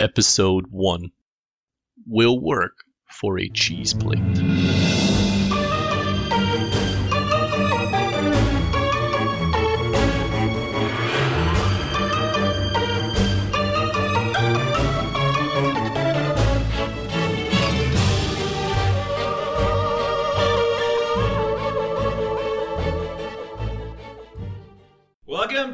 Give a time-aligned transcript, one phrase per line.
[0.00, 1.10] Episode 1
[2.06, 5.07] Will work for a cheese plate.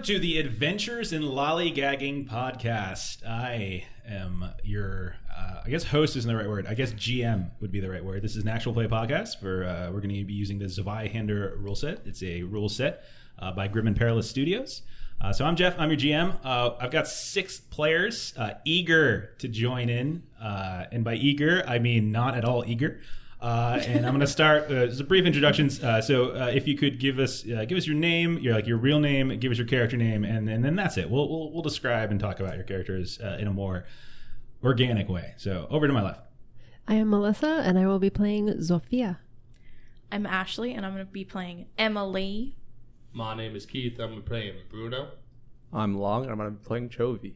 [0.04, 3.26] To the Adventures in Lollygagging podcast.
[3.26, 6.66] I am your, uh, I guess host isn't the right word.
[6.66, 8.20] I guess GM would be the right word.
[8.20, 11.58] This is an actual play podcast for, uh, we're going to be using the Zweihander
[11.58, 12.02] rule set.
[12.04, 13.04] It's a rule set
[13.38, 14.82] uh, by Grim and Perilous Studios.
[15.22, 15.74] Uh, so I'm Jeff.
[15.78, 16.36] I'm your GM.
[16.44, 22.12] Uh, I've got six players uh, eager to join in, and by eager I mean
[22.12, 23.00] not at all eager.
[23.44, 24.70] Uh, and I'm going to start.
[24.70, 25.84] Uh, just a brief introductions.
[25.84, 28.66] Uh, so, uh, if you could give us uh, give us your name, your like
[28.66, 31.10] your real name, give us your character name, and, and then that's it.
[31.10, 33.84] We'll, we'll we'll describe and talk about your characters uh, in a more
[34.62, 35.34] organic way.
[35.36, 36.26] So, over to my left.
[36.88, 39.18] I am Melissa, and I will be playing Zofia.
[40.10, 42.56] I'm Ashley, and I'm going to be playing Emily.
[43.12, 43.98] My name is Keith.
[43.98, 45.08] I'm playing Bruno.
[45.70, 47.34] I'm Long, and I'm going to be playing Chovy.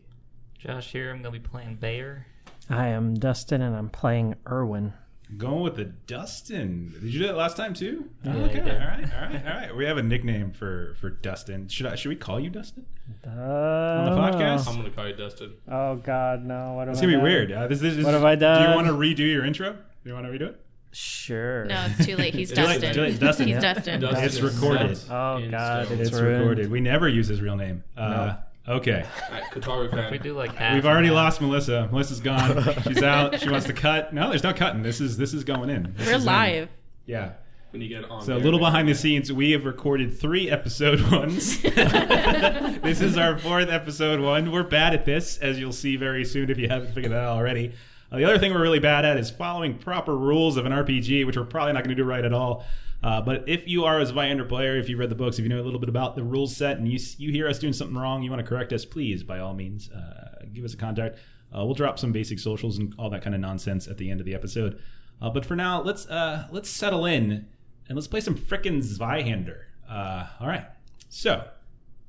[0.59, 1.13] Josh here.
[1.13, 2.27] I'm gonna be playing Bayer.
[2.69, 4.93] I am Dustin and I'm playing Erwin.
[5.37, 6.95] Going with the Dustin.
[7.01, 8.09] Did you do that last time too?
[8.25, 8.61] Yeah, okay.
[8.61, 8.79] All did.
[8.81, 9.13] right.
[9.15, 9.47] All right.
[9.47, 9.77] All right.
[9.77, 11.69] We have a nickname for for Dustin.
[11.69, 12.87] Should I should we call you Dustin
[13.27, 14.69] Uh, on the I don't podcast?
[14.69, 15.53] I'm gonna call you Dustin.
[15.71, 16.73] Oh God, no!
[16.75, 17.23] What It's gonna be done?
[17.25, 17.53] weird.
[17.53, 18.63] Uh, this, this, this- What have I done?
[18.63, 19.73] Do you want to redo your intro?
[19.73, 20.61] Do you want to redo it?
[20.93, 21.67] Sure.
[21.67, 22.33] No, it's too late.
[22.35, 22.95] He's It's late, Dustin.
[22.95, 23.21] too late.
[23.21, 23.47] Dustin.
[23.49, 23.75] He's Yeah.
[23.75, 24.01] Dustin.
[24.01, 24.99] Dustin It's recorded.
[25.11, 25.93] Oh, God.
[25.93, 26.71] It's It's recorded.
[26.71, 27.85] We never use his real name.
[27.95, 28.37] Uh,
[28.69, 29.05] okay.
[29.29, 30.11] Alright, Qatari fan.
[30.13, 30.75] We do like half.
[30.75, 31.15] We've already half.
[31.17, 31.89] lost Melissa.
[31.91, 32.63] Melissa's gone.
[32.83, 33.41] She's out.
[33.41, 34.13] She wants to cut.
[34.13, 34.83] No, there's no cutting.
[34.83, 35.95] This is this is going in.
[35.97, 36.27] This We're is in.
[36.27, 36.69] live.
[37.07, 37.33] Yeah.
[37.71, 38.23] when you get on.
[38.25, 38.71] So a little man.
[38.71, 41.61] behind the scenes, we have recorded three episode ones.
[41.63, 44.51] this is our fourth episode one.
[44.53, 47.37] We're bad at this, as you'll see very soon if you haven't figured that out
[47.37, 47.73] already.
[48.11, 51.27] Uh, the other thing we're really bad at is following proper rules of an RPG,
[51.27, 52.65] which we're probably not going to do right at all.
[53.03, 55.49] Uh, but if you are a Zweihander player, if you've read the books, if you
[55.49, 57.97] know a little bit about the rules set, and you you hear us doing something
[57.97, 61.19] wrong, you want to correct us, please, by all means, uh, give us a contact.
[61.55, 64.21] Uh, we'll drop some basic socials and all that kind of nonsense at the end
[64.21, 64.81] of the episode.
[65.23, 67.47] Uh, but for now, let's uh, let's settle in
[67.89, 69.63] and let's play some frickin' Zweihander.
[69.89, 70.67] Uh, all right.
[71.09, 71.45] So,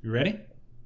[0.04, 0.40] you ready?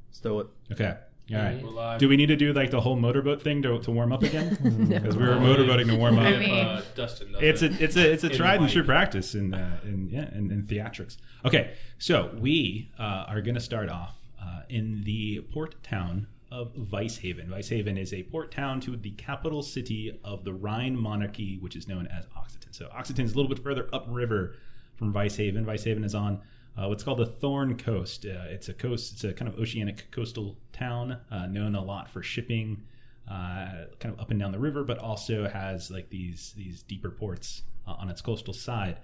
[0.09, 0.47] Let's do it.
[0.71, 0.95] Okay.
[1.31, 1.63] All right.
[1.63, 1.97] We're.
[1.97, 4.57] Do we need to do like the whole motorboat thing to, to warm up again?
[4.89, 6.25] Because we were motorboating to warm up.
[6.25, 7.33] I mean- uh, Dustin.
[7.39, 10.51] It's a it's a it's a tried and true practice in uh, in yeah in,
[10.51, 11.17] in theatrics.
[11.45, 16.73] Okay, so we uh, are going to start off uh, in the port town of
[16.73, 17.47] Weishaven.
[17.47, 21.87] Weishaven is a port town to the capital city of the Rhine monarchy, which is
[21.87, 22.71] known as Occitan.
[22.71, 24.55] So Occitan is a little bit further upriver
[24.95, 25.65] from Weishaven.
[25.65, 26.41] Weishaven is on
[26.77, 28.25] uh, what's called the Thorn Coast.
[28.25, 29.13] Uh, it's a coast.
[29.13, 32.81] It's a kind of oceanic coastal town, uh, known a lot for shipping,
[33.29, 37.11] uh, kind of up and down the river, but also has like these these deeper
[37.11, 38.97] ports uh, on its coastal side.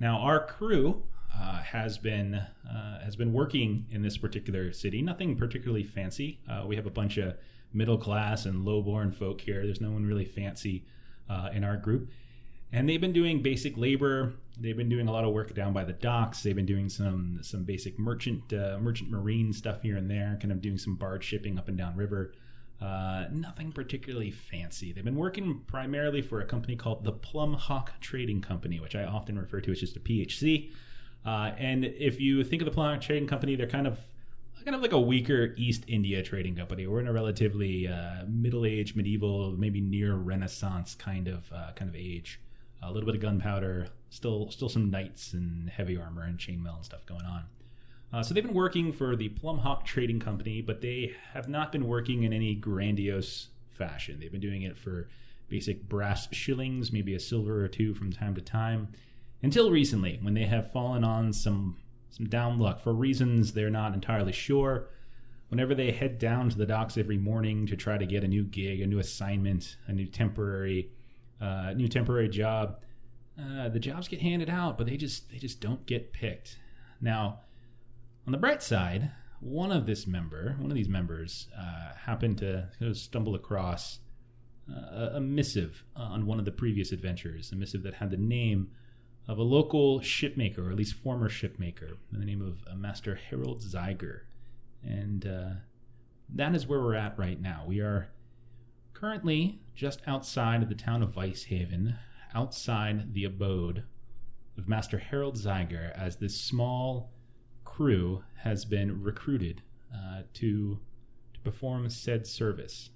[0.00, 1.02] Now, our crew
[1.34, 2.42] uh, has been
[3.04, 5.02] has been working in this particular city.
[5.02, 6.40] Nothing particularly fancy.
[6.66, 7.34] We have a bunch of
[7.72, 9.64] middle class and lowborn folk here.
[9.64, 10.84] There's no one really fancy
[11.52, 12.10] in our group
[12.72, 14.32] and they've been doing basic labor.
[14.58, 16.42] They've been doing a lot of work down by the docks.
[16.42, 20.52] They've been doing some some basic merchant uh, merchant marine stuff here and there, kind
[20.52, 22.32] of doing some barge shipping up and down river.
[22.80, 24.92] Uh, nothing particularly fancy.
[24.92, 29.04] They've been working primarily for a company called the Plum Hawk Trading Company, which I
[29.04, 30.72] often refer to as just a PHC.
[31.24, 34.00] Uh, and if you think of the Plum Hawk Trading Company, they're kind of
[34.64, 36.86] kind of like a weaker East India trading company.
[36.86, 41.88] We're in a relatively uh, middle age, medieval, maybe near Renaissance kind of uh, kind
[41.88, 42.40] of age.
[42.82, 46.84] A little bit of gunpowder, still still some knights and heavy armor and chainmail and
[46.84, 47.44] stuff going on.
[48.12, 51.72] Uh, so they've been working for the Plum Hawk Trading Company, but they have not
[51.72, 54.18] been working in any grandiose fashion.
[54.20, 55.08] They've been doing it for
[55.48, 58.88] basic brass shillings, maybe a silver or two from time to time,
[59.42, 61.76] until recently when they have fallen on some
[62.10, 64.88] some down luck for reasons they're not entirely sure.
[65.48, 68.44] Whenever they head down to the docks every morning to try to get a new
[68.44, 70.90] gig, a new assignment, a new temporary
[71.42, 72.78] uh, new temporary job,
[73.40, 76.58] uh, the jobs get handed out, but they just they just don't get picked.
[77.00, 77.40] Now,
[78.26, 79.10] on the bright side,
[79.40, 83.98] one of this member, one of these members, uh, happened to sort of stumble across
[84.70, 88.70] uh, a- missive on one of the previous adventures, a missive that had the name
[89.26, 93.60] of a local shipmaker, or at least former shipmaker, the name of uh, Master Harold
[93.62, 94.20] Zeiger,
[94.84, 95.50] and uh,
[96.28, 97.64] that is where we're at right now.
[97.66, 98.08] We are
[99.02, 101.96] currently just outside of the town of Weishaven,
[102.34, 103.82] outside the abode
[104.56, 107.10] of Master Harold Zeiger, as this small
[107.64, 109.60] crew has been recruited
[109.92, 110.78] uh, to
[111.34, 112.90] to perform said service.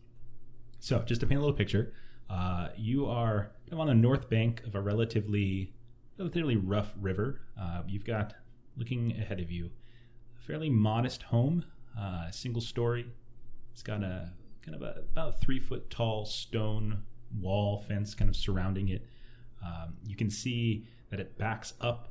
[0.78, 1.92] So, just to paint a little picture,
[2.30, 5.74] uh, you are on the north bank of a relatively,
[6.18, 7.40] relatively rough river.
[7.60, 8.34] Uh, you've got
[8.76, 9.70] looking ahead of you
[10.38, 11.64] a fairly modest home,
[11.98, 13.06] uh, single story.
[13.72, 14.30] It's got a
[14.66, 17.02] kind of a about a three foot tall stone
[17.40, 19.06] wall fence kind of surrounding it.
[19.64, 22.08] Um, you can see that it backs up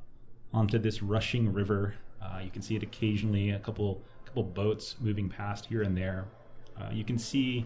[0.54, 1.96] onto this rushing river.
[2.22, 6.26] Uh, you can see it occasionally, a couple couple boats moving past here and there.
[6.80, 7.66] Uh, you can see,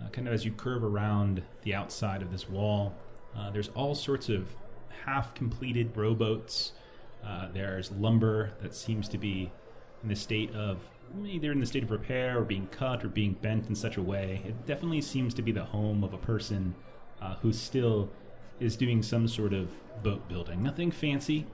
[0.00, 2.94] uh, kind of as you curve around the outside of this wall,
[3.36, 4.48] uh, there's all sorts of
[5.04, 6.72] half completed rowboats.
[7.24, 9.50] Uh, there's lumber that seems to be
[10.06, 10.78] in the state of
[11.24, 14.02] either in the state of repair or being cut or being bent in such a
[14.02, 14.40] way.
[14.46, 16.76] It definitely seems to be the home of a person
[17.20, 18.08] uh, who still
[18.60, 19.68] is doing some sort of
[20.04, 20.62] boat building.
[20.62, 21.44] Nothing fancy,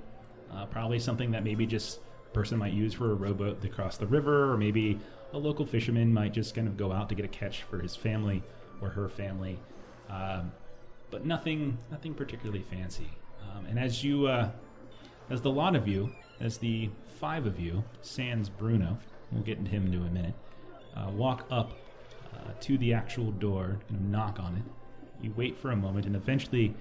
[0.52, 3.96] uh, probably something that maybe just a person might use for a rowboat to cross
[3.96, 5.00] the river, or maybe
[5.32, 7.96] a local fisherman might just kind of go out to get a catch for his
[7.96, 8.42] family
[8.82, 9.58] or her family.
[10.10, 10.52] Um,
[11.10, 13.10] but nothing, nothing particularly fancy.
[13.42, 14.50] Um, and as you, uh,
[15.30, 16.90] as the lot of you, as the
[17.20, 18.98] five of you, sans Bruno,
[19.30, 20.34] we'll get into him in a minute,
[20.96, 21.72] uh, walk up
[22.34, 25.24] uh, to the actual door, of knock on it.
[25.24, 26.74] You wait for a moment, and eventually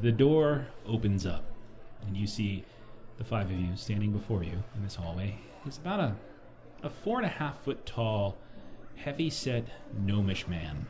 [0.00, 1.44] the door opens up,
[2.06, 2.64] and you see
[3.18, 5.38] the five of you standing before you in this hallway.
[5.66, 6.16] It's about a,
[6.82, 8.38] a four and a half foot tall,
[8.96, 9.68] heavy set
[10.00, 10.86] gnomish man.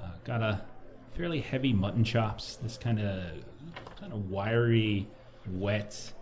[0.00, 0.62] Uh, got a
[1.14, 3.24] fairly heavy mutton chops, this kind of
[4.00, 5.06] kind of wiry,
[5.52, 6.13] wet,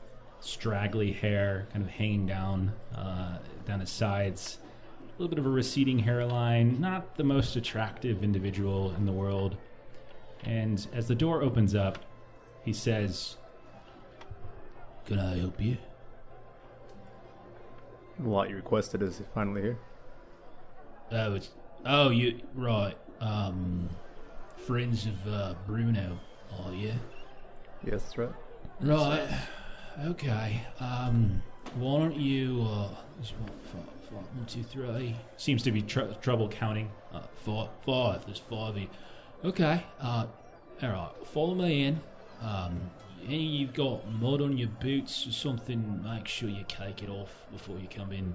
[0.42, 4.58] straggly hair kind of hanging down uh, down his sides.
[5.08, 9.56] A little bit of a receding hairline, not the most attractive individual in the world.
[10.44, 11.98] And as the door opens up,
[12.64, 13.36] he says,
[15.06, 15.76] Can I help you?
[18.18, 19.78] What you requested is finally here.
[21.12, 21.50] Oh, it's
[21.86, 22.96] oh you right.
[23.20, 23.88] Um,
[24.66, 26.18] friends of uh, Bruno,
[26.64, 26.92] are you?
[27.84, 28.32] Yes, that's right.
[28.80, 29.28] Right.
[30.00, 30.60] Okay.
[30.80, 31.42] Um,
[31.74, 32.66] why don't you?
[32.68, 32.88] Uh,
[33.20, 35.14] just one, five, five, one, two, three.
[35.36, 36.90] Seems to be tr- trouble counting.
[37.12, 38.24] Uh, five, five.
[38.26, 38.88] There's five of you.
[39.44, 39.84] Okay.
[40.00, 40.26] Uh,
[40.82, 41.26] all right.
[41.26, 42.00] Follow me in.
[42.42, 42.90] Um,
[43.26, 47.30] any you've got mud on your boots or something, make sure you cake it off
[47.52, 48.34] before you come in.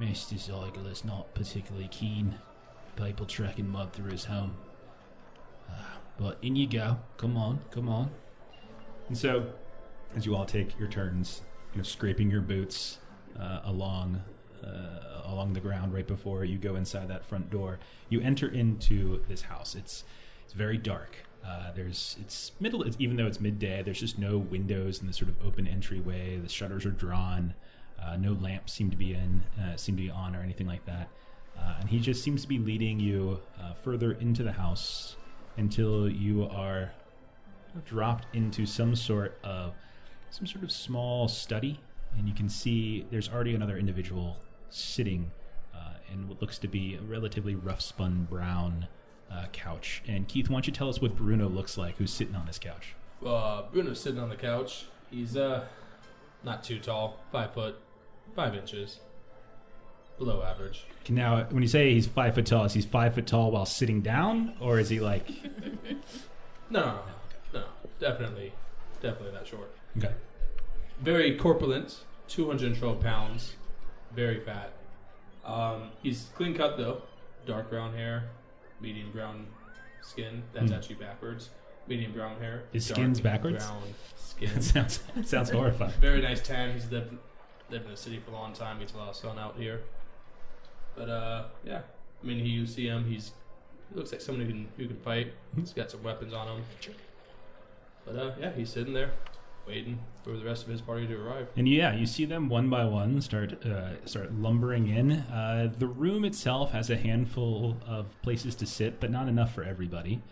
[0.00, 0.38] Mr.
[0.38, 2.34] Ziegler's not particularly keen
[2.96, 4.54] people tracking mud through his home.
[5.70, 5.72] Uh,
[6.18, 6.98] but in you go.
[7.16, 8.10] Come on, come on.
[9.08, 9.46] And so,
[10.16, 12.98] as you all take your turns, you know, scraping your boots
[13.38, 14.22] uh, along
[14.64, 17.78] uh, along the ground right before you go inside that front door,
[18.08, 19.74] you enter into this house.
[19.74, 20.04] It's
[20.44, 21.16] it's very dark.
[21.46, 22.82] Uh, there's it's middle.
[22.82, 26.38] It's, even though it's midday, there's just no windows in the sort of open entryway.
[26.38, 27.54] The shutters are drawn.
[28.02, 30.84] Uh, no lamps seem to be in, uh, seem to be on, or anything like
[30.86, 31.08] that.
[31.58, 33.40] Uh, and he just seems to be leading you
[33.82, 35.16] further into the house
[35.56, 36.92] until you are
[37.84, 39.74] dropped into some sort of
[40.30, 41.80] some sort of small study,
[42.16, 44.36] and you can see there's already another individual
[44.70, 45.30] sitting
[45.74, 48.86] uh, in what looks to be a relatively rough spun brown
[49.30, 50.02] uh, couch.
[50.06, 52.58] And Keith, why don't you tell us what Bruno looks like, who's sitting on this
[52.58, 52.94] couch?
[53.24, 54.86] Uh, Bruno's sitting on the couch.
[55.10, 55.64] He's uh
[56.44, 57.76] not too tall, five foot,
[58.36, 59.00] five inches,
[60.18, 60.84] below average.
[61.04, 63.66] Can Now, when you say he's five foot tall, is he five foot tall while
[63.66, 65.28] sitting down, or is he like?
[66.70, 67.00] No, no,
[67.54, 67.66] no, no,
[67.98, 68.52] definitely,
[69.00, 69.74] definitely that short.
[69.98, 70.14] Okay.
[71.00, 73.54] Very corpulent, 212 pounds,
[74.14, 74.72] very fat.
[75.44, 77.02] Um, he's clean cut though,
[77.46, 78.24] dark brown hair,
[78.80, 79.46] medium brown
[80.02, 80.42] skin.
[80.52, 80.76] That's Hmm.
[80.76, 81.50] actually backwards.
[81.86, 82.64] Medium brown hair.
[82.72, 83.64] His dark skin's backwards?
[83.64, 83.82] Brown
[84.16, 84.50] skin.
[84.54, 85.92] That sounds sounds horrifying.
[86.00, 86.72] Very nice tan.
[86.74, 87.16] He's lived
[87.70, 88.78] lived in the city for a long time.
[88.78, 89.80] Gets a lot of sun out here.
[90.96, 91.80] But uh, yeah.
[92.22, 93.04] I mean, he, you see him.
[93.04, 93.32] He's
[93.90, 95.32] he looks like someone who can who can fight.
[95.56, 96.64] He's got some weapons on him.
[98.04, 99.12] But uh, yeah, he's sitting there,
[99.68, 101.48] waiting for the rest of his party to arrive.
[101.56, 105.12] And yeah, you see them one by one start uh, start lumbering in.
[105.12, 109.62] Uh, the room itself has a handful of places to sit, but not enough for
[109.62, 110.22] everybody.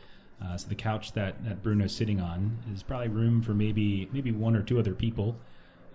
[0.42, 4.32] Uh, so the couch that, that Bruno's sitting on is probably room for maybe maybe
[4.32, 5.36] one or two other people.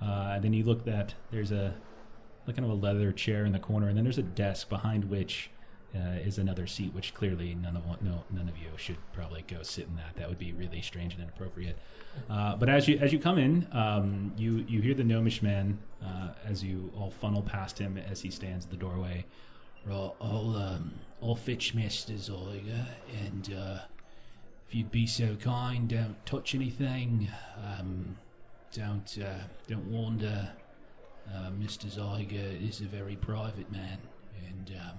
[0.01, 1.73] Uh, then you look that there's a
[2.47, 5.49] kind of a leather chair in the corner, and then there's a desk behind which
[5.95, 9.63] uh, is another seat, which clearly none of no none of you should probably go
[9.63, 10.15] sit in that.
[10.15, 11.77] That would be really strange and inappropriate.
[12.29, 15.79] Uh, but as you as you come in, um, you you hear the gnomish man
[16.03, 19.25] uh, as you all funnel past him as he stands at the doorway.
[19.85, 23.79] Right, I'll um, I'll fetch Mister and uh,
[24.67, 27.27] if you'd be so kind, don't touch anything.
[27.57, 28.17] Um,
[28.73, 30.51] don't uh, don't wander.
[31.33, 33.97] Uh, Mister Zeiger is a very private man,
[34.47, 34.97] and um,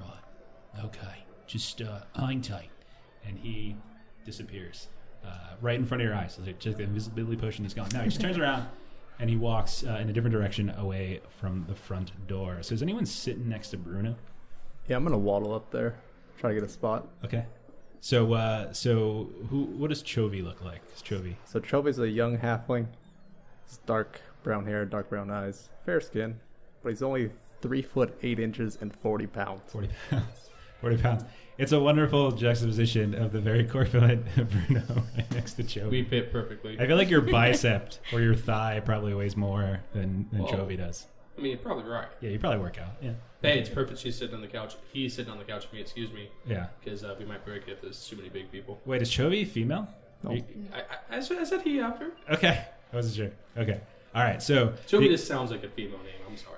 [0.00, 1.24] right, okay.
[1.46, 2.70] just uh, hang tight.
[3.26, 3.76] and he
[4.24, 4.88] disappears
[5.24, 6.34] uh, right in front of your eyes.
[6.34, 7.64] So it's just the invisibility potion.
[7.64, 7.88] He's gone.
[7.92, 8.66] Now he just turns around
[9.18, 12.58] and he walks uh, in a different direction away from the front door.
[12.62, 14.16] So is anyone sitting next to Bruno?
[14.86, 15.96] Yeah, I'm gonna waddle up there,
[16.38, 17.08] try to get a spot.
[17.24, 17.44] Okay.
[18.00, 19.64] So uh, so who?
[19.64, 20.80] What does Chovy look like?
[20.94, 21.34] Is Chovy.
[21.44, 22.86] So Chovy's a young halfling.
[23.66, 26.38] He's dark brown hair, dark brown eyes, fair skin,
[26.82, 29.62] but he's only three foot eight inches and forty pounds.
[29.72, 30.50] 40 pounds.
[30.80, 31.24] 40 pounds.
[31.58, 34.82] It's a wonderful juxtaposition of the very corpulent Bruno
[35.16, 35.90] right next to Chovy.
[35.90, 36.78] We fit perfectly.
[36.78, 40.52] I feel like your bicep or your thigh probably weighs more than, than Whoa.
[40.52, 41.06] Chovy does.
[41.36, 42.06] I mean, you're probably right.
[42.20, 42.90] Yeah, you probably work out.
[43.00, 43.12] Yeah.
[43.42, 43.98] Hey, it's perfect.
[44.00, 44.76] She's sitting on the couch.
[44.92, 45.80] He's sitting on the couch with me.
[45.80, 46.66] Excuse me, Yeah.
[46.82, 48.80] because uh, we might break it if there's too many big people.
[48.84, 49.88] Wait, is Chovy female?
[50.22, 50.32] No.
[50.32, 52.12] You- I, I, I, said, he after.
[52.30, 52.66] Okay.
[52.92, 53.62] I wasn't sure.
[53.62, 53.80] Okay.
[54.14, 54.42] All right.
[54.42, 56.14] So, Joey the- just sounds like a female name.
[56.28, 56.57] I'm sorry.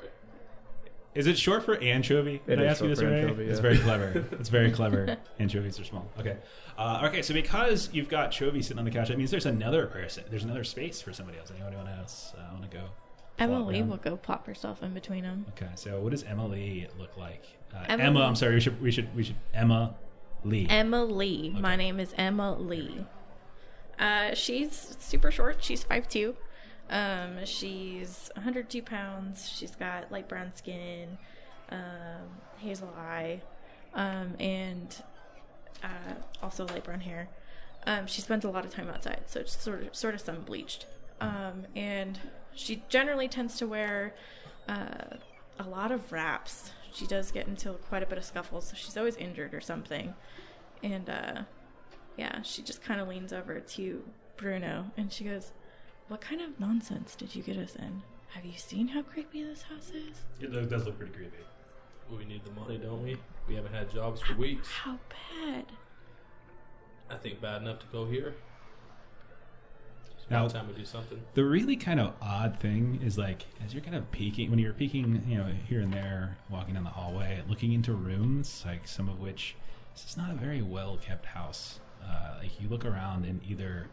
[1.15, 2.41] Is it short for anchovy?
[2.47, 3.23] Did It I is ask you short this for already?
[3.23, 4.25] anchovy, It's very clever.
[4.39, 5.17] It's very clever.
[5.39, 6.09] Anchovies are small.
[6.19, 6.37] Okay.
[6.79, 7.23] Uh, okay.
[7.23, 10.25] So because you've got Chovy sitting on the couch, that means there's another person.
[10.31, 11.51] There's another space for somebody else.
[11.55, 12.85] Anyone else uh, want to go?
[13.39, 13.89] Emily down?
[13.89, 15.47] will go plop herself in between them.
[15.51, 15.71] Okay.
[15.75, 17.45] So what does Emily look like?
[17.75, 18.21] Uh, Emily- Emma.
[18.21, 18.55] I'm sorry.
[18.55, 18.81] We should.
[18.83, 19.15] We should.
[19.17, 19.37] We should.
[19.55, 19.95] Emma
[20.45, 20.67] Lee.
[20.71, 21.51] Emma Lee.
[21.51, 23.05] My name is Emma Lee.
[23.99, 25.63] Uh, she's super short.
[25.63, 26.35] She's 5'2".
[26.91, 29.49] Um, she's 102 pounds.
[29.49, 31.17] She's got light brown skin,
[31.71, 32.29] um,
[32.59, 33.41] hazel eye,
[33.95, 35.03] um, and
[35.83, 37.29] uh, also light brown hair.
[37.87, 40.43] Um, she spends a lot of time outside, so it's sort of sort of sun
[40.43, 40.87] bleached.
[41.21, 42.19] Um, and
[42.55, 44.15] she generally tends to wear
[44.69, 45.17] uh,
[45.59, 46.73] a lot of wraps.
[46.93, 50.15] She does get into quite a bit of scuffles, so she's always injured or something.
[50.83, 51.43] And uh,
[52.17, 54.05] yeah, she just kind of leans over to
[54.37, 55.53] Bruno and she goes,
[56.11, 58.03] "What kind of nonsense did you get us in?
[58.31, 60.25] Have you seen how creepy this house is?
[60.41, 61.37] It lo- does look pretty creepy.
[62.11, 63.17] We need the money, don't we?
[63.47, 64.67] We haven't had jobs for weeks.
[64.69, 65.67] How bad?"
[67.09, 68.35] I think bad enough to go here.
[70.29, 71.23] Now- about time we do something.
[71.35, 74.73] The really kind of odd thing is like as you're kind of peeking when you're
[74.73, 79.09] peeking, you know, here and there, walking down the hallway, looking into rooms, like some
[79.09, 79.55] of which
[79.95, 81.79] this is not a very well kept house.
[82.05, 83.87] Uh, like you look around and either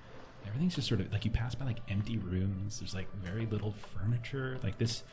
[0.47, 2.79] everything's just sort of like you pass by like empty rooms.
[2.79, 4.57] There's like very little furniture.
[4.63, 5.03] Like this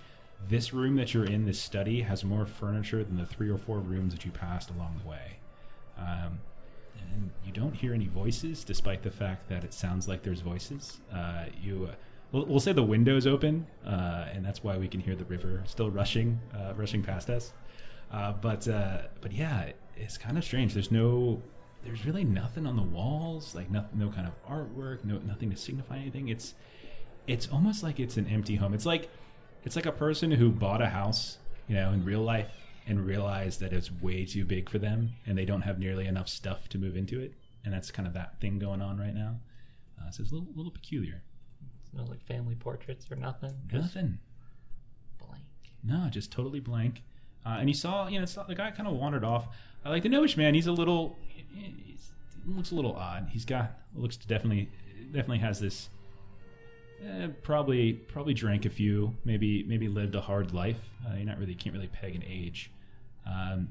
[0.48, 3.78] this room that you're in, this study, has more furniture than the three or four
[3.78, 5.38] rooms that you passed along the way.
[5.98, 6.38] Um,
[7.12, 11.00] and you don't hear any voices, despite the fact that it sounds like there's voices.
[11.12, 11.94] Uh, you, uh,
[12.32, 15.62] we'll, we'll say the window's open, uh, and that's why we can hear the river
[15.66, 17.52] still rushing, uh, rushing past us.
[18.10, 20.74] Uh, but uh, but yeah, it's kind of strange.
[20.74, 21.42] There's no,
[21.84, 25.56] there's really nothing on the walls, like no, no kind of artwork, no nothing to
[25.56, 26.28] signify anything.
[26.28, 26.54] It's
[27.26, 28.74] it's almost like it's an empty home.
[28.74, 29.10] It's like
[29.64, 31.38] it's like a person who bought a house,
[31.68, 32.50] you know, in real life
[32.86, 36.28] and realized that it's way too big for them and they don't have nearly enough
[36.28, 37.32] stuff to move into it.
[37.64, 39.36] And that's kind of that thing going on right now.
[39.98, 41.22] Uh, so it's a little, little peculiar.
[41.94, 43.54] No like family portraits or nothing.
[43.68, 44.18] Just Nothing.
[45.18, 45.44] blank.
[45.82, 47.02] No, just totally blank.
[47.46, 49.48] Uh, and you saw, you know, it's not, the guy kind of wandered off.
[49.84, 50.54] I like the Gnomish man.
[50.54, 51.16] He's a little,
[51.54, 51.96] he
[52.46, 53.28] looks a little odd.
[53.30, 54.68] He's got looks to definitely,
[55.12, 55.88] definitely has this.
[57.04, 59.14] Eh, probably, probably drank a few.
[59.24, 60.78] Maybe, maybe lived a hard life.
[61.06, 62.70] Uh, you're not really can't really peg an age.
[63.26, 63.68] Um,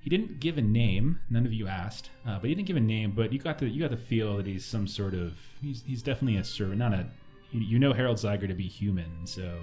[0.00, 1.20] he didn't give a name.
[1.30, 3.12] None of you asked, uh, but he didn't give a name.
[3.12, 6.02] But you got the you got the feel that he's some sort of he's he's
[6.02, 7.06] definitely a servant, not a.
[7.52, 9.58] You, you know Harold Zeiger to be human, so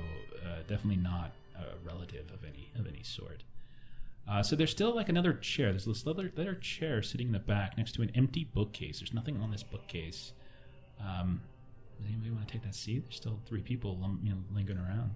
[0.46, 3.43] uh, definitely not a relative of any of any sort.
[4.27, 5.71] Uh, so there's still like another chair.
[5.71, 8.99] There's this other, other chair sitting in the back next to an empty bookcase.
[8.99, 10.33] There's nothing on this bookcase.
[10.99, 11.41] Um,
[11.97, 13.03] does anybody want to take that seat?
[13.05, 15.11] There's still three people, lum- you know, lingering around.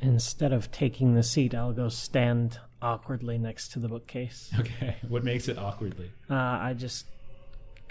[0.00, 4.50] Instead of taking the seat, I'll go stand awkwardly next to the bookcase.
[4.60, 6.10] Okay, what makes it awkwardly?
[6.30, 7.06] Uh, I just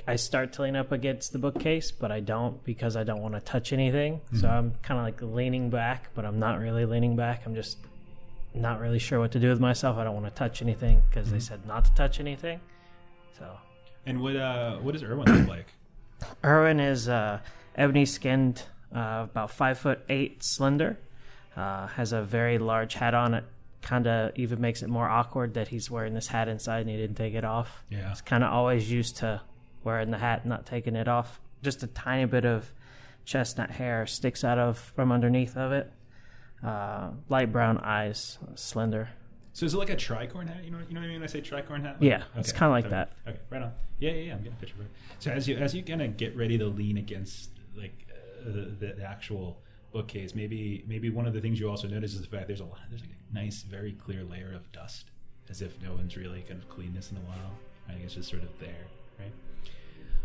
[0.07, 3.33] I start to lean up against the bookcase, but I don't because I don't want
[3.35, 4.21] to touch anything.
[4.39, 7.43] So I'm kind of like leaning back, but I'm not really leaning back.
[7.45, 7.77] I'm just
[8.57, 9.97] not really sure what to do with myself.
[9.97, 12.59] I don't want to touch anything because they said not to touch anything.
[13.37, 13.45] So
[14.05, 15.67] And what uh, what does Erwin look like?
[16.43, 17.39] Erwin is uh,
[17.75, 18.63] ebony skinned,
[18.95, 20.97] uh, about five foot eight, slender.
[21.55, 23.33] Uh, has a very large hat on.
[23.33, 23.45] It
[23.81, 26.97] kind of even makes it more awkward that he's wearing this hat inside and he
[26.97, 27.83] didn't take it off.
[27.89, 28.09] Yeah.
[28.09, 29.41] He's kind of always used to
[29.83, 31.39] wearing the hat, and not taking it off.
[31.63, 32.71] Just a tiny bit of
[33.25, 35.91] chestnut hair sticks out of from underneath of it.
[36.63, 39.09] Uh, light brown eyes, slender.
[39.53, 40.63] So is it like a tricorn hat?
[40.63, 41.97] You know, you know what I mean when I say tricorn hat?
[41.99, 42.95] Yeah, it's kinda like okay.
[42.95, 43.13] that.
[43.27, 43.71] Okay, right on.
[43.99, 44.33] Yeah, yeah, yeah.
[44.33, 44.91] I'm getting a picture of it.
[45.19, 48.93] So as you as you kind of get ready to lean against like uh, the,
[48.97, 49.59] the actual
[49.91, 52.65] bookcase, maybe maybe one of the things you also notice is the fact there's a
[52.65, 55.11] lot, there's like a nice, very clear layer of dust
[55.49, 57.51] as if no one's really kind of cleaned this in a while.
[57.87, 58.85] I think it's just sort of there,
[59.19, 59.31] right?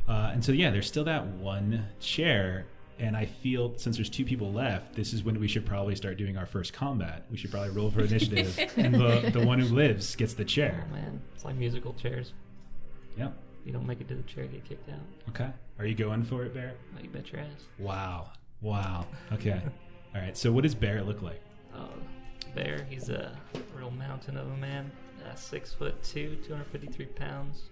[0.09, 2.67] Uh, and so yeah, there's still that one chair,
[3.03, 6.17] and I feel since there's two people left, this is when we should probably start
[6.17, 7.25] doing our first combat.
[7.31, 10.87] We should probably roll for initiative, and the the one who lives gets the chair.
[10.89, 12.33] Oh man, it's like musical chairs.
[13.19, 13.29] Yeah.
[13.61, 15.29] If you don't make it to the chair, you get kicked out.
[15.29, 15.51] Okay.
[15.79, 16.75] Are you going for it, Bear?
[16.97, 17.65] Oh, you bet your ass.
[17.79, 18.31] Wow.
[18.61, 19.07] Wow.
[19.33, 19.61] Okay.
[20.15, 20.37] All right.
[20.37, 21.41] So what does Bear look like?
[21.75, 21.89] Oh,
[22.55, 23.37] Bear, he's a
[23.77, 24.91] real mountain of a man.
[25.25, 27.65] Uh, six foot two, 253 pounds.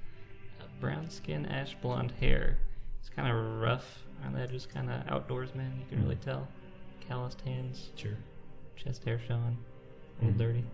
[0.61, 2.59] Uh, brown skin, ash blonde hair.
[3.01, 5.79] He's kind of rough around the edges, kind of outdoorsman.
[5.79, 6.47] You can really tell.
[7.07, 8.17] Calloused hands, Sure.
[8.77, 9.57] chest hair showing,
[10.21, 10.39] a little Mhm.
[10.39, 10.65] dirty.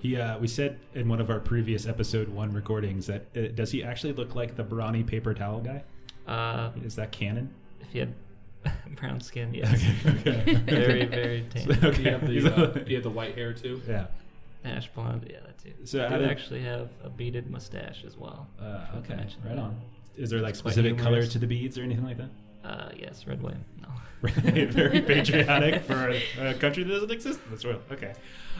[0.00, 3.70] He, uh, we said in one of our previous episode one recordings that uh, does
[3.70, 5.82] he actually look like the brawny paper towel guy?
[6.26, 7.50] Uh, Is that canon?
[7.80, 8.14] if he had
[8.96, 9.82] brown skin, yes.
[10.06, 10.54] Okay.
[10.66, 11.70] very, very tan.
[11.84, 12.02] Okay.
[12.02, 13.80] He had the uh, he had the white hair too.
[13.86, 14.06] Yeah.
[14.64, 15.72] Ash blonde, yeah, that too.
[15.84, 18.48] So So I did- actually have a beaded mustache as well.
[18.60, 19.14] Uh, okay.
[19.14, 19.58] Right that.
[19.58, 19.80] on.
[20.16, 22.28] Is there like It's specific color to the beads or anything like that?
[22.64, 23.88] Uh, yes, red, white, no.
[24.30, 27.80] Very patriotic for a, a country that doesn't exist in this world.
[27.90, 28.12] Okay,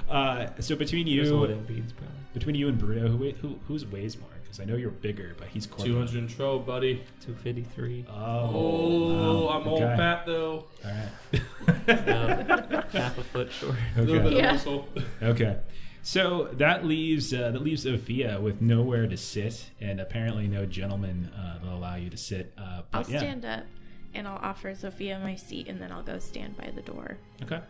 [0.08, 1.92] uh, so between you, wooden beads,
[2.32, 4.30] between you and Bruno, who who who's weighs more?
[4.42, 7.04] Because I know you're bigger, but he's Two hundred tro, buddy.
[7.20, 8.06] 253.
[8.08, 9.48] Oh, Oh, wow.
[9.60, 9.96] I'm all Okay.
[9.96, 10.64] fat though.
[10.84, 11.42] All right.
[11.88, 13.74] Uh, half a foot short.
[13.96, 14.28] A little Okay.
[14.30, 14.46] bit Yeah.
[14.48, 14.88] of muscle.
[15.22, 15.58] Okay.
[16.02, 21.30] So that leaves uh, that leaves Zofia with nowhere to sit, and apparently no gentleman
[21.36, 22.52] uh, will allow you to sit.
[22.56, 23.18] Uh, but I'll yeah.
[23.18, 23.66] stand up
[24.14, 27.18] and I'll offer Zofia my seat and then I'll go stand by the door.
[27.42, 27.60] Okay.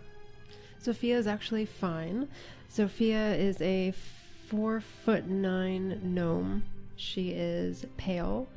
[0.82, 2.28] Zofia is actually fine.
[2.72, 3.92] Zofia is a
[4.48, 6.64] four foot nine gnome.
[6.96, 8.48] She is pale,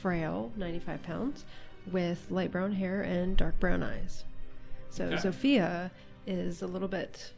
[0.00, 1.44] frail, 95 pounds,
[1.90, 4.24] with light brown hair and dark brown eyes.
[4.90, 5.16] So Okay.
[5.16, 5.90] Zofia
[6.26, 7.32] is a little bit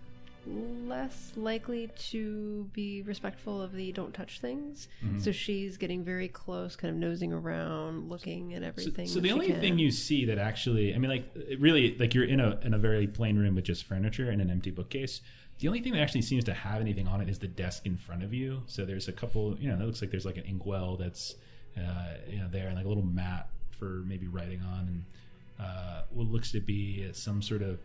[0.47, 4.89] less likely to be respectful of the don't touch things.
[5.05, 5.21] Mhm.
[5.21, 9.07] So she's getting very close, kind of nosing around, looking at everything.
[9.07, 9.61] so that the only can.
[9.61, 12.79] thing you see that actually, I mean, like really, like you're in a in a
[12.79, 15.21] very plain room with just furniture and an empty bookcase.
[15.59, 17.97] The only thing that actually seems to have anything on it is the desk in
[17.97, 18.63] front of you.
[18.67, 21.37] So there's a couple, you know, it looks like there's like an inkwell that's,
[21.77, 25.05] uh, you know, there and like a little mat for maybe writing on, and
[25.61, 27.79] uh, what looks to be some sort of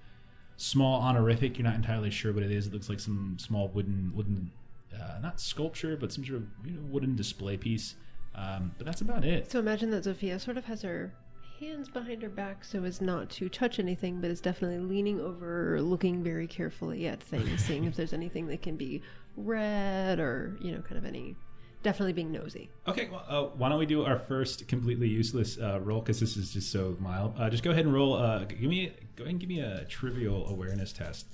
[0.57, 1.57] small honorific.
[1.57, 2.67] You're not entirely sure what it is.
[2.67, 4.51] It looks like some small wooden wooden,
[4.93, 7.95] uh, not sculpture, but some sort of you know, wooden display piece.
[8.35, 9.49] Um, but that's about it.
[9.51, 11.13] So imagine that Zofia sort of has her
[11.59, 15.81] hands behind her back so as not to touch anything, but is definitely leaning over,
[15.81, 19.01] looking very carefully at things, seeing if there's anything that can be
[19.35, 21.35] read or, you know, kind of any.
[21.83, 22.69] Definitely being nosy.
[22.87, 26.35] Okay, well, uh, why don't we do our first completely useless uh, roll because this
[26.35, 27.33] is just so mild.
[27.37, 28.15] Uh, just go ahead and roll.
[28.15, 31.27] Uh, give me, go ahead and give me a trivial awareness test.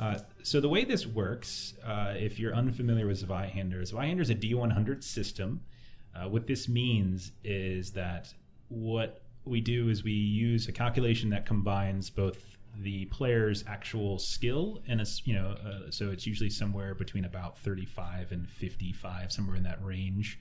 [0.00, 4.34] Uh, so the way this works, uh, if you're unfamiliar with Zweihander, Zweihander is a
[4.34, 5.60] D100 system.
[6.28, 8.34] What this means is that
[8.68, 14.80] what we do is we use a calculation that combines both the player's actual skill
[14.86, 19.32] and a, s- you know uh, so it's usually somewhere between about 35 and 55
[19.32, 20.38] somewhere in that range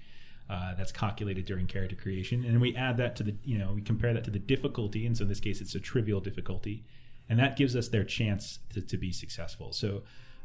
[0.49, 2.43] uh, that's calculated during character creation.
[2.43, 5.17] And we add that to the you know we compare that to the difficulty and
[5.17, 6.83] so in this case it's a trivial difficulty
[7.29, 9.71] and that gives us their chance to, to be successful.
[9.73, 10.01] So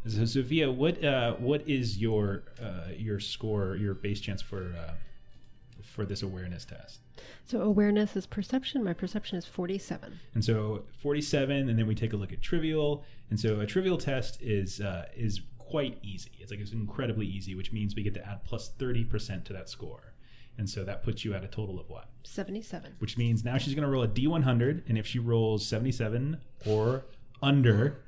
[0.06, 4.92] so Zofia, what uh, what is your uh, your score, your base chance for uh,
[5.94, 7.00] for this awareness test?
[7.46, 8.82] So awareness is perception.
[8.82, 10.18] My perception is 47.
[10.34, 13.04] And so 47, and then we take a look at trivial.
[13.30, 16.32] And so a trivial test is uh, is quite easy.
[16.40, 19.68] It's like it's incredibly easy, which means we get to add plus 30% to that
[19.68, 20.14] score.
[20.58, 22.08] And so that puts you at a total of what?
[22.24, 22.96] 77.
[22.98, 27.04] Which means now she's going to roll a d100, and if she rolls 77 or
[27.42, 28.02] under,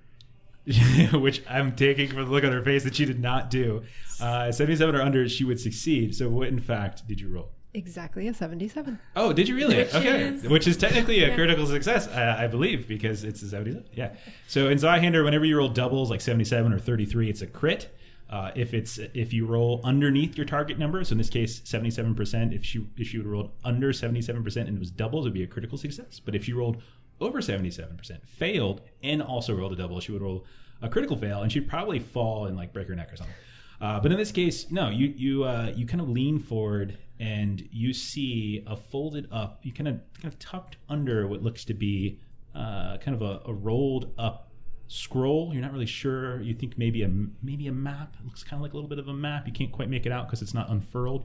[1.12, 3.82] which I'm taking from the look on her face that she did not do,
[4.20, 6.14] uh, 77 or under, she would succeed.
[6.14, 7.50] So what, in fact, did you roll?
[7.76, 8.98] Exactly a 77.
[9.16, 9.76] Oh, did you really?
[9.76, 11.34] Which okay, is- which is technically a Yeah.
[11.34, 13.84] critical success, I, I believe, because it's a 77.
[13.92, 14.14] Yeah.
[14.48, 17.94] So in Zweihander, whenever you roll doubles like 77 or 33, it's a crit.
[18.30, 22.54] Uh, if it's if you roll underneath your target number, so in this case 77%,
[22.54, 25.42] if she if she would rolled under 77% and it was doubles, it would be
[25.44, 26.18] a critical success.
[26.18, 26.82] But if she rolled
[27.20, 30.44] over 77%, failed, and also rolled a double, she would roll
[30.82, 33.34] a critical fail, and she'd probably fall and like break her neck or something.
[33.80, 37.66] Uh, but in this case, no, you you uh, you kind of lean forward and
[37.72, 41.74] you see a folded up, you kind of kind of tucked under what looks to
[41.74, 42.20] be
[42.54, 44.50] uh, kind of a, a rolled up
[44.88, 45.52] scroll.
[45.52, 46.40] You're not really sure.
[46.40, 47.10] You think maybe a
[47.42, 48.16] maybe a map.
[48.20, 49.46] It looks kind of like a little bit of a map.
[49.46, 51.24] You can't quite make it out because it's not unfurled.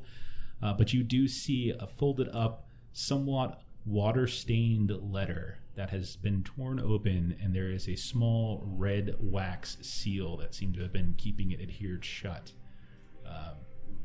[0.62, 6.44] Uh, but you do see a folded up, somewhat water stained letter that has been
[6.44, 11.16] torn open, and there is a small red wax seal that seemed to have been
[11.18, 12.52] keeping it adhered shut.
[13.26, 13.56] Um,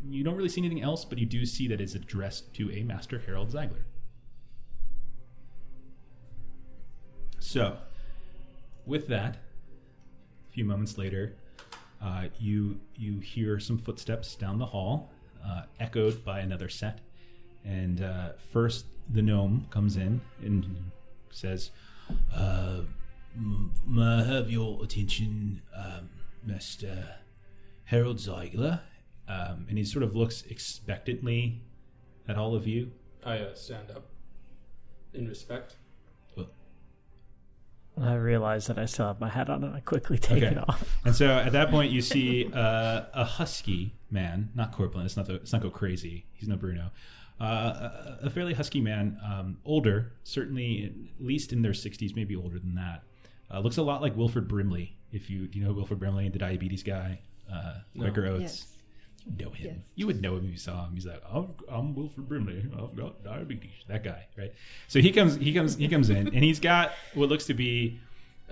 [0.09, 2.83] you don't really see anything else, but you do see that it's addressed to a
[2.83, 3.85] Master Harold Zeigler.
[7.39, 7.79] So,
[8.87, 9.37] with that,
[10.49, 11.37] a few moments later,
[12.03, 15.11] uh, you you hear some footsteps down the hall,
[15.45, 17.01] uh, echoed by another set.
[17.65, 20.91] And uh, first, the gnome comes in and
[21.31, 21.71] says,
[22.35, 22.83] Uh,
[23.87, 26.09] may I have your attention, um,
[26.45, 27.17] Master
[27.85, 28.81] Harold Ziegler?
[29.29, 31.63] Um, and he sort of looks expectantly
[32.29, 32.93] at all of you.
[33.25, 34.07] I uh, stand up
[35.15, 35.77] in respect.
[37.99, 40.53] I realize that I still have my hat on and I quickly take Okay.
[40.55, 40.99] it off.
[41.07, 45.07] And so at that point, you see uh, a husky man, not corpulent.
[45.07, 45.25] It's not.
[45.25, 46.27] The, it's not go crazy.
[46.35, 46.91] He's no Bruno.
[47.41, 50.85] Uh, a, a fairly husky man, um, older, certainly
[51.19, 53.03] at least in their sixties, maybe older than that.
[53.51, 54.95] Uh, looks a lot like Wilford Brimley.
[55.11, 58.05] If you do you know Wilford Brimley, the diabetes guy, uh, No.
[58.05, 58.43] Quaker Oats.
[58.43, 58.67] Yes.
[59.27, 59.67] You know him.
[59.67, 59.85] Yes.
[59.97, 60.95] You would know him if you saw him.
[60.95, 62.65] He's like, I'm, I'm Wilford Brimley.
[62.79, 63.71] I've got diabetes.
[63.89, 64.53] That guy, right?
[64.89, 67.99] So he comes, he comes, he comes in, and he's got what looks to be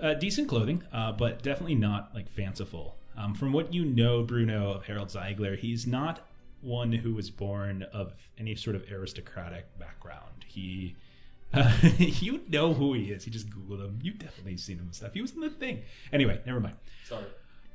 [0.01, 2.95] uh, decent clothing, uh, but definitely not like fanciful.
[3.17, 6.27] Um, from what you know, Bruno of Harold Zeigler, he's not
[6.61, 10.45] one who was born of any sort of aristocratic background.
[10.45, 10.95] He,
[11.53, 13.25] uh, you know who he is.
[13.25, 13.99] You just Googled him.
[14.01, 15.13] You've definitely seen him and stuff.
[15.13, 15.83] He was in the thing.
[16.11, 16.75] Anyway, never mind.
[17.07, 17.25] Sorry.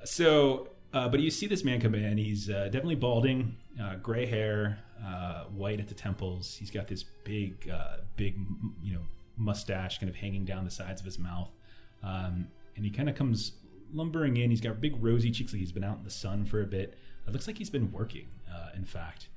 [0.04, 2.18] So, uh, but you see this man come in.
[2.18, 6.57] He's uh, definitely balding, uh, gray hair, uh, white at the temples.
[6.59, 8.37] He's got this big, uh, big,
[8.83, 9.03] you know,
[9.37, 11.50] mustache kind of hanging down the sides of his mouth.
[12.03, 13.53] Um, and he kind of comes
[13.92, 14.50] lumbering in.
[14.50, 16.98] He's got big rosy cheeks, like he's been out in the sun for a bit.
[17.26, 19.29] It looks like he's been working, uh, in fact.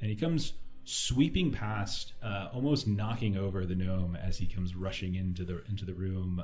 [0.00, 2.14] And he comes sweeping past,
[2.52, 6.42] almost knocking over the gnome as he comes rushing into the into the room.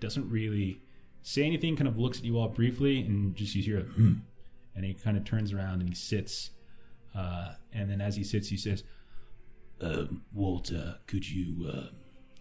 [0.00, 0.80] Doesn't really
[1.22, 1.76] say anything.
[1.76, 4.14] Kind of looks at you all briefly, and just you hear, a, hmm.
[4.74, 6.50] and he kind of turns around and he sits.
[7.14, 8.84] Uh, and then as he sits, he says,
[10.32, 11.86] Walter, could you uh,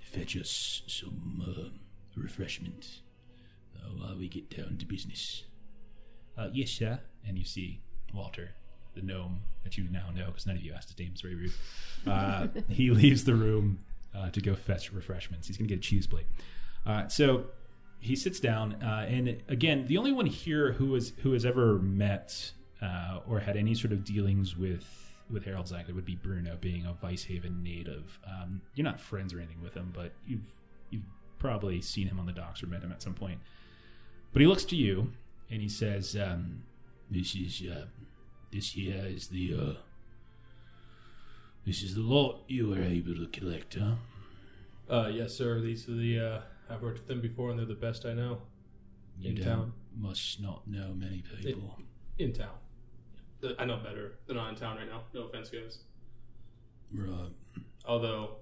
[0.01, 1.69] fetch us some uh,
[2.19, 3.01] refreshment
[3.75, 5.43] uh, while we get down to business?
[6.37, 7.81] uh, "Yes, sir." And you see
[8.13, 8.51] Walter,
[8.93, 11.09] the gnome that you now know because none of you asked his name.
[11.11, 11.53] It's very rude.
[12.05, 13.79] Uh, he leaves the room
[14.15, 15.47] uh, to go fetch refreshments.
[15.47, 16.27] He's going to get a cheese plate.
[16.85, 17.45] Uh, so
[17.99, 21.79] he sits down, uh, and again, the only one here who has who has ever
[21.79, 24.86] met uh, or had any sort of dealings with
[25.29, 28.19] with Harold Zeigler would be Bruno, being a Weishaven native.
[28.25, 30.53] Um, you're not friends or anything with him, but you've
[30.89, 31.03] you've
[31.39, 33.39] probably seen him on the docks or met him at some point.
[34.31, 35.12] But he looks to you
[35.49, 36.63] and he says, um,
[37.10, 37.86] This is uh,
[38.51, 39.73] this here is the uh,
[41.65, 43.95] this is the lot you were able to collect, huh?
[44.89, 45.60] Uh, yes, sir.
[45.60, 46.41] These are the.
[46.69, 48.41] I've worked with them before, and they're the best I know
[49.19, 49.73] You In don't- town.
[49.95, 51.80] must not know many people.
[52.19, 52.58] in town.
[53.60, 54.17] I know better.
[54.25, 55.03] They're not in town right now.
[55.13, 55.80] No offense, guys.
[56.91, 57.32] Right.
[57.86, 58.38] Although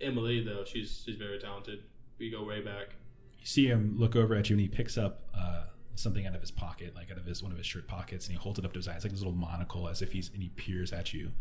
[0.00, 1.84] Emily, though, she's she's very talented.
[2.18, 2.94] We go way back.
[3.40, 5.64] you see him look over at you and he picks up uh,
[5.96, 8.36] something out of his pocket, like out of his one of his shirt pockets, and
[8.36, 10.42] he holds it up to his eyes, like this little monocle, as if he's and
[10.42, 11.32] he peers at you.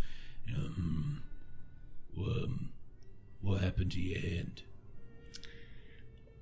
[0.55, 1.21] Um,
[2.17, 2.69] um,
[3.41, 4.63] what happened to your hand?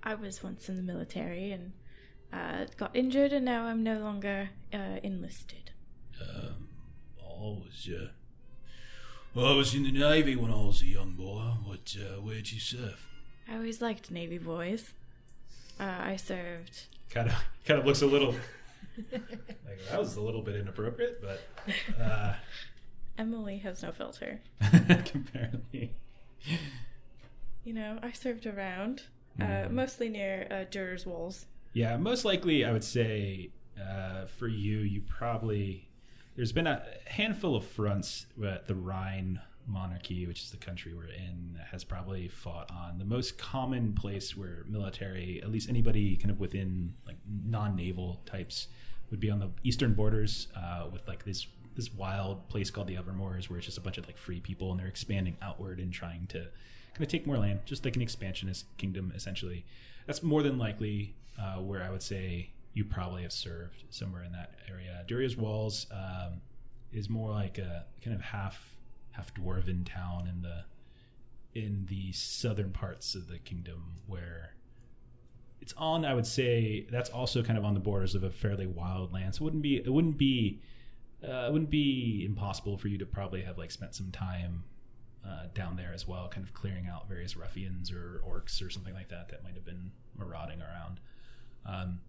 [0.04, 1.74] I was once in the military and
[2.32, 5.72] uh, got injured, and now I'm no longer uh, enlisted.
[6.22, 6.70] Um,
[7.22, 11.42] I was, uh, I was in the Navy when I was a young boy.
[11.66, 13.08] What, uh, where'd you serve?
[13.50, 14.94] I always liked Navy boys.
[15.80, 16.84] Uh, I served.
[17.10, 17.36] Kind of,
[17.66, 18.36] kind of looks a little.
[19.12, 21.42] like that was a little bit inappropriate, but
[22.00, 22.34] uh,
[23.18, 24.42] Emily has no filter.
[24.62, 25.94] apparently,
[27.64, 29.04] You know, I served around,
[29.40, 29.72] uh, Mhm.
[29.72, 31.46] mostly near uh, Durer's Walls.
[31.74, 35.88] Yeah, most likely, I would say uh, for you, you probably
[36.36, 41.08] there's been a handful of fronts that the Rhine monarchy, which is the country we're
[41.08, 42.98] in, has probably fought on.
[42.98, 48.68] The most common place where military, at least anybody kind of within like non-naval types,
[49.12, 52.96] would be on the eastern borders uh, with like this this wild place called the
[52.96, 55.94] Evermoors, where it's just a bunch of like free people and they're expanding outward and
[55.94, 56.48] trying to
[57.00, 59.66] kind of take more land, just like an expansionist kingdom essentially.
[60.06, 64.34] That's more than likely uh, where I would say you probably have served somewhere in
[64.34, 65.04] that area.
[65.08, 66.42] Duria's Walls um,
[66.92, 68.76] is more like a kind of half
[69.12, 70.66] half dwarven town in the
[71.58, 74.56] in the southern parts of the kingdom where
[75.62, 78.68] it's on I would say that's also kind of on the borders of a fairly
[78.68, 79.36] wild land.
[79.36, 80.60] So it wouldn't be it wouldn't be
[81.24, 84.66] uh, it wouldn't be impossible for you to probably have like spent some time
[85.26, 88.94] uh, down there as well, kind of clearing out various ruffians or orcs or something
[88.94, 91.00] like that that might have been marauding around.
[91.66, 92.00] Um,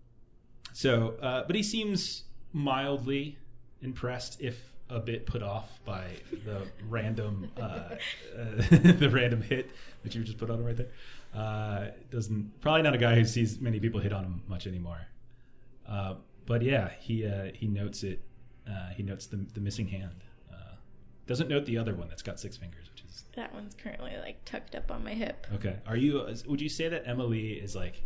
[0.73, 3.39] so, uh, but he seems mildly
[3.83, 6.05] impressed, if a bit put off by
[6.45, 7.97] the random uh, uh,
[8.71, 9.71] the random hit
[10.03, 10.89] that you just put on him right there.
[11.35, 15.07] Uh, doesn't probably not a guy who sees many people hit on him much anymore.
[15.89, 16.15] Uh,
[16.47, 18.21] but yeah, he he notes it.
[18.97, 20.25] He notes the the missing hand.
[21.27, 22.90] Doesn't note the other one that's got six fingers,
[23.37, 25.47] That one's currently like tucked up on my hip.
[25.55, 25.77] okay.
[25.87, 26.27] Are you?
[26.47, 28.03] Would you say that Emily is like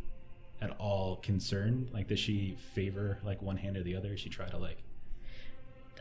[0.60, 1.90] at all concerned?
[1.92, 4.10] Like, does she favor like one hand or the other?
[4.10, 4.78] Does she try to like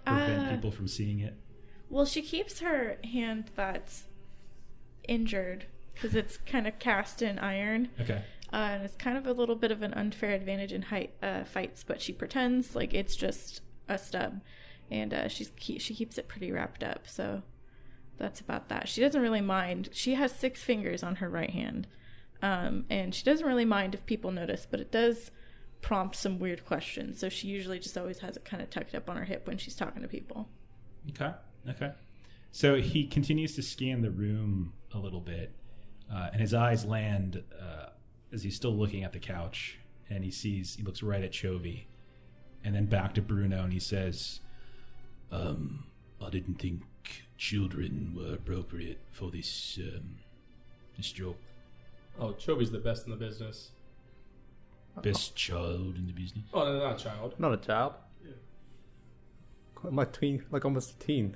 [0.05, 1.33] prevent Uh, people from seeing it?
[1.89, 4.03] Well, she keeps her hand that's
[5.07, 7.89] injured because it's kind of cast in iron.
[7.99, 8.21] Okay.
[8.51, 11.43] Uh, and it's kind of a little bit of an unfair advantage in height, uh,
[11.43, 14.41] fights, but she pretends like it's just a stub,
[14.91, 17.07] and uh, she's she keeps it pretty wrapped up.
[17.07, 17.41] So
[18.23, 18.87] that's about that.
[18.87, 19.89] She doesn't really mind.
[19.91, 21.87] She has six fingers on her right hand,
[22.41, 25.29] um, and she doesn't really mind if people notice, but it does
[25.81, 27.19] prompt some weird questions.
[27.19, 29.57] So she usually just always has it kind of tucked up on her hip when
[29.57, 30.47] she's talking to people.
[31.09, 31.33] Okay.
[31.69, 31.91] Okay.
[32.51, 35.51] So he continues to scan the room a little bit,
[36.11, 37.87] uh, and his eyes land uh,
[38.31, 41.87] as he's still looking at the couch, and he sees he looks right at Chovy,
[42.63, 44.39] and then back to Bruno, and he says,
[45.29, 45.87] Um,
[46.25, 46.83] I didn't think
[47.37, 50.17] children were appropriate for this um,
[50.97, 51.35] this job.
[52.19, 53.71] Oh, Chovy's the best in the business.
[55.01, 56.45] Best child in the business.
[56.53, 57.33] Oh, no, not a child.
[57.39, 57.93] Not a child.
[59.85, 61.35] I'm a tween, like almost a teen.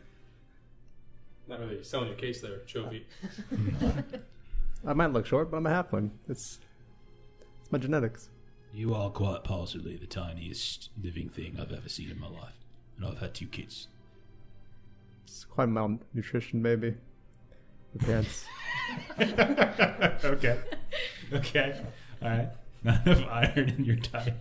[1.48, 3.04] Not really selling your case there, Chovy.
[4.88, 6.12] I might look short, but I'm a halfling.
[6.30, 6.60] It's
[7.62, 8.30] it's my genetics.
[8.74, 12.64] You are quite possibly the tiniest living thing I've ever seen in my life,
[12.98, 13.88] and I've had two kids.
[15.28, 16.96] It's quite malnutrition, maybe.
[17.94, 18.46] My parents.
[19.20, 20.58] "Okay,
[21.34, 21.82] okay,
[22.22, 22.50] all right,
[22.86, 24.36] not enough iron in your diet,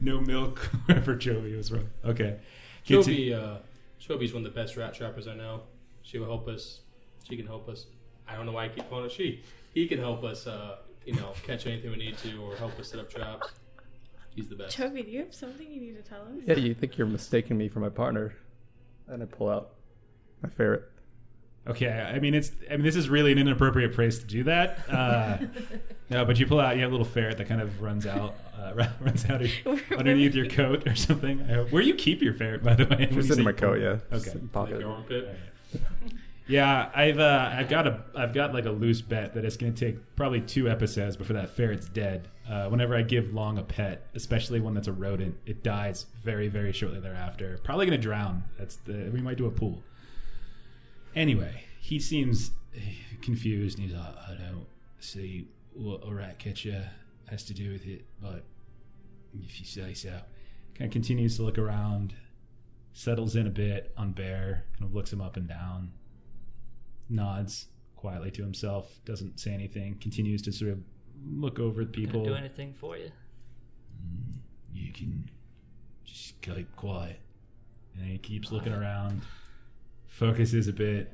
[0.00, 0.58] no milk
[1.04, 2.38] for Chovy was wrong." Okay,
[2.88, 3.58] Conti- Chovy, uh,
[4.00, 5.60] Chovy's one of the best rat trappers I know.
[6.00, 6.80] She will help us.
[7.28, 7.84] She can help us.
[8.26, 9.42] I don't know why I keep calling it she.
[9.74, 12.88] He can help us, uh, you know, catch anything we need to or help us
[12.88, 13.48] set up traps.
[14.34, 14.74] He's the best.
[14.74, 16.28] Toby, do you have something you need to tell us?
[16.46, 18.34] Yeah, you think you're mistaking me for my partner,
[19.08, 19.70] and I pull out
[20.42, 20.84] my ferret.
[21.66, 22.52] Okay, I mean it's.
[22.70, 24.78] I mean this is really an inappropriate place to do that.
[24.90, 25.38] Uh,
[26.10, 26.76] no, but you pull out.
[26.76, 29.50] You have a little ferret that kind of runs out, uh, runs out of,
[29.96, 31.40] underneath your coat or something.
[31.42, 31.72] I hope.
[31.72, 32.96] Where do you keep your ferret, by the way?
[33.06, 33.86] when you Just in my coat, yeah.
[34.12, 34.24] Okay.
[34.24, 34.80] Just in the Like pocket.
[34.80, 35.38] your armpit.
[36.46, 39.72] Yeah, I've uh, I've got a I've got like a loose bet that it's going
[39.72, 42.28] to take probably two episodes before that ferret's dead.
[42.48, 46.48] Uh, whenever I give Long a pet, especially one that's a rodent, it dies very
[46.48, 47.58] very shortly thereafter.
[47.64, 48.44] Probably going to drown.
[48.58, 49.82] That's the we might do a pool.
[51.16, 52.50] Anyway, he seems
[53.22, 53.78] confused.
[53.78, 54.66] And he's like, I don't
[55.00, 56.90] see what a rat catcher
[57.28, 58.44] has to do with it, but
[59.42, 60.20] if you say so.
[60.74, 62.14] Kind of continues to look around,
[62.92, 65.92] settles in a bit on Bear, kind of looks him up and down,
[67.08, 70.78] nods quietly to himself, doesn't say anything, continues to sort of
[71.26, 72.24] look over the Can I people.
[72.24, 73.10] do anything for you?
[74.02, 74.34] Mm,
[74.72, 75.30] you can
[76.04, 77.18] just keep quiet.
[77.96, 79.22] and he keeps looking around,
[80.08, 81.12] focuses a bit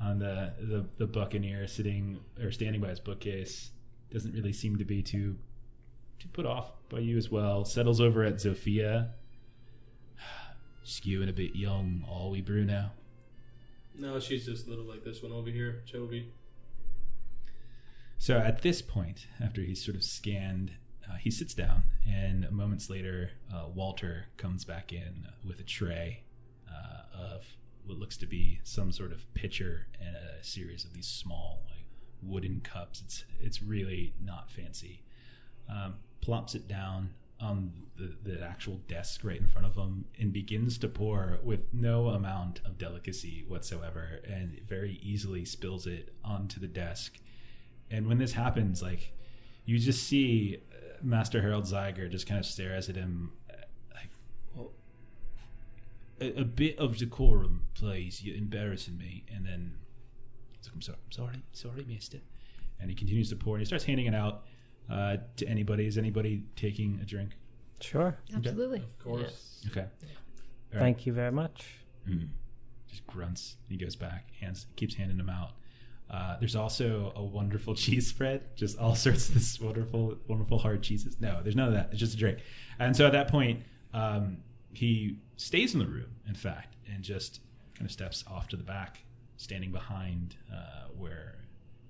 [0.00, 3.70] on the, the the buccaneer sitting or standing by his bookcase.
[4.10, 5.36] Doesn't really seem to be too
[6.18, 7.64] too put off by you as well.
[7.64, 9.10] Settles over at Zofia.
[10.84, 12.90] Skewing a bit young, are we, Bruno?
[13.98, 16.28] No, she's just little like this one over here, Chovy.
[18.18, 20.72] So at this point, after he's sort of scanned,
[21.10, 26.24] uh, he sits down, and moments later, uh, Walter comes back in with a tray
[26.68, 27.46] uh, of
[27.84, 31.86] what looks to be some sort of pitcher and a series of these small like
[32.22, 33.02] wooden cups.
[33.04, 35.02] It's it's really not fancy.
[35.68, 40.32] Um, plops it down on the, the actual desk right in front of him and
[40.32, 46.60] begins to pour with no amount of delicacy whatsoever, and very easily spills it onto
[46.60, 47.18] the desk.
[47.90, 49.12] And when this happens, like
[49.64, 53.54] you just see uh, Master Harold Zeiger just kind of stares at him, uh,
[53.94, 54.10] like,
[54.54, 54.72] well,
[56.20, 58.22] a, a bit of decorum, please.
[58.22, 59.24] You're embarrassing me.
[59.34, 59.74] And then
[60.52, 62.18] he's like, I'm sorry, I'm sorry, sorry, Mister.
[62.80, 64.44] And he continues to pour, and he starts handing it out
[64.90, 65.86] uh, to anybody.
[65.86, 67.30] Is anybody taking a drink?
[67.80, 68.16] Sure.
[68.34, 68.78] Absolutely.
[68.78, 69.64] Of course.
[69.70, 69.80] Okay.
[69.80, 69.86] All
[70.74, 70.80] right.
[70.80, 71.66] Thank you very much.
[72.08, 72.28] Mm.
[72.88, 73.56] Just grunts.
[73.68, 75.52] He goes back, hands keeps handing them out.
[76.10, 80.82] Uh, there's also a wonderful cheese spread, just all sorts of this wonderful, wonderful hard
[80.82, 81.16] cheeses.
[81.20, 81.88] No, there's none of that.
[81.90, 82.38] It's just a drink.
[82.78, 83.62] And so at that point,
[83.94, 84.38] um,
[84.72, 87.40] he stays in the room, in fact, and just
[87.74, 89.00] kind of steps off to the back,
[89.36, 91.36] standing behind uh, where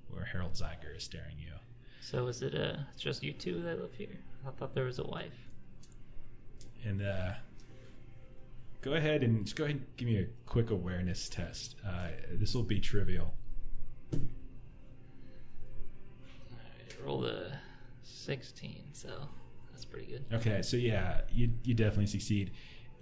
[0.09, 1.53] where Harold Zeiger is staring you.
[2.01, 4.19] So is it uh, just you two that live here?
[4.47, 5.47] I thought there was a wife.
[6.85, 7.35] And uh,
[8.81, 11.77] go ahead and just go ahead and give me a quick awareness test.
[11.87, 13.35] Uh, this will be trivial.
[14.13, 14.25] Alright,
[17.05, 17.53] roll the
[18.03, 19.29] 16, so
[19.71, 20.25] that's pretty good.
[20.33, 22.53] Okay, so yeah, you you definitely succeed.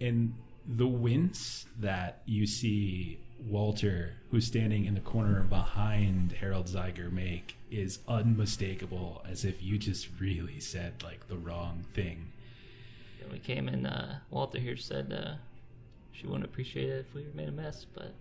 [0.01, 0.35] And
[0.67, 7.57] the wince that you see Walter, who's standing in the corner behind Harold Zeiger, make
[7.71, 12.33] is unmistakable, as if you just really said like the wrong thing.
[13.31, 15.35] We came in, uh, Walter here said uh,
[16.13, 18.15] she wouldn't appreciate it if we made a mess, but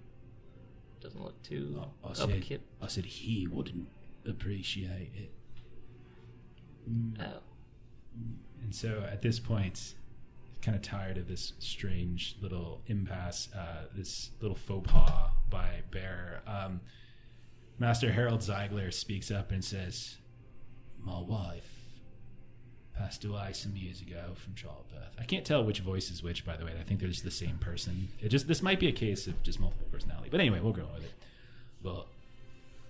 [1.02, 2.62] doesn't look too I said, upkeep.
[2.82, 3.88] I said he wouldn't
[4.28, 5.32] appreciate it.
[7.20, 7.40] Oh,
[8.64, 9.94] And so at this point,
[10.68, 16.42] kind of tired of this strange little impasse, uh, this little faux pas by Bear,
[16.46, 16.82] um,
[17.80, 20.18] Master Harold Zeiger speaks up and says,
[21.02, 21.70] My wife
[22.98, 25.16] passed away some years ago from childbirth.
[25.18, 26.74] I can't tell which voice is which, by the way.
[26.78, 28.10] I think they're just the same person.
[28.22, 30.28] It just this might be a case of just multiple personality.
[30.30, 31.14] But anyway, we'll go with it.
[31.82, 32.08] But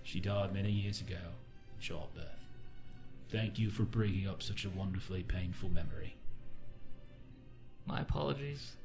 [0.02, 2.24] she died many years ago from childbirth.
[3.30, 6.17] Thank you for bringing up such a wonderfully painful memory.
[7.88, 8.76] My apologies.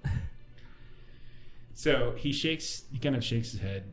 [1.74, 3.92] So he shakes, he kind of shakes his head,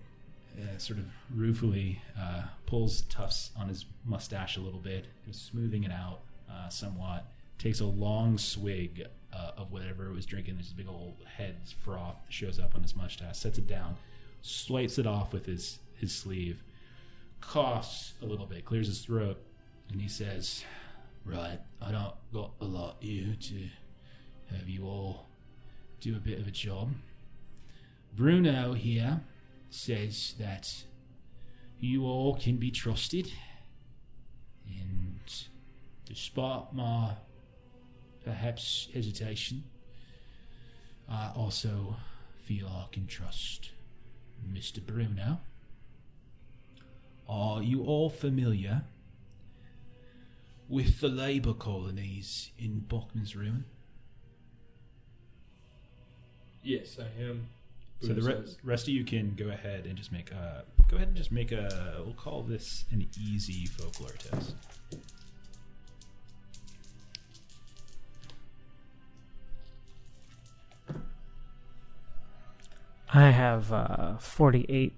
[0.59, 5.93] uh, sort of ruefully, uh, pulls tufts on his mustache a little bit, smoothing it
[5.93, 6.21] out
[6.51, 7.27] uh, somewhat.
[7.59, 10.55] Takes a long swig uh, of whatever it was drinking.
[10.55, 13.39] There's a big old head froth that shows up on his mustache.
[13.39, 13.97] Sets it down,
[14.43, 16.63] swipes it off with his his sleeve,
[17.41, 19.39] coughs a little bit, clears his throat,
[19.91, 20.65] and he says,
[21.27, 23.69] Right, I don't got a lot here to
[24.57, 25.27] have you all
[26.01, 26.93] do a bit of a job.
[28.17, 29.21] Bruno here
[29.69, 30.85] says that
[31.79, 33.31] you all can be trusted,
[34.67, 35.21] and
[36.05, 37.13] despite my
[38.25, 39.65] perhaps hesitation,
[41.09, 41.97] I also
[42.45, 43.71] feel I can trust
[44.47, 44.85] Mr.
[44.85, 45.41] Bruno.
[47.29, 48.83] Are you all familiar
[50.69, 53.65] with the labour colonies in Bachman's Ruin?
[56.63, 57.47] Yes, I am.
[58.01, 58.57] So the re- says.
[58.65, 61.53] rest of you can go ahead and just make a go ahead and just make
[61.53, 64.55] a we'll call this an easy folklore test.
[73.13, 74.93] I have uh, 48%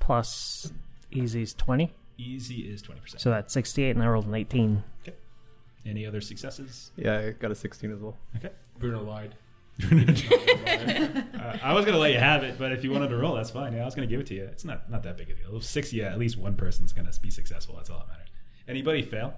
[0.00, 0.72] plus
[1.10, 1.92] easy's 20.
[2.20, 3.20] Easy is twenty percent.
[3.20, 4.82] So that's 68, and I rolled an 18.
[5.86, 6.90] Any other successes?
[6.96, 8.16] Yeah, I got a 16 as well.
[8.36, 8.50] Okay.
[8.78, 9.36] Bruno lied.
[9.80, 13.50] Uh, I was gonna let you have it, but if you wanted to roll, that's
[13.50, 13.72] fine.
[13.72, 14.44] Yeah, I was gonna give it to you.
[14.44, 15.60] It's not not that big a deal.
[15.60, 17.76] Six, yeah, at least one person's gonna be successful.
[17.76, 18.28] That's all that matters.
[18.66, 19.34] Anybody fail?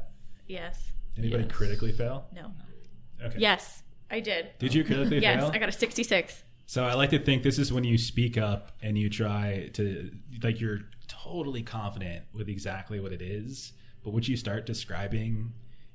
[0.47, 0.93] Yes.
[1.17, 1.53] Anybody Yes.
[1.53, 2.27] critically fail?
[2.35, 2.53] No.
[3.23, 3.37] Okay.
[3.39, 4.49] Yes, I did.
[4.59, 5.47] Did you critically Yes, fail?
[5.47, 6.45] Yes, I got a 66.
[6.67, 10.11] So I like to think this is when you speak up and you try to
[10.43, 13.73] like you're totally confident with exactly what it is,
[14.05, 15.53] but what you start describing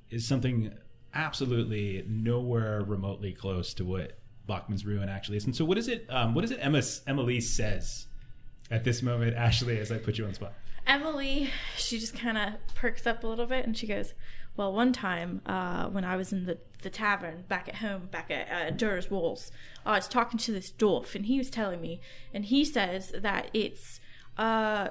[0.10, 0.74] is something
[1.14, 5.46] absolutely nowhere remotely close to what Bachman's ruin actually is.
[5.46, 8.08] And so what is it um, what is it Emma Emily says
[8.72, 10.54] at this moment, Ashley, as I put you on the spot?
[10.88, 14.14] Emily, she just kind of perks up a little bit and she goes,
[14.56, 18.30] Well, one time uh, when I was in the, the tavern back at home, back
[18.30, 19.52] at uh, Walls,
[19.86, 22.02] I was talking to this dwarf and he was telling me,
[22.34, 24.00] and he says that it's
[24.38, 24.90] uh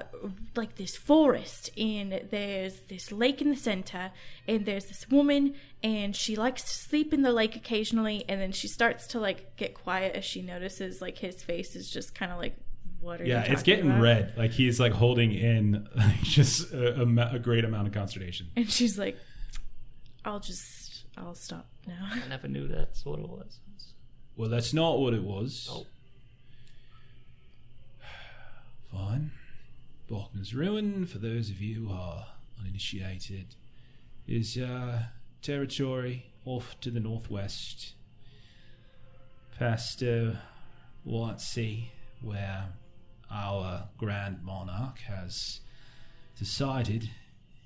[0.55, 4.11] like this forest and there's this lake in the center
[4.47, 5.53] and there's this woman
[5.85, 9.55] and she likes to sleep in the lake occasionally and then she starts to like
[9.55, 12.55] get quiet as she notices like his face is just kind of like
[13.01, 14.01] what are you Yeah, it's getting about?
[14.01, 14.33] red.
[14.35, 18.47] Like he's like holding in like, just a, a, a great amount of consternation.
[18.55, 19.15] And she's like,
[20.25, 22.09] I'll just, I'll stop now.
[22.11, 23.59] I never knew that's what it was.
[24.35, 25.69] Well, that's not what it was.
[25.71, 25.85] Oh.
[28.91, 29.31] Fine.
[30.09, 32.25] Bachman's Ruin, for those of you who are
[32.59, 33.53] uninitiated,
[34.27, 35.03] is uh,
[35.45, 37.93] territory off to the northwest,
[39.59, 40.31] past uh,
[41.03, 42.69] White Sea, where
[43.29, 45.59] our Grand Monarch has
[46.39, 47.11] decided,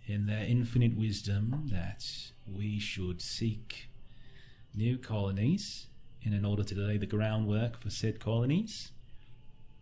[0.07, 2.05] in their infinite wisdom, that
[2.53, 3.87] we should seek
[4.75, 5.87] new colonies
[6.25, 8.91] and in order to lay the groundwork for said colonies.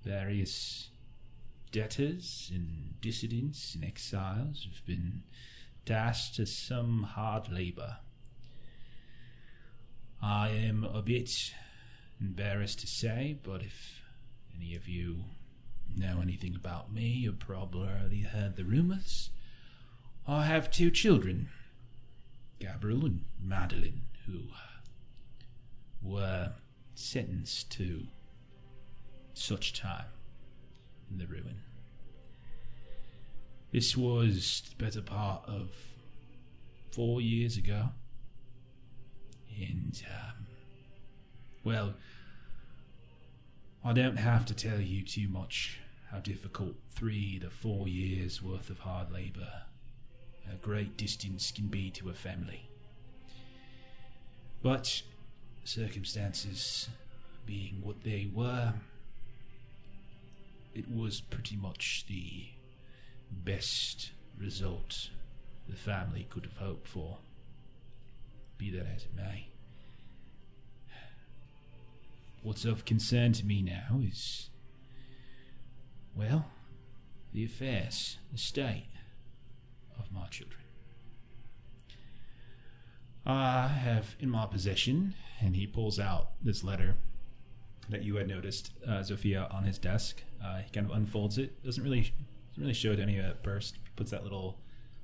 [0.04, 0.92] Various
[1.72, 5.24] debtors and dissidents and exiles have been
[5.88, 7.98] tasked to some hard labor.
[10.22, 11.54] I am a bit
[12.20, 14.02] embarrassed to say, but if
[14.54, 15.24] any of you
[15.96, 19.30] know anything about me, you've probably heard the rumors.
[20.28, 21.48] I have two children,
[22.60, 24.42] Gabriel and Madalene, who
[26.02, 26.52] were
[26.96, 28.08] sentenced to
[29.34, 30.08] such time
[31.10, 31.62] in the ruin.
[33.72, 35.70] This was the better part of
[36.92, 37.90] four years ago.
[39.60, 40.46] And, um,
[41.64, 41.94] well,
[43.84, 45.80] I don't have to tell you too much
[46.12, 49.64] how difficult three to four years worth of hard labour
[50.52, 52.70] a great distance can be to a family.
[54.62, 55.02] But
[55.64, 56.90] circumstances
[57.46, 58.74] being what they were,
[60.74, 62.46] it was pretty much the
[63.32, 65.10] best result
[65.68, 67.18] the family could have hoped for.
[68.58, 69.50] Be that as it may.
[72.42, 74.50] What's of concern to me now is,
[76.16, 76.46] well,
[77.34, 78.88] the affairs, the state
[80.00, 80.62] of my children.
[83.26, 86.96] I have in my possession, and he pulls out this letter
[87.90, 90.24] that you had noticed, uh, Zofia, on his desk.
[90.44, 91.62] Uh, he kind of unfolds it.
[91.64, 92.14] Doesn't really
[92.58, 93.76] doesn't really show it any of it at first.
[93.96, 94.58] Puts that little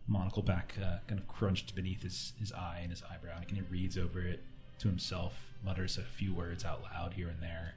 [0.08, 3.36] monocle back, uh, kind of crunched beneath his, his eye and his eyebrow.
[3.36, 4.41] And he kind of reads over it
[4.80, 5.34] to himself,
[5.64, 7.76] mutters a few words out loud here and there.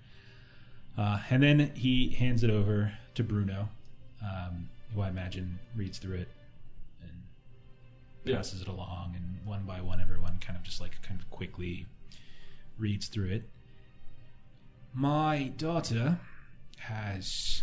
[0.96, 3.68] Uh, and then he hands it over to Bruno,
[4.22, 6.28] um, who I imagine reads through it
[7.02, 7.10] and
[8.24, 8.36] Yeah.
[8.36, 9.14] passes it along.
[9.14, 11.86] And one by one, everyone kind of just like kind of quickly
[12.78, 13.50] reads through it.
[14.94, 16.18] My daughter
[16.78, 17.62] has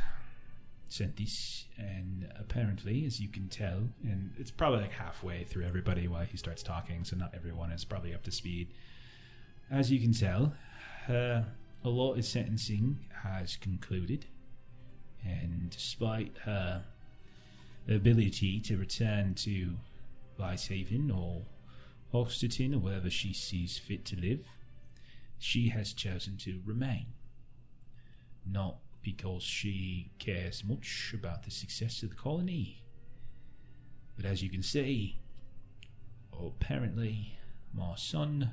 [0.94, 6.08] sent this, and apparently, as you can tell, and it's probably like halfway through everybody
[6.08, 8.68] while he starts talking, so not everyone is probably up to speed.
[9.72, 10.54] As you can tell,
[11.08, 11.48] uh, her
[11.84, 14.28] allotted sentencing has concluded,
[15.26, 16.84] and despite her
[17.90, 19.74] ability to return to
[20.38, 21.42] Vicehaven or
[22.14, 24.46] Oxterton or wherever she sees fit to live,
[25.40, 27.08] she has chosen to remain.
[28.46, 32.84] Not because she cares much about the success of the colony,
[34.16, 35.20] but as you can see,
[36.32, 37.38] apparently
[37.74, 38.52] my son,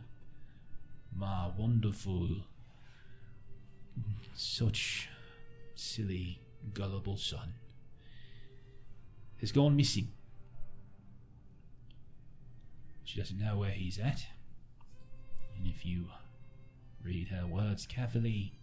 [1.17, 2.29] my wonderful,
[4.35, 5.09] such
[5.75, 6.41] silly,
[6.75, 7.55] gullible son,
[9.41, 10.09] has gone missing.
[13.05, 14.25] She doesn't know where he's at.
[15.57, 16.07] And if you
[17.03, 18.60] read her words carefully,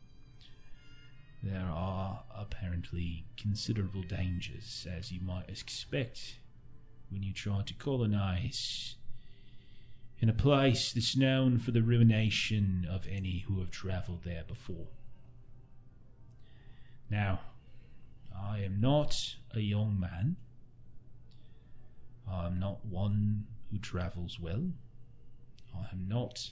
[1.47, 6.39] there are apparently considerable dangers, as you might expect
[7.09, 8.95] when you try to colonize
[10.19, 14.87] in a place that's known for the ruination of any who have traveled there before.
[17.09, 17.39] Now,
[18.35, 20.35] I am not a young man.
[22.29, 24.71] I am not one who travels well.
[25.73, 26.51] I am not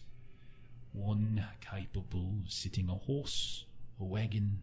[0.93, 3.66] one capable of sitting a horse,
[4.00, 4.60] a wagon,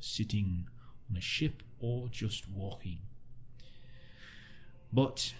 [0.00, 0.68] sitting
[1.10, 2.98] on a ship, or just walking.
[4.92, 5.32] But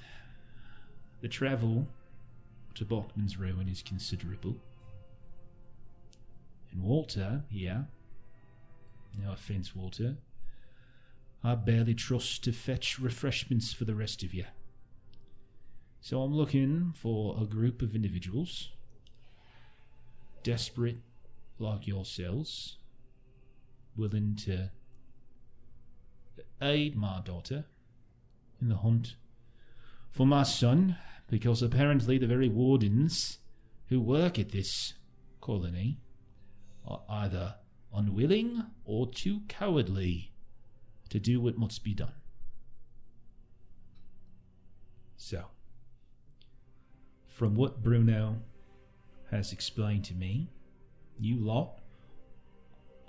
[1.20, 1.86] the travel
[2.74, 4.56] to Bachman's ruin is considerable.
[6.70, 7.88] And Walter here,
[9.20, 10.16] no offence, Walter,
[11.42, 14.44] I barely trust to fetch refreshments for the rest of you.
[16.00, 18.70] So I'm looking for a group of individuals,
[20.42, 20.98] desperate
[21.58, 22.77] like yourselves,
[23.98, 24.70] willing to
[26.62, 27.64] aid my daughter
[28.60, 29.16] in the hunt
[30.10, 30.96] for my son,
[31.28, 33.38] because apparently the very wardens
[33.88, 34.94] who work at this
[35.40, 35.98] colony
[36.86, 37.56] are either
[37.94, 40.32] unwilling or too cowardly
[41.08, 42.12] to do what must be done.
[45.16, 45.44] So,
[47.26, 48.36] from what Bruno
[49.30, 50.48] has explained to me,
[51.18, 51.77] you lot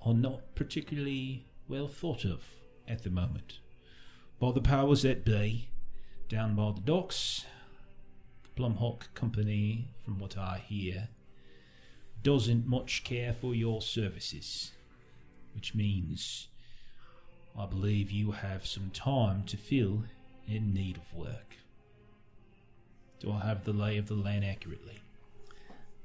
[0.06, 2.44] are not particularly well thought of
[2.88, 3.60] at the moment
[4.40, 5.70] by the powers that be
[6.30, 7.46] down by the docks.
[8.44, 11.10] The Plum Hawk Company, from what I hear,
[12.24, 14.72] doesn't much care for your services,
[15.54, 16.48] which means
[17.58, 20.04] I believe you have some time to fill
[20.48, 21.56] in need of work.
[23.20, 25.02] Do I have the lay of the land accurately?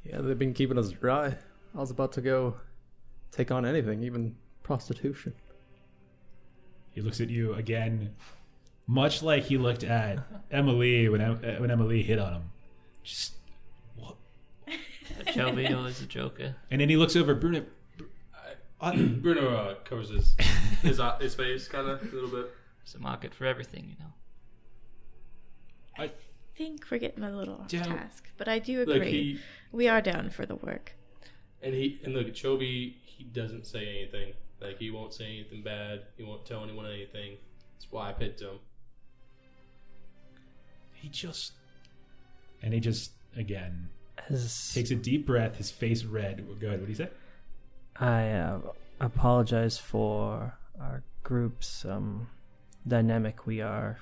[0.03, 1.37] Yeah, they've been keeping us dry.
[1.75, 2.57] I was about to go
[3.35, 5.35] take on anything, even prostitution.
[6.93, 8.15] He looks at you again,
[8.87, 10.19] much like he looked at
[10.51, 12.51] Emily when Em- uh, when Emily hit on him.
[13.03, 13.35] Just
[13.97, 14.17] what?
[15.27, 16.55] Chovio is a joker.
[16.71, 17.65] And then he looks over Bruno.
[18.95, 20.37] Bruno uh, covers his
[20.83, 22.53] his, uh, his face kind of a little bit.
[22.85, 24.13] There's a market for everything, you know.
[25.97, 26.11] I
[26.57, 29.11] think we're getting a little off Don't- task, but I do Like agree.
[29.11, 29.41] he
[29.73, 30.93] we are down for the work.
[31.63, 32.95] and he and look, Chovy
[33.25, 34.35] he doesn't say anything.
[34.61, 36.03] Like he won't say anything bad.
[36.17, 37.37] He won't tell anyone anything.
[37.73, 38.59] That's why I picked him.
[40.93, 41.53] He just.
[42.63, 43.89] And he just, again,
[44.31, 46.47] As takes a deep breath, his face red.
[46.61, 47.11] Go ahead, what do you say?
[47.97, 48.61] I uh,
[49.01, 52.29] apologize for our group's um,
[52.87, 53.47] dynamic.
[53.47, 53.99] We are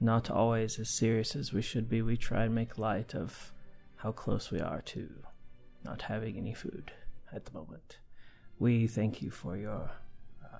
[0.00, 2.02] not always as serious as we should be.
[2.02, 3.52] We try and make light of
[3.96, 5.08] how close we are to
[5.84, 6.92] not having any food
[7.32, 7.98] at the moment.
[8.62, 9.90] We thank you for your
[10.44, 10.58] uh,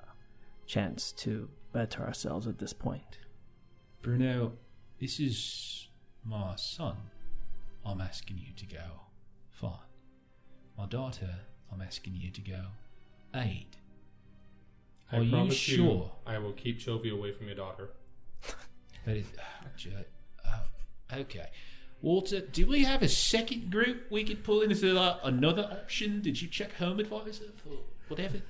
[0.67, 3.19] chance to better ourselves at this point.
[4.03, 4.55] Bruno,
[5.01, 5.87] this is
[6.25, 6.97] my son.
[7.87, 9.03] I'm asking you to go.
[9.53, 9.87] Fine.
[10.77, 11.31] My daughter,
[11.73, 12.63] I'm asking you to go.
[13.37, 13.77] Aid.
[15.13, 16.11] I Are you promise sure?
[16.27, 17.91] I will keep Chovy away from your daughter.
[19.07, 19.27] That is.
[19.39, 20.03] Oh,
[20.53, 21.51] Oh, okay.
[22.03, 24.73] Walter, do we have a second group we could pull in?
[24.73, 26.21] Is there like, another option?
[26.21, 27.77] Did you check Home Advisor for
[28.09, 28.43] whatever?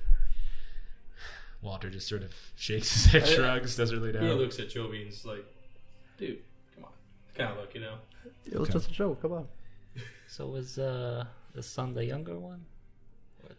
[1.61, 5.11] Walter just sort of shakes his head, shrugs, doesn't really He looks at Chovy and
[5.13, 5.45] is like,
[6.17, 6.39] dude,
[6.75, 6.91] come on.
[7.35, 7.95] Kind of look, you know?
[8.45, 8.73] It was Okay.
[8.79, 9.21] just a joke.
[9.21, 9.47] Come on.
[10.27, 12.65] So was uh, the son the younger one,
[13.43, 13.55] or the,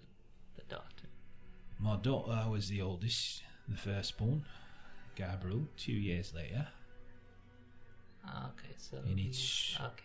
[0.56, 1.06] the daughter?
[1.78, 4.44] My daughter was the oldest, the firstborn.
[5.14, 6.66] Gabriel, two years later.
[8.26, 10.04] Ah, okay, so he- it's- okay.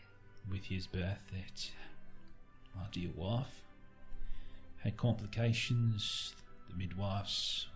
[0.49, 1.71] with his birth that
[2.75, 3.61] my dear wife
[4.83, 6.33] had complications.
[6.69, 7.67] The midwives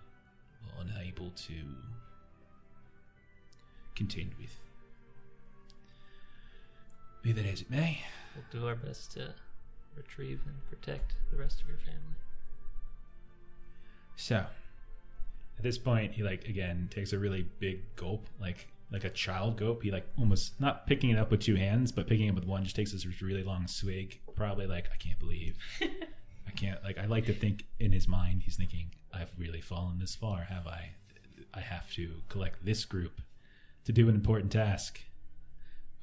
[0.63, 1.75] were unable to
[3.95, 4.59] contend with.
[7.21, 8.03] Be that as it may,
[8.35, 9.33] We'll do our best to
[9.95, 12.15] retrieve and protect the rest of your family.
[14.15, 14.37] so
[15.57, 19.57] at this point he like again takes a really big gulp, like like a child
[19.57, 19.83] gulp.
[19.83, 22.45] He like almost not picking it up with two hands, but picking it up with
[22.45, 22.63] one.
[22.63, 24.21] Just takes this really long swig.
[24.35, 25.57] Probably like I can't believe
[26.47, 29.99] I can't like I like to think in his mind he's thinking I've really fallen
[29.99, 30.91] this far have I
[31.53, 33.21] I have to collect this group
[33.85, 34.99] to do an important task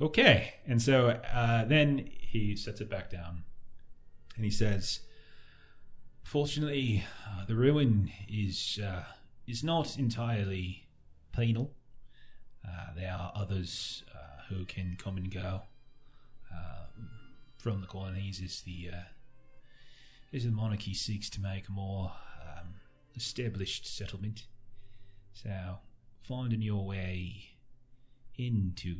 [0.00, 3.44] okay and so uh, then he sets it back down
[4.36, 5.00] and he says
[6.22, 9.04] fortunately uh, the ruin is uh,
[9.46, 10.86] is not entirely
[11.32, 11.72] penal
[12.66, 15.62] uh, there are others uh, who can come and go
[16.52, 16.84] uh,
[17.58, 19.04] from the colonies as the uh,
[20.32, 22.74] as the monarchy seeks to make a more um,
[23.16, 24.44] established settlement.
[25.32, 25.78] So,
[26.22, 27.50] finding your way
[28.36, 28.96] into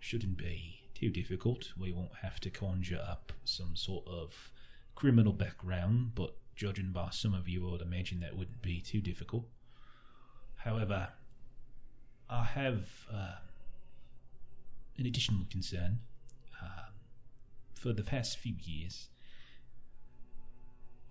[0.00, 1.72] shouldn't be too difficult.
[1.78, 4.50] We won't have to conjure up some sort of
[4.94, 9.00] criminal background, but judging by some of you, I would imagine that wouldn't be too
[9.00, 9.46] difficult.
[10.56, 11.08] However,
[12.32, 13.36] I have uh,
[14.98, 16.00] an additional concern.
[16.60, 16.92] Um
[17.82, 19.08] for the past few years,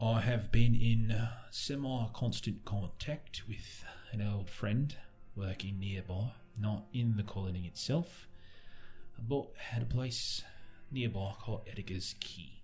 [0.01, 4.95] I have been in uh, semi constant contact with an old friend
[5.35, 8.25] working nearby, not in the colony itself,
[9.19, 10.43] but at a place
[10.89, 12.61] nearby called Edgar's Key.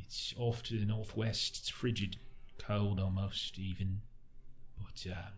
[0.00, 2.16] It's off to the northwest, it's frigid,
[2.58, 4.00] cold almost even,
[4.76, 5.32] but um,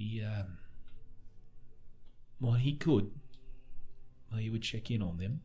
[0.00, 0.56] he, um,
[2.40, 3.10] well, he could
[4.30, 5.42] well, he would check in on them.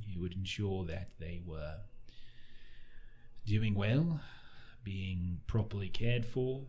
[0.00, 1.74] He would ensure that they were
[3.44, 4.20] doing well,
[4.82, 6.62] being properly cared for,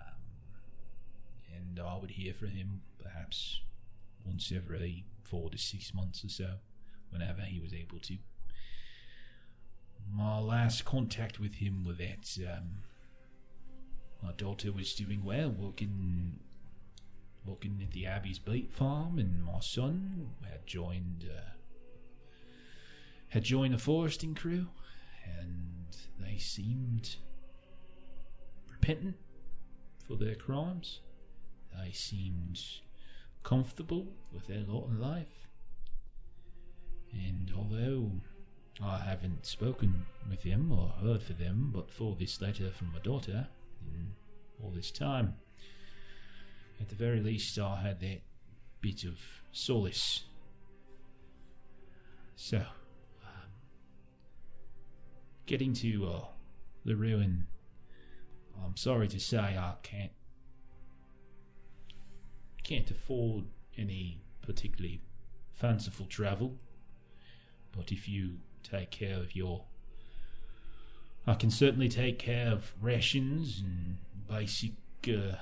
[0.00, 0.18] um,
[1.56, 3.60] and I would hear from him perhaps
[4.24, 6.54] once every four to six months or so,
[7.10, 8.16] whenever he was able to.
[10.12, 12.82] My last contact with him was that um,
[14.22, 16.38] my daughter was doing well, working
[17.44, 21.50] working at the Abbey's beet farm, and my son had joined uh,
[23.28, 24.68] had joined the foresting crew,
[25.38, 27.16] and they seemed
[28.70, 29.16] repentant
[30.06, 31.00] for their crimes.
[31.76, 32.60] They seemed
[33.42, 35.48] comfortable with their lot in life,
[37.12, 38.10] and although
[38.80, 43.00] I haven't spoken with them or heard from them, but for this letter from my
[43.00, 43.48] daughter
[44.62, 45.34] all this time.
[46.80, 48.22] At the very least, I had that
[48.80, 49.18] bit of
[49.52, 50.24] solace.
[52.34, 53.50] So, um,
[55.46, 56.24] getting to uh,
[56.84, 57.46] the ruin,
[58.64, 60.12] I'm sorry to say I can't
[62.64, 63.44] can't afford
[63.76, 65.00] any particularly
[65.52, 66.56] fanciful travel.
[67.76, 69.64] But if you take care of your,
[71.26, 73.98] I can certainly take care of rations and
[74.28, 74.72] basic.
[75.06, 75.36] Uh,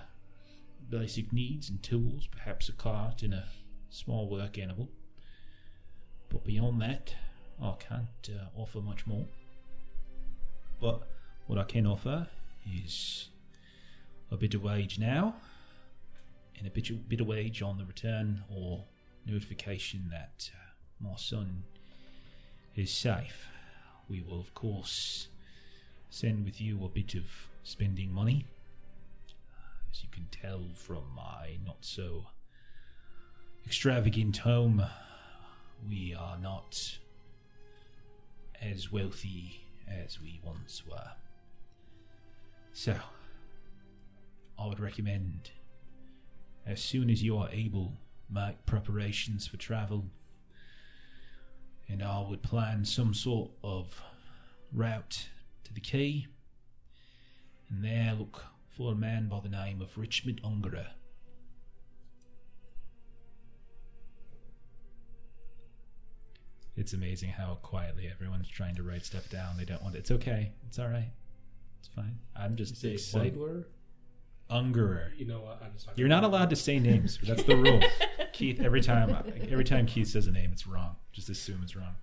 [0.91, 3.45] basic needs and tools, perhaps a cart and a
[3.91, 4.89] small work animal.
[6.29, 7.15] But beyond that,
[7.63, 9.27] I can't uh, offer much more.
[10.81, 11.09] But
[11.47, 12.27] what I can offer
[12.67, 13.29] is
[14.31, 15.35] a bit of wage now,
[16.59, 18.85] and a bit of, bit of wage on the return or
[19.27, 21.65] notification that uh, my son
[22.75, 23.47] is safe.
[24.09, 25.29] We will, of course,
[26.11, 27.25] send with you a bit of
[27.63, 28.45] spending money.
[29.93, 32.27] As you can tell from my not so
[33.65, 34.85] extravagant home,
[35.89, 36.99] we are not
[38.61, 41.13] as wealthy as we once were.
[42.73, 42.97] So,
[44.59, 45.53] I would recommend,
[46.67, 47.93] as soon as you are able,
[48.29, 50.07] make preparations for travel,
[51.89, 54.03] and I would plan some sort of
[54.73, 55.29] route
[55.71, 56.27] to the key,
[57.71, 58.45] and there look
[58.77, 60.89] for a man by the name of Richmond Ungerer.
[66.77, 69.57] It's amazing how quietly everyone's trying to write stuff down.
[69.57, 69.99] They don't want it.
[69.99, 70.53] It's okay.
[70.67, 71.11] It's all right.
[71.79, 72.19] It's fine.
[72.35, 73.65] I'm just Say excited.
[74.51, 75.11] Ungerer.
[75.17, 75.63] You know what?
[75.63, 77.19] I'm just You're not allowed to say names.
[77.23, 77.81] That's the rule.
[78.33, 79.15] Keith, every time
[79.51, 80.97] every time Keith says a name, it's wrong.
[81.13, 81.95] Just assume it's wrong.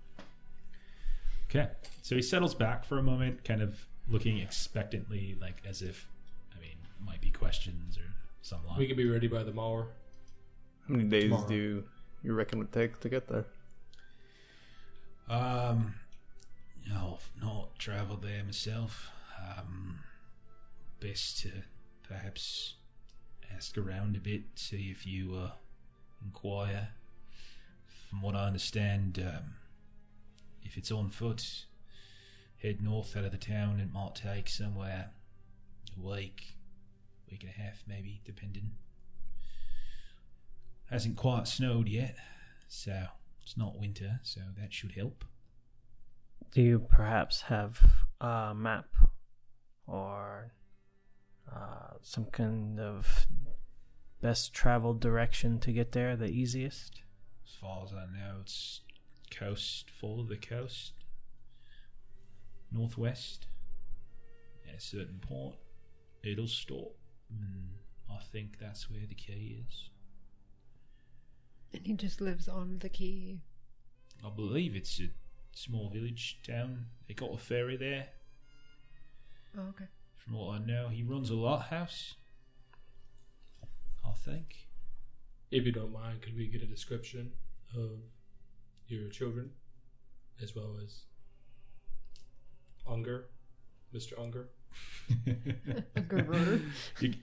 [1.50, 1.70] Okay.
[2.02, 6.08] So he settles back for a moment, kind of looking expectantly, like as if
[6.56, 8.78] I mean, might be questions or some line.
[8.78, 9.88] We can be ready by the mower.
[10.88, 11.48] How many days Tomorrow.
[11.48, 11.84] do
[12.24, 13.46] you reckon it would take to get there?
[15.30, 15.96] Um,
[16.90, 19.10] no, I've not travelled there myself.
[19.38, 20.00] Um,
[21.00, 21.52] best to
[22.08, 22.76] perhaps
[23.54, 25.52] ask around a bit, see if you uh,
[26.24, 26.90] inquire.
[28.10, 29.56] From what I understand, um,
[30.68, 31.66] if it's on foot,
[32.62, 33.80] head north out of the town.
[33.80, 35.12] It might take somewhere
[35.98, 36.58] a week,
[37.32, 38.72] week and a half, maybe, depending.
[40.90, 42.18] Hasn't quite snowed yet,
[42.68, 43.06] so
[43.42, 45.24] it's not winter, so that should help.
[46.52, 47.80] Do you perhaps have
[48.20, 48.88] a map
[49.86, 50.52] or
[51.50, 53.28] uh, some kind of
[54.22, 57.02] best traveled direction to get there, the easiest?
[57.46, 58.82] As far as I know, it's
[59.32, 60.94] coast, follow the coast,
[62.72, 63.48] northwest.
[64.68, 65.56] At a certain point,
[66.24, 66.96] it'll stop,
[67.30, 67.70] and
[68.12, 69.90] I think that's where the key is.
[71.74, 73.42] And he just lives on the key.
[74.26, 75.10] I believe it's a
[75.54, 76.86] small village town.
[77.08, 78.08] They got a ferry there.
[79.58, 79.86] Oh, okay.
[80.16, 82.16] From what I know, he runs a lighthouse.
[84.06, 84.68] I think.
[85.50, 87.32] If you don't mind, could we get a description
[87.76, 88.00] of
[88.88, 89.52] your children
[90.42, 91.02] as well as
[92.88, 93.26] Unger,
[93.94, 94.20] Mr.
[94.20, 94.50] Unger?
[95.28, 95.32] A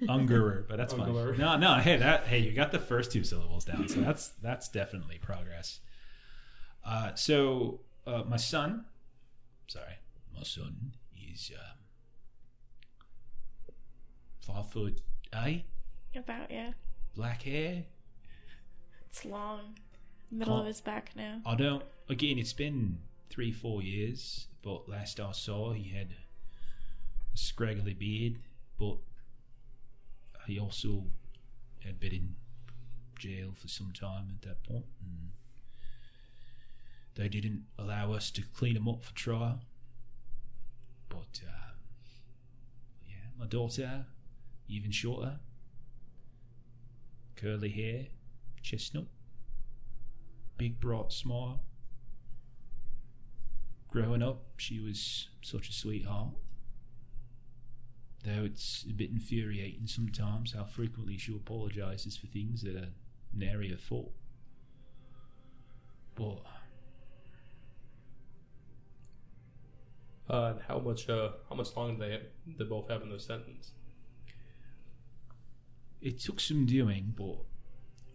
[0.08, 1.30] Ungerer, but that's Ungerer.
[1.30, 1.38] fine.
[1.38, 1.74] No, no.
[1.76, 5.80] Hey, that hey, you got the first two syllables down, so that's that's definitely progress.
[6.84, 8.84] Uh, so uh, my son,
[9.68, 9.94] sorry,
[10.34, 10.92] my son
[11.32, 11.76] is um,
[14.40, 15.00] five foot
[15.44, 15.64] eight,
[16.16, 16.72] About yeah.
[17.14, 17.84] black hair.
[19.08, 19.76] It's long.
[20.30, 21.40] Middle of his back now.
[21.46, 21.84] I don't.
[22.08, 22.98] Again, it's been
[23.30, 26.08] three, four years, but last I saw, he had
[27.34, 28.38] a scraggly beard,
[28.78, 28.98] but
[30.46, 31.04] he also
[31.84, 32.34] had been in
[33.18, 35.30] jail for some time at that point, and
[37.14, 39.60] they didn't allow us to clean him up for trial.
[41.08, 41.72] But uh,
[43.06, 44.06] yeah, my daughter,
[44.68, 45.38] even shorter,
[47.36, 48.06] curly hair,
[48.62, 49.06] chestnut
[50.56, 51.62] big bright smile.
[53.88, 56.34] Growing up, she was such a sweetheart.
[58.24, 62.88] Though it's a bit infuriating sometimes how frequently she apologises for things that are
[63.32, 64.12] nary her fault.
[66.14, 66.42] But
[70.26, 71.06] Uh, how much?
[71.08, 73.72] Uh, how much longer they they both have in their sentence?
[76.04, 77.38] it took some doing, but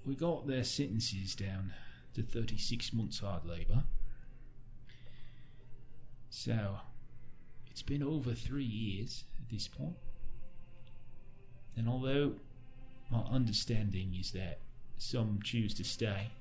[0.05, 1.73] we got their sentences down
[2.15, 3.83] to 36 months hard labour.
[6.29, 6.77] So,
[7.71, 9.95] it's been over three years at this point.
[11.75, 12.33] And although
[13.09, 14.59] my understanding is that
[14.97, 16.31] some choose to stay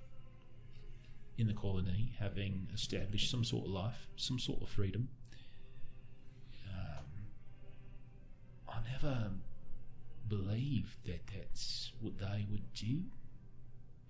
[1.39, 5.09] in the colony, having established some sort of life, some sort of freedom,
[6.69, 7.05] um,
[8.69, 9.31] I never
[10.29, 13.03] believed that that's what they would do.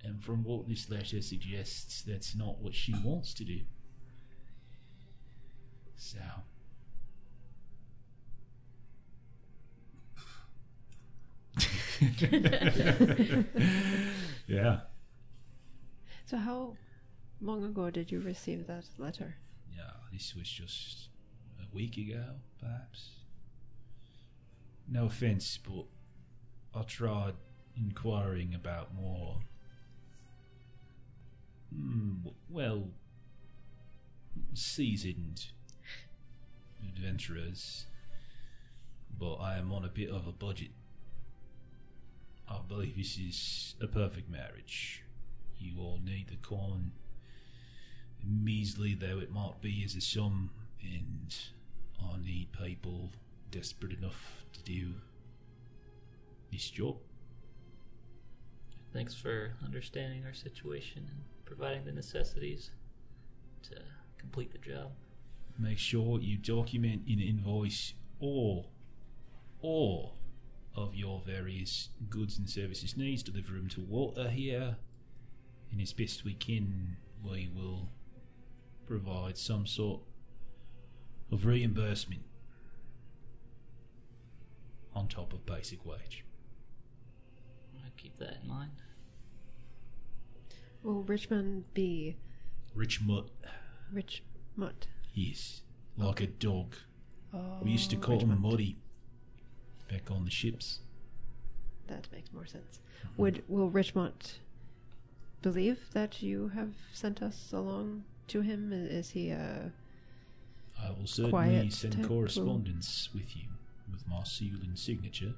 [0.04, 3.60] And from what this letter suggests, that's not what she wants to do.
[5.96, 6.18] So.
[14.46, 14.80] yeah.
[16.26, 16.76] So how
[17.40, 19.34] long ago did you receive that letter?
[19.74, 21.08] Yeah, this was just
[21.60, 22.24] a week ago,
[22.60, 23.10] perhaps.
[24.88, 25.86] No offense, but
[26.78, 27.34] I tried
[27.76, 29.40] inquiring about more.
[31.74, 32.84] Mm, well,
[34.54, 35.46] seasoned
[36.86, 37.86] adventurers,
[39.18, 40.70] but I am on a bit of a budget.
[42.48, 45.02] I believe this is a perfect marriage.
[45.58, 46.92] You all need the coin,
[48.24, 50.50] measly though it might be as a sum,
[50.82, 51.36] and
[52.00, 53.10] I need people
[53.50, 54.94] desperate enough to do
[56.50, 56.96] this job.
[58.92, 61.06] Thanks for understanding our situation
[61.48, 62.70] providing the necessities
[63.62, 63.74] to
[64.18, 64.92] complete the job.
[65.58, 68.70] Make sure you document in invoice all,
[69.62, 70.18] all
[70.76, 73.22] of your various goods and services needs.
[73.22, 74.76] Deliver them to Walter here,
[75.72, 77.88] and as best we can, we will
[78.86, 80.02] provide some sort
[81.32, 82.22] of reimbursement
[84.94, 86.24] on top of basic wage.
[87.82, 88.70] I'll keep that in mind.
[90.88, 92.16] Will Richmond be
[92.74, 93.28] Rich mutt,
[93.92, 94.22] Rich
[94.56, 94.86] Mutt?
[95.12, 95.60] yes,
[95.98, 96.76] like a dog.
[97.34, 98.38] Oh, We used to call Richmond.
[98.38, 98.78] him Muddy
[99.90, 100.78] back on the ships.
[101.88, 102.80] That makes more sense.
[103.18, 104.38] Would will Richmond
[105.42, 108.72] believe that you have sent us along to him?
[108.72, 109.70] Is he a
[110.82, 113.48] I will certainly send correspondence with you
[113.92, 115.34] with my seal and signature.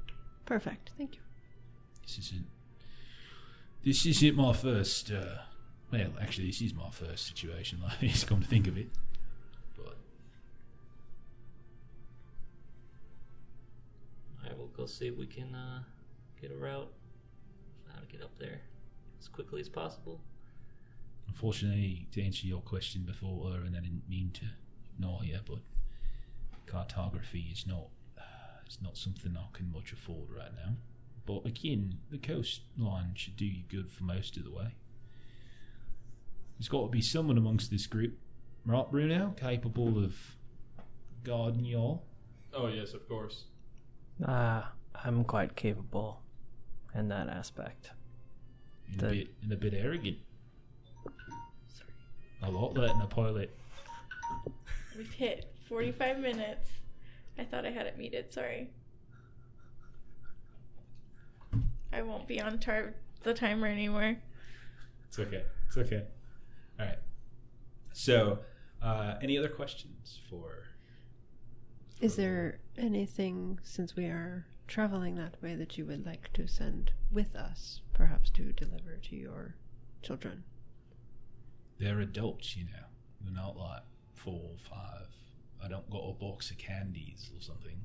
[0.46, 0.92] perfect?
[0.96, 1.22] Thank you.
[2.06, 2.46] This isn't.
[3.84, 5.10] This isn't my first.
[5.10, 5.38] Uh,
[5.90, 7.78] well, actually, this is my first situation.
[7.82, 8.88] Like, it's come to think of it,
[9.76, 9.96] but
[14.48, 15.82] I will go see if we can uh,
[16.40, 16.92] get a route
[17.92, 18.60] how to get up there
[19.18, 20.20] as quickly as possible.
[21.28, 24.46] unfortunately, to answer your question before, and I didn't mean to
[24.94, 25.60] ignore you, but
[26.66, 27.88] cartography is not.
[28.66, 30.74] It's not something I can much afford right now.
[31.30, 34.74] But again, the coastline should do you good for most of the way.
[36.58, 38.18] There's got to be someone amongst this group,
[38.66, 40.16] right, Bruno, capable of
[41.22, 42.02] guarding you all.
[42.52, 43.44] Oh yes, of course.
[44.26, 44.62] Uh,
[45.04, 46.20] I'm quite capable
[46.96, 47.92] in that aspect.
[48.92, 50.18] And a bit and a bit arrogant.
[52.42, 53.56] I like that in a pilot.
[54.96, 56.70] We've hit 45 minutes.
[57.38, 58.32] I thought I had it muted.
[58.32, 58.70] Sorry.
[61.92, 64.16] I won't be on tar- the timer anymore.
[65.08, 65.44] It's okay.
[65.66, 66.04] It's okay.
[66.78, 66.98] All right.
[67.92, 68.38] So,
[68.82, 70.64] uh, any other questions for?
[72.00, 76.92] Is there anything since we are traveling that way that you would like to send
[77.10, 79.56] with us, perhaps to deliver to your
[80.02, 80.44] children?
[81.78, 82.86] They're adults, you know.
[83.20, 83.82] They're not like
[84.14, 85.08] four or five.
[85.62, 87.80] I don't got a box of candies or something.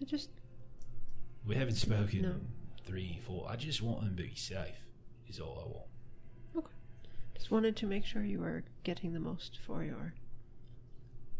[0.00, 0.30] I just
[1.46, 2.34] We haven't spoken No.
[2.84, 3.46] In three, four.
[3.48, 4.86] I just want them to be safe.
[5.28, 6.66] Is all I want.
[6.66, 6.74] Okay.
[7.34, 10.14] Just wanted to make sure you were getting the most for your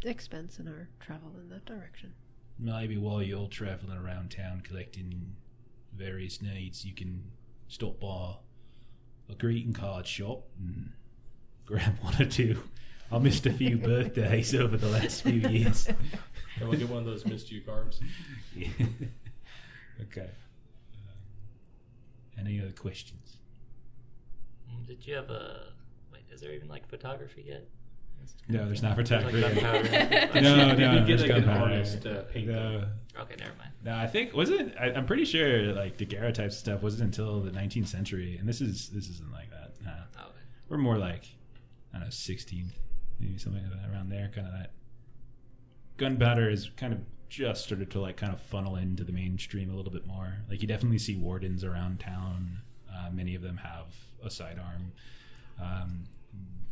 [0.04, 2.12] expense in our travel in that direction.
[2.58, 5.36] Maybe while you're traveling around town collecting
[5.94, 7.22] various needs, you can
[7.68, 8.36] stop by
[9.30, 10.92] a greeting card shop and
[11.66, 12.62] grab one or two.
[13.10, 15.84] I missed a few birthdays over the last few years.
[16.56, 18.00] Can we'll get one of those missed you cards.
[18.54, 18.68] Yeah.
[20.02, 20.30] okay.
[22.36, 23.36] Uh, any other questions?
[24.70, 25.72] Mm, Did you have a?
[26.12, 27.66] Wait, is there even like photography yet?
[28.48, 29.40] No, there's not Like photography.
[29.40, 29.82] gunpowder.
[30.40, 31.60] no, You no, could get there's like an gunpowder.
[31.72, 32.84] artist to paint No.
[33.18, 33.70] Okay, never mind.
[33.84, 34.74] No, I think was it.
[34.80, 38.60] I, I'm pretty sure like the Daguerreotype stuff wasn't until the 19th century, and this
[38.60, 39.72] is this isn't like that.
[39.84, 39.90] Nah.
[40.18, 40.38] Oh, okay.
[40.68, 41.24] We're more like
[41.92, 42.70] I don't know 16th,
[43.18, 44.70] maybe something like that, around there, kind of that.
[45.96, 47.00] Gunpowder is kind of
[47.32, 50.34] just started to like kind of funnel into the mainstream a little bit more.
[50.50, 52.58] Like you definitely see wardens around town.
[52.94, 53.86] Uh, many of them have
[54.22, 54.92] a sidearm.
[55.58, 56.04] Um,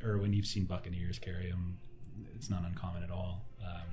[0.04, 1.78] or when you've seen buccaneers carry them,
[2.36, 3.46] it's not uncommon at all.
[3.64, 3.86] Um,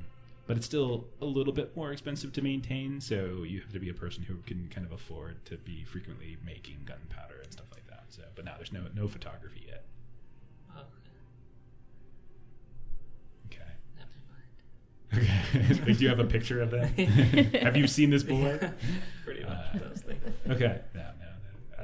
[0.46, 3.88] but it's still a little bit more expensive to maintain, so you have to be
[3.90, 7.88] a person who can kind of afford to be frequently making gunpowder and stuff like
[7.88, 8.04] that.
[8.10, 9.86] So, but now there's no no photography yet.
[10.76, 10.82] Oh,
[13.50, 13.72] Okay.
[15.12, 15.72] Never mind.
[15.82, 15.94] Okay.
[15.94, 16.90] Do you have a picture of that?
[17.62, 18.60] have you seen this before?
[19.26, 19.52] Pretty much.
[19.52, 20.34] Uh, I was thinking.
[20.50, 20.82] Okay.
[20.94, 21.08] No, no,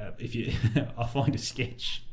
[0.08, 0.52] Uh, if you,
[0.98, 2.04] I'll find a sketch.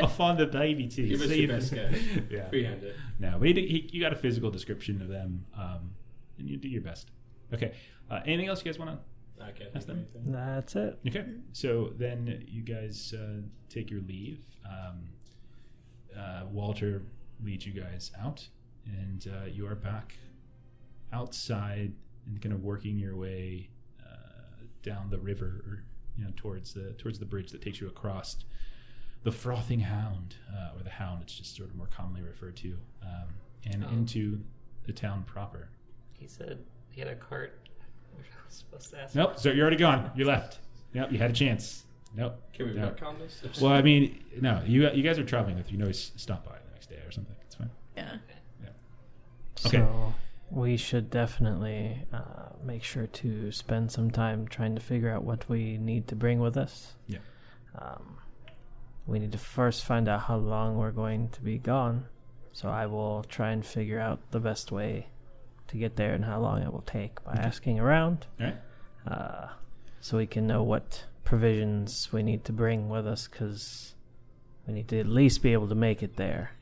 [0.00, 1.06] I'll find the baby too.
[1.08, 2.00] Give us See your if- best sketch.
[2.30, 2.48] Yeah.
[2.48, 2.96] Freehand it.
[3.18, 5.90] No, but you, you, you got a physical description of them, um,
[6.38, 7.10] and you do your best.
[7.52, 7.74] Okay.
[8.10, 8.98] Uh, anything else you guys want to?
[9.58, 9.98] can't Ask them.
[9.98, 10.30] anything.
[10.32, 10.98] That's it.
[11.08, 11.24] Okay.
[11.52, 14.38] So then you guys uh, take your leave.
[14.64, 15.00] Um,
[16.16, 17.02] uh, Walter
[17.42, 18.46] leads you guys out,
[18.86, 20.14] and uh, you are back
[21.12, 21.92] outside
[22.26, 23.68] and kind of working your way
[24.00, 25.84] uh, down the river, or,
[26.16, 28.36] you know, towards the towards the bridge that takes you across
[29.24, 31.22] the frothing hound, uh, or the hound.
[31.22, 33.28] It's just sort of more commonly referred to, um,
[33.64, 33.88] and Oh.
[33.88, 34.40] into
[34.84, 35.68] the town proper.
[36.18, 36.58] He said
[36.90, 37.58] he had a cart.
[38.18, 39.14] I was supposed to ask.
[39.14, 40.10] Nope, so you're already gone.
[40.16, 40.58] You left.
[40.94, 41.84] Yep, you had a chance.
[42.14, 42.40] Nope.
[42.52, 42.90] Can we no.
[42.90, 43.60] retcon this?
[43.60, 45.70] Well, I mean, no, you you guys are traveling with.
[45.72, 47.34] You know, always stop by the next day or something.
[47.46, 47.70] It's fine.
[47.96, 48.16] Yeah.
[49.66, 49.78] Okay.
[49.78, 50.14] So
[50.50, 55.48] we should definitely uh, make sure to spend some time trying to figure out what
[55.48, 56.94] we need to bring with us.
[57.06, 57.18] Yeah.
[57.78, 58.18] Um,
[59.06, 62.06] we need to first find out how long we're going to be gone.
[62.52, 65.08] So I will try and figure out the best way
[65.68, 68.26] to get there and how long it will take by asking around.
[68.38, 68.56] All right.
[69.06, 69.48] Uh,
[70.00, 73.94] so we can know what provisions we need to bring with us because
[74.66, 76.52] we need to at least be able to make it there.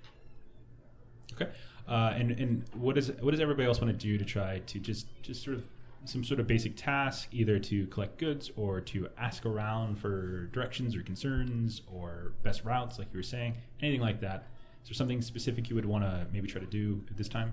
[1.35, 1.51] Okay.
[1.89, 4.79] Uh, and and what does what does everybody else want to do to try to
[4.79, 5.65] just just sort of
[6.05, 10.97] some sort of basic task, either to collect goods or to ask around for directions
[10.97, 14.47] or concerns or best routes, like you were saying, anything like that.
[14.83, 17.53] Is there something specific you would want to maybe try to do at this time?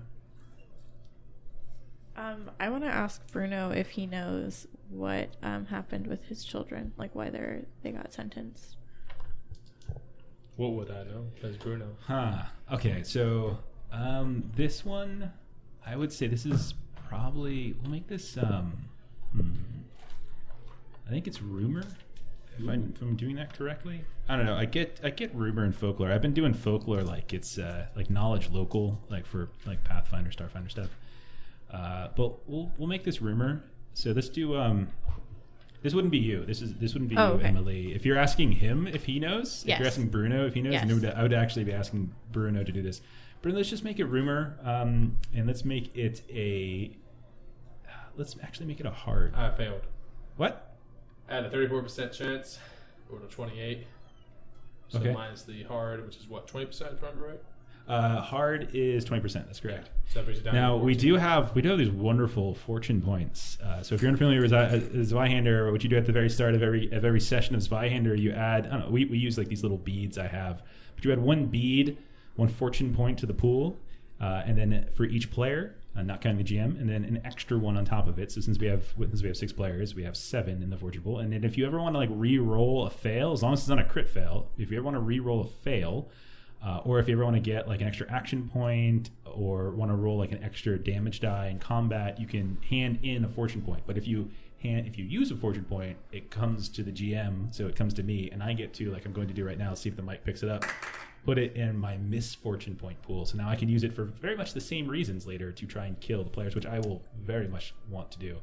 [2.16, 6.92] Um, I want to ask Bruno if he knows what um, happened with his children,
[6.96, 8.76] like why they they got sentenced.
[10.56, 11.94] What would I know as Bruno?
[12.00, 12.42] Huh.
[12.72, 13.58] Okay, so
[13.92, 15.32] um, this one,
[15.86, 16.74] I would say this is
[17.08, 17.74] probably.
[17.82, 18.36] We'll make this.
[18.36, 18.72] Um,
[19.32, 19.50] hmm,
[21.06, 21.84] I think it's rumor.
[22.58, 24.56] If I'm, if I'm doing that correctly, I don't know.
[24.56, 26.10] I get I get rumor and folklore.
[26.10, 30.70] I've been doing folklore like it's uh, like knowledge local, like for like Pathfinder, Starfinder
[30.70, 30.90] stuff.
[31.72, 33.62] Uh, but we'll we'll make this rumor.
[33.94, 34.56] So let's do.
[34.56, 34.88] Um,
[35.82, 36.44] this wouldn't be you.
[36.44, 37.46] This is this wouldn't be Oh, you, okay.
[37.46, 37.94] Emily.
[37.94, 41.14] If you're asking him if he knows, if you're asking Bruno if he knows, Yes.
[41.16, 43.00] I would actually be asking Bruno to do this.
[43.42, 46.96] Bruno, let's just make it rumor, um, and let's make it a.
[48.16, 49.34] Let's actually make it a hard.
[49.36, 49.82] I failed.
[50.36, 50.76] what?
[51.30, 52.58] I had a 34% chance.
[53.12, 53.86] Or to 28.
[54.88, 55.12] So Okay.
[55.12, 56.64] minus the hard, which is what, 20%
[56.94, 57.40] if I remember right?
[57.86, 59.46] Uh, hard is twenty percent.
[59.46, 59.88] That's correct.
[60.08, 63.00] So that brings it down Now we do have we do have these wonderful fortune
[63.00, 63.56] points.
[63.64, 64.68] Uh, so if you're unfamiliar with uh,
[64.98, 68.18] Zweihander, what you do at the very start of every of every session of Zweihander,
[68.18, 68.90] you add I don't know.
[68.90, 70.60] We, we use like these little beads I have,
[70.96, 71.96] but you add one bead,
[72.38, 73.76] one fortune point to the pool,
[74.20, 77.58] uh, and then for each player, uh, not counting the GM, and then an extra
[77.58, 78.30] one on top of it.
[78.30, 81.02] So since we have since we have six players, we have seven in the fortune
[81.02, 81.18] pool.
[81.18, 83.68] And then if you ever want to like re-roll a fail, as long as it's
[83.68, 86.08] not a crit fail, if you ever want to re-roll a fail.
[86.60, 89.92] Uh, or if you ever want to get like an extra action point or want
[89.92, 93.62] to roll like an extra damage die in combat, you can hand in a fortune
[93.62, 93.80] point.
[93.86, 94.28] But if you
[94.60, 97.94] hand if you use a fortune point, it comes to the GM, so it comes
[97.94, 99.72] to me, and I get to like I'm going to do right now.
[99.74, 100.64] See if the mic picks it up.
[101.24, 104.36] Put it in my misfortune point pool, so now I can use it for very
[104.36, 107.48] much the same reasons later to try and kill the players, which I will very
[107.48, 108.36] much want to do.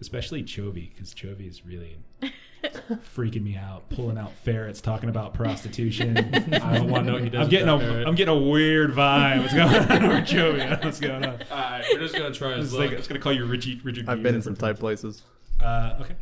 [0.00, 1.96] Especially Chovy, because Chovy is really
[3.14, 6.16] freaking me out, pulling out ferrets, talking about prostitution.
[6.52, 7.44] I don't want to know what he does.
[7.44, 8.06] I'm getting with that a ferret.
[8.08, 9.40] I'm getting a weird vibe.
[9.42, 10.60] What's going on with Joey?
[10.82, 11.38] What's going on?
[11.50, 12.94] Alright, we're just gonna try I his was, like, luck.
[12.94, 14.08] I was gonna call you Richie Richard.
[14.08, 15.22] I've Gere been in some tight places.
[15.60, 16.14] Uh, okay.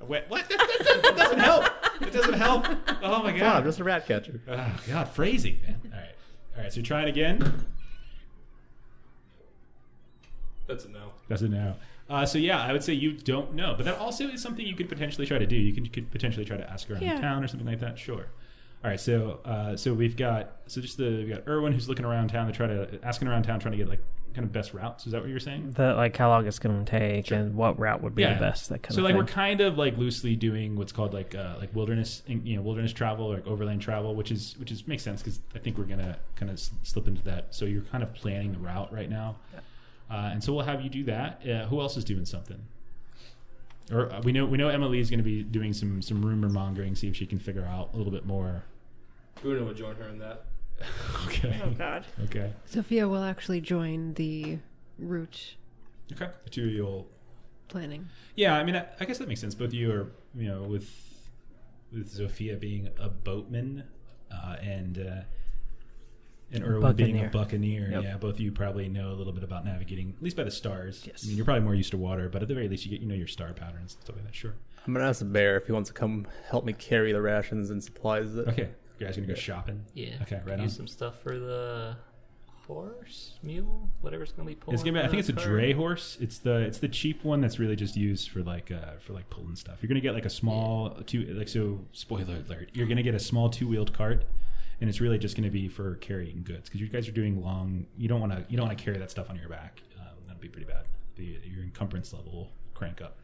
[0.00, 0.06] Okay.
[0.08, 0.48] Wait, what?
[0.48, 1.64] That, that- that doesn't help.
[2.00, 2.66] It doesn't help.
[2.66, 3.64] Oh my Come on, I'm god.
[3.64, 4.40] just a rat catcher.
[4.48, 5.80] Oh god, phrasing, man.
[5.92, 6.08] All right,
[6.56, 6.72] all right.
[6.72, 7.66] So try it again.
[10.66, 11.12] That's a no.
[11.28, 11.74] That's a no.
[12.10, 14.74] Uh, so yeah, I would say you don't know, but that also is something you
[14.74, 15.56] could potentially try to do.
[15.56, 17.20] You could, could potentially try to ask around Yeah.
[17.20, 17.98] town or something like that.
[17.98, 18.26] Sure.
[18.84, 22.04] All right, so uh, so we've got so just the we've got Erwin who's looking
[22.04, 24.00] around town to try to asking around town trying to get like
[24.34, 25.06] kind of best routes.
[25.06, 25.72] Is that what you're saying?
[25.72, 28.34] The like how long it's going to take and what route would be Yeah.
[28.34, 28.68] the best.
[28.68, 29.18] That kind so of like thing.
[29.18, 32.92] we're kind of like loosely doing what's called like uh, like wilderness you know wilderness
[32.92, 35.84] travel or like overland travel which is which is makes sense because i think we're
[35.84, 39.36] gonna kind of slip into that so you're kind of planning the route right now
[40.10, 42.60] uh, and so we'll have you do that uh, who else is doing something
[43.92, 46.48] or uh, we know we know emily is going to be doing some some rumor
[46.48, 48.62] mongering see if she can figure out a little bit more
[49.42, 50.44] Bruno would join her in that.
[51.26, 52.04] okay Oh God.
[52.24, 54.58] okay Zofia will actually join the
[54.98, 55.54] route
[56.12, 57.06] okay the two of you will
[57.68, 58.08] planning.
[58.34, 59.54] Yeah, I mean, I, I guess that makes sense.
[59.54, 60.88] Both of you are, you know, with
[61.92, 63.84] with Zofia being a boatman
[64.32, 65.20] uh, and uh,
[66.50, 67.30] and Erwin being a Buccaneer.
[67.30, 67.90] buccaneer.
[67.90, 68.02] Yep.
[68.04, 70.50] Yeah, both of you probably know a little bit about navigating, at least by the
[70.50, 71.02] stars.
[71.06, 71.24] Yes.
[71.24, 73.00] I mean, you're probably more used to water, but at the very least, you get
[73.00, 74.34] you know your star patterns and stuff like that.
[74.34, 74.54] Sure.
[74.86, 77.68] I'm gonna ask the bear if he wants to come help me carry the rations
[77.68, 78.32] and supplies.
[78.34, 78.70] That Okay,
[79.00, 79.84] you guys gonna go shopping?
[79.94, 80.14] Yeah.
[80.22, 80.76] Okay, right Use on.
[80.76, 81.96] some stuff for the
[82.66, 84.74] horse, mule, whatever's gonna be pulling.
[84.74, 85.46] It's gonna be, I think it's a cart.
[85.46, 86.18] dray horse.
[86.20, 89.28] It's the it's the cheap one that's really just used for like uh, for like
[89.30, 89.76] pulling stuff.
[89.80, 92.70] You're gonna get like a small two like so spoiler alert.
[92.74, 94.24] You're gonna get a small two wheeled cart,
[94.80, 97.86] and it's really just to be for carrying goods because you guys are doing long.
[97.96, 99.80] You don't want to you don't want to carry that stuff on your back.
[99.98, 100.84] Um, that'd be pretty bad.
[101.16, 103.16] The, your encumbrance level will crank up.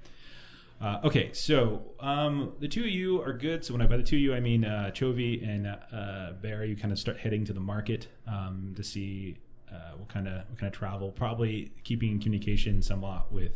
[0.81, 3.65] Uh, okay, so um, the two of you are good.
[3.65, 6.69] So when I by the two of you, I mean uh, Chovy and uh, Barry.
[6.69, 9.39] You kind of start heading to the market um, to see
[9.73, 11.11] uh, what kind of what kind of travel.
[11.11, 13.53] Probably keeping in communication somewhat with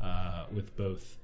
[0.00, 1.18] uh, with both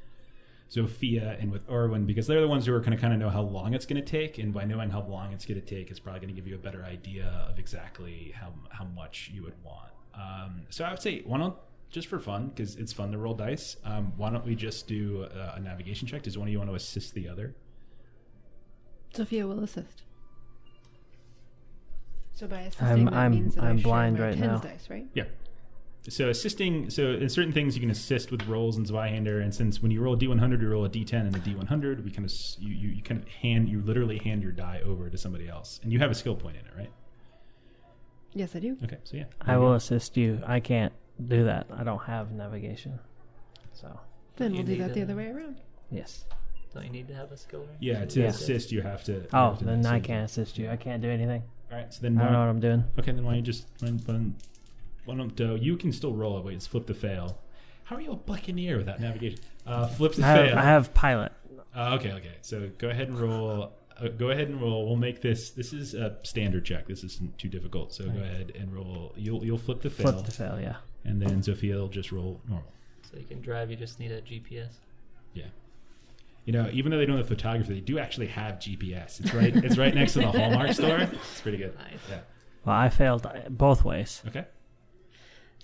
[0.71, 3.31] Zofia and with Erwin because they're the ones who are going to kind of know
[3.31, 5.91] how long it's going to take, and by knowing how long it's going to take,
[5.91, 9.43] it's probably going to give you a better idea of exactly how how much you
[9.45, 9.93] would want.
[10.15, 11.57] Um, so I would say why don't
[11.91, 13.77] just for fun because it's fun to roll dice.
[13.85, 16.23] Um, why don't we just do a, a navigation check?
[16.23, 17.55] Does one of you want to assist the other?
[19.15, 20.03] Zofia will assist.
[22.35, 24.47] So by assisting, I'm- that I'm- means that I I'm share blind my right tens
[24.47, 24.59] now.
[24.59, 25.07] dice, right?
[25.15, 25.25] Yeah.
[26.09, 29.83] So assisting, so in certain things you can assist with rolls in Zweihander, and since
[29.83, 32.31] when you roll a d100, you roll a d10 and a d100, we kind of
[32.31, 35.49] s- you, you, you kind of hand you literally hand your die over to somebody
[35.49, 36.91] else, and you have a skill point in it, right?
[38.33, 38.79] Yes, I do.
[38.85, 40.41] Okay, so yeah, I will assist you.
[40.47, 40.93] I can't
[41.27, 41.67] do that.
[41.77, 42.99] I don't have navigation.
[43.73, 43.99] So
[44.37, 45.57] Then You we'll do need that the a- other way around.
[45.91, 46.25] yes.
[46.75, 47.79] Don't you need to have a skill rank?
[47.81, 48.27] Yeah, to Yeah.
[48.29, 49.13] assist you have to.
[49.13, 50.03] you Oh, have to then do I something.
[50.03, 50.69] can't assist you.
[50.71, 51.43] I can't do anything.
[51.73, 52.85] All right, so then I don't know why, what I'm doing.
[52.99, 54.35] okay, then why don't you just why don't, why don't,
[55.07, 56.45] why don't uh, you can still roll it?
[56.45, 57.39] Wait, it's flip to fail.
[57.85, 59.39] How are you a buccaneer without navigation?
[59.67, 60.59] Uh, flip to I have, fail.
[60.59, 61.33] I have pilot.
[61.75, 62.35] Uh, okay, okay.
[62.43, 63.73] So go ahead and roll.
[63.99, 64.87] Uh, go ahead and roll.
[64.87, 65.51] We'll make this.
[65.51, 66.87] This is a standard check.
[66.87, 67.93] This isn't too difficult.
[67.95, 69.13] So go ahead and roll.
[69.17, 70.59] You'll you'll flip the fail, Flip to fail.
[70.61, 70.77] Yeah.
[71.05, 72.71] And then Zofia will just roll normal.
[73.11, 74.73] So you can drive, you just need a GPS.
[75.33, 75.45] Yeah.
[76.45, 79.21] You know, even though they don't have photography, they do actually have GPS.
[79.21, 79.55] It's right.
[79.55, 80.99] it's right next to the Hallmark store.
[80.99, 81.75] It's pretty good.
[81.77, 82.01] Nice.
[82.11, 82.21] Yeah.
[82.65, 84.23] Well, I failed uh, both ways.
[84.29, 84.45] Okay.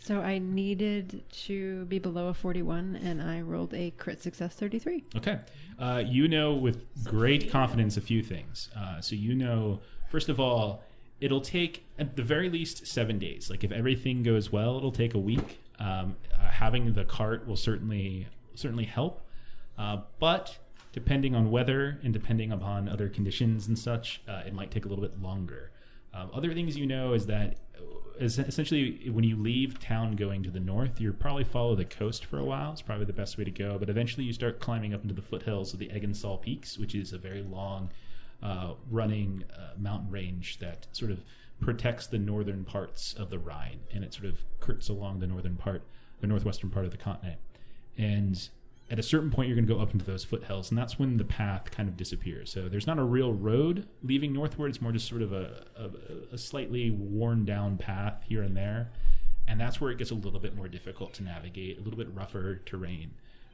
[0.05, 5.05] So I needed to be below a 41, and I rolled a crit success 33.
[5.17, 5.39] Okay.
[5.79, 8.69] Uh, you know with great confidence a few things.
[8.77, 9.81] Uh, so you know,
[10.11, 10.83] first of all,
[11.21, 13.51] it'll take at the very least seven days.
[13.51, 15.61] Like if everything goes well, it'll take a week.
[15.79, 19.21] Um, uh, having the cart will certainly certainly help,
[19.77, 20.57] uh, but
[20.93, 24.89] depending on weather and depending upon other conditions and such, uh, it might take a
[24.89, 25.73] little bit longer.
[26.15, 30.51] Um, other things you know is that uh, essentially when you leave town going to
[30.51, 32.71] the north, you probably follow the coast for a while.
[32.71, 33.77] It's probably the best way to go.
[33.77, 37.13] But eventually you start climbing up into the foothills of the Eggensall Peaks, which is
[37.13, 37.91] a very long
[38.43, 41.25] uh, running uh, mountain range that sort of
[41.61, 45.57] protects the northern parts of the Rhine, and it sort of curts along the northern
[45.57, 45.83] part,
[46.21, 47.39] the northwestern part of the continent.
[47.97, 48.49] And
[48.91, 51.17] at a certain point, you're going to go up into those foothills, and that's when
[51.17, 52.51] the path kind of disappears.
[52.51, 56.35] So there's not a real road leaving northward; it's more just sort of a, a,
[56.35, 58.91] a slightly worn down path here and there,
[59.49, 62.09] and that's where it gets a little bit more difficult to navigate, a little bit
[62.13, 63.13] rougher terrain,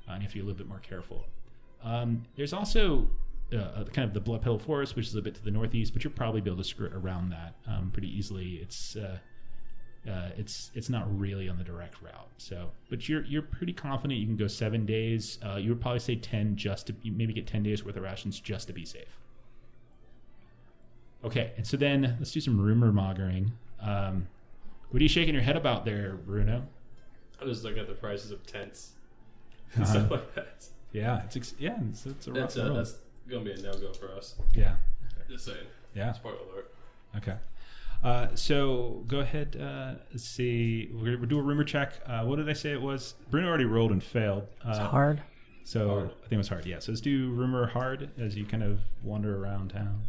[0.08, 1.26] uh, and you have to be a little bit more careful.
[1.84, 3.08] Um, there's also
[3.52, 6.04] uh, kind of the Blood Petal Forest, which is a bit to the northeast, but
[6.04, 8.60] you'll probably be able to skirt around that um, pretty easily.
[8.62, 9.18] It's uh,
[10.08, 12.28] uh, it's it's not really on the direct route.
[12.38, 15.38] So, but you're you're pretty confident you can go seven days.
[15.44, 18.38] Uh, you would probably say ten just to maybe get ten days worth of rations
[18.40, 19.18] just to be safe.
[21.24, 23.52] Okay, and so then let's do some rumor mongering.
[23.80, 24.26] Um,
[24.90, 26.66] what are you shaking your head about there, Bruno?
[27.40, 28.92] I was looking at the prices of tents
[29.74, 29.80] Uh-huh.
[29.82, 30.64] and stuff like that.
[30.92, 32.76] Yeah, it's ex- yeah, it's, it's a rough That's uh, world.
[32.78, 32.94] that's
[33.30, 34.34] gonna be a no go for us.
[34.54, 34.74] yeah,
[35.28, 35.58] Just saying.
[35.94, 36.12] yeah.
[36.12, 36.74] Spoiler alert.
[37.16, 37.36] Okay.
[38.02, 39.56] Uh, so go ahead.
[39.60, 40.88] Uh, let's see.
[40.92, 41.94] We're gonna do a rumor check.
[42.06, 43.14] Uh, what did I say it was?
[43.30, 44.46] Bruno already rolled and failed.
[44.64, 45.22] Uh, It's hard.
[45.64, 46.04] So Hard.
[46.06, 46.66] I think it was hard.
[46.66, 46.78] Yeah.
[46.78, 50.02] So let's do rumor hard as you kind of wander around town.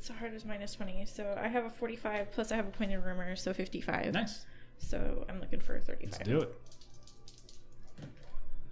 [0.00, 1.04] So hard is minus 20.
[1.04, 4.14] So I have a 45, plus I have a pointed rumor, so 55.
[4.14, 4.46] Nice.
[4.78, 6.12] So I'm looking for a 35.
[6.12, 6.54] Let's do it.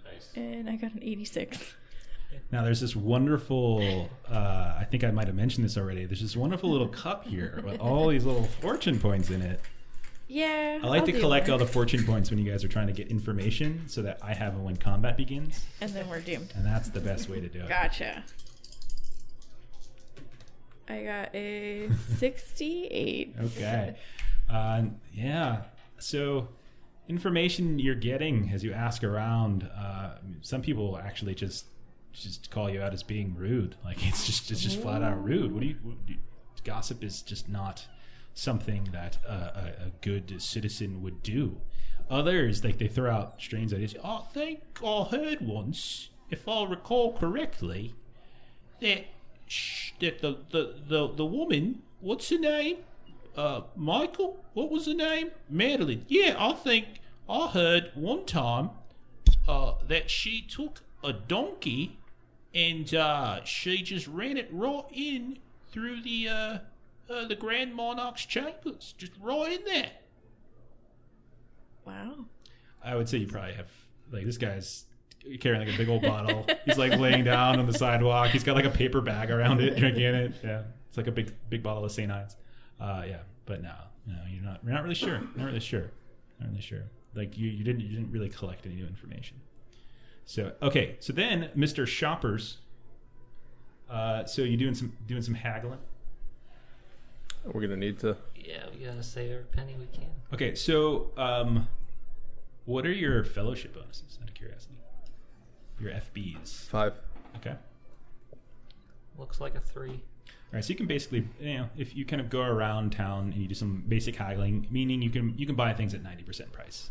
[0.05, 0.29] Nice.
[0.35, 1.75] And I got an 86.
[2.51, 4.09] Now there's this wonderful.
[4.29, 6.05] Uh, I think I might have mentioned this already.
[6.05, 9.59] There's this wonderful little cup here with all these little fortune points in it.
[10.29, 10.79] Yeah.
[10.83, 11.53] I like I'll to collect one.
[11.53, 14.33] all the fortune points when you guys are trying to get information, so that I
[14.33, 16.51] have them when combat begins, And then we're doomed.
[16.55, 17.69] and that's the best way to do it.
[17.69, 18.23] Gotcha.
[20.89, 23.35] I got a 68.
[23.43, 23.95] Okay.
[24.49, 25.61] Uh, yeah.
[25.99, 26.47] So,
[27.09, 29.63] information you're getting as you ask around.
[29.77, 31.65] Uh, some people actually just
[32.21, 33.75] just call you out as being rude.
[33.85, 35.51] Like it's just it's just flat out rude.
[35.51, 35.75] What do you?
[35.83, 36.19] What do you
[36.67, 37.87] gossip is just not
[38.33, 41.59] something that a, a good citizen would do.
[42.09, 43.95] Others like they throw out strange ideas.
[44.03, 47.95] I think I heard once, if I recall correctly,
[48.81, 49.05] that
[49.47, 52.77] sh- that the, the, the, the woman, what's her name?
[53.35, 54.43] Uh, Michael?
[54.53, 55.31] What was her name?
[55.51, 56.03] Madalene.
[56.07, 56.85] Yeah, I think
[57.29, 58.71] I heard one time
[59.47, 61.97] uh, that she took a donkey
[62.57, 65.37] and uh, she just ran it right in
[65.71, 66.57] through the uh,
[67.13, 69.91] uh, the Grand Monarch's chambers, just right in there.
[71.85, 72.25] Wow.
[72.83, 73.71] I would say you probably have
[74.11, 74.85] like this guy's
[75.39, 76.47] carrying like a big old bottle.
[76.65, 78.29] He's like laying down on the sidewalk.
[78.29, 80.33] He's got like a paper bag around it, drinking it.
[80.43, 82.11] Yeah, it's like a big big bottle of St.
[82.11, 82.37] Ides.
[82.79, 83.73] Uh, yeah, but no,
[84.07, 84.61] no, you're not.
[84.63, 85.21] You're not really sure.
[85.35, 85.91] Not really sure.
[86.39, 86.83] Not really sure.
[87.13, 89.37] Like you, you didn't you didn't really collect any new information.
[90.27, 91.87] So okay, so then Mr.
[91.87, 92.57] Shoppers.
[93.89, 95.79] Uh, so you doing some doing some haggling?
[97.45, 98.17] We're gonna need to.
[98.35, 100.09] Yeah, we gotta save every penny we can.
[100.33, 101.69] Okay, so um,
[102.65, 104.19] what are your fellowship bonuses?
[104.21, 104.75] Out of curiosity,
[105.79, 106.67] your FBs.
[106.67, 106.93] Five.
[107.37, 107.55] Okay.
[109.17, 109.91] Looks like a three.
[109.91, 113.31] All right, so you can basically, you know, if you kind of go around town
[113.31, 116.23] and you do some basic haggling, meaning you can you can buy things at ninety
[116.23, 116.89] percent price,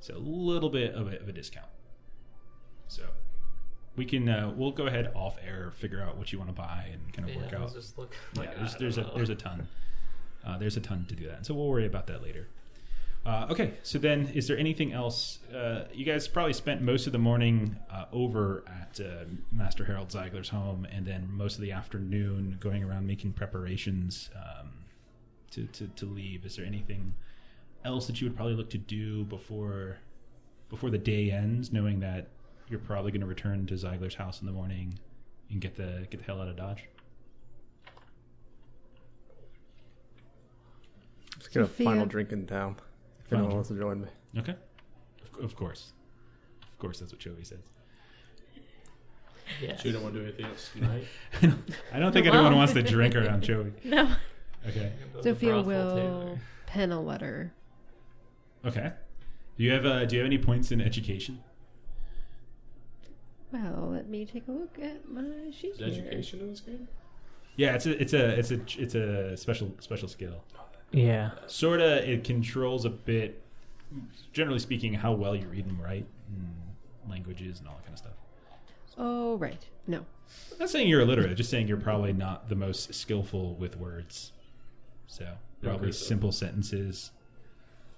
[0.00, 1.66] so a little bit of a, of a discount.
[2.88, 3.04] So
[3.96, 6.88] we can uh, we'll go ahead off air figure out what you want to buy
[6.92, 7.72] and kind of Yeah, work out.
[7.74, 8.14] just look.
[8.34, 9.68] yeah, Like, there's there's a there's a ton.
[10.46, 12.48] Uh, there's a ton to do that, and so we'll worry about that later.
[13.26, 15.40] Uh, okay, so then is there anything else?
[15.54, 20.08] Uh, you guys probably spent most of the morning uh, over at uh, Master Harold
[20.08, 24.70] Zeiger's home, and then most of the afternoon going around making preparations um,
[25.50, 26.46] to, to to leave.
[26.46, 27.14] Is there anything
[27.84, 29.98] else that you would probably look to do before
[30.70, 32.28] before the day ends, knowing that
[32.68, 34.98] you're probably going to return to Zeiger's house in the morning
[35.50, 36.84] and get the get the hell out of Dodge?
[41.38, 42.76] Just get a final drink in town.
[43.24, 44.08] If Final anyone wants to join me.
[44.38, 44.54] Okay.
[45.38, 45.92] Of, of course.
[46.62, 47.58] Of course, that's what Chovy says.
[49.62, 49.76] Yeah.
[49.76, 51.04] So you don't want to do anything else tonight?
[51.92, 52.34] I don't think Well.
[52.34, 53.72] anyone wants to drink around Chovy.
[53.84, 54.10] No.
[54.66, 54.92] Okay.
[55.14, 57.52] Go Zofia will pen a letter.
[58.64, 58.92] Okay.
[59.56, 61.38] Do you have uh, Do you have any points in education?
[63.52, 66.04] Well, let me take a look at my sheet Is here.
[66.06, 66.86] education in this game?
[67.56, 70.44] Yeah, it's a it's a it's a it's a special special skill.
[70.56, 71.30] Oh, yeah.
[71.46, 73.42] Sorta, it controls a bit.
[74.32, 77.98] Generally speaking, how well you read and write, and languages, and all that kind of
[77.98, 78.12] stuff.
[78.98, 79.64] Oh, right.
[79.86, 79.98] No.
[80.52, 81.36] I'm not saying you're illiterate.
[81.36, 84.32] Just saying you're probably not the most skillful with words.
[85.06, 85.26] So
[85.62, 87.12] probably simple sentences,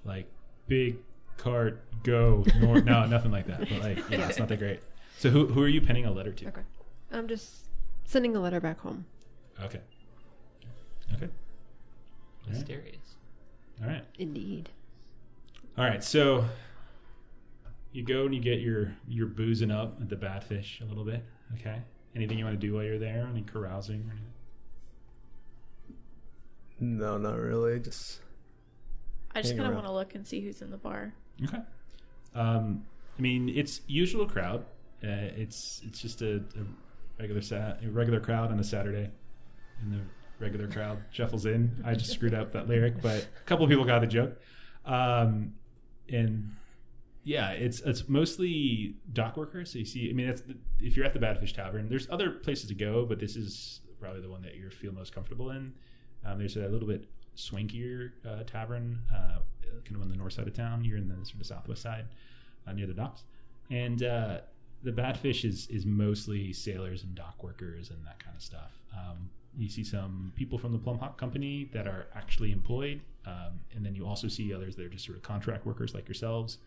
[0.05, 0.27] like
[0.69, 0.97] big
[1.37, 2.85] cart go north.
[2.85, 3.61] no, nothing like that.
[3.61, 4.81] But like, yeah, it's not that great.
[5.21, 6.47] So who who are you penning a letter to?
[6.49, 6.63] Okay.
[7.13, 7.67] I'm just
[8.05, 9.05] sending a letter back home.
[9.63, 9.83] Okay.
[11.15, 11.27] Okay.
[11.27, 11.31] All right.
[12.49, 13.17] Mysterious.
[13.83, 14.03] All right.
[14.19, 14.71] Indeed.
[15.77, 16.03] All right.
[16.03, 16.47] So
[17.93, 21.23] you go and you get your your boozing up at the Batfish a little bit.
[21.59, 21.83] Okay.
[22.17, 23.29] Anything you want to do while you're there?
[23.31, 24.01] Any carousing?
[24.09, 24.33] Or anything?
[26.81, 27.79] No, not really.
[27.79, 28.21] Just
[29.35, 29.85] I just Hang kind of around.
[29.85, 31.13] want to look and see who's in the bar.
[31.45, 31.61] Okay.
[32.35, 32.87] Um,
[33.19, 34.65] I mean, it's usual crowd.
[35.03, 36.65] Uh, it's it's just a, a
[37.19, 39.11] regular sa- a regular crowd on a Saturday,
[39.81, 40.01] and the
[40.39, 41.83] regular crowd shuffles in.
[41.85, 44.41] I just screwed up that lyric, but a couple of people got the joke.
[44.85, 45.55] Um,
[46.09, 46.51] and
[47.25, 49.73] yeah, it's it's mostly dock workers.
[49.73, 51.89] So you see, I mean, that's the, if you're at the Badfish Tavern.
[51.89, 55.15] There's other places to go, but this is probably the one that you feel most
[55.15, 55.73] comfortable in.
[56.25, 59.39] Um, there's a little bit swankier uh, tavern, uh,
[59.85, 60.85] kind of on the north side of town.
[60.85, 62.07] You're in the sort of southwest side,
[62.67, 63.25] uh, near the docks,
[63.71, 64.41] and uh,
[64.83, 68.81] the Batfish is is mostly sailors and dock workers and that kind of stuff.
[68.93, 73.61] Um, you see some people from the Plum Hawk Company that are actually employed, um,
[73.75, 76.59] and then you also see others that are just sort of contract workers like yourselves.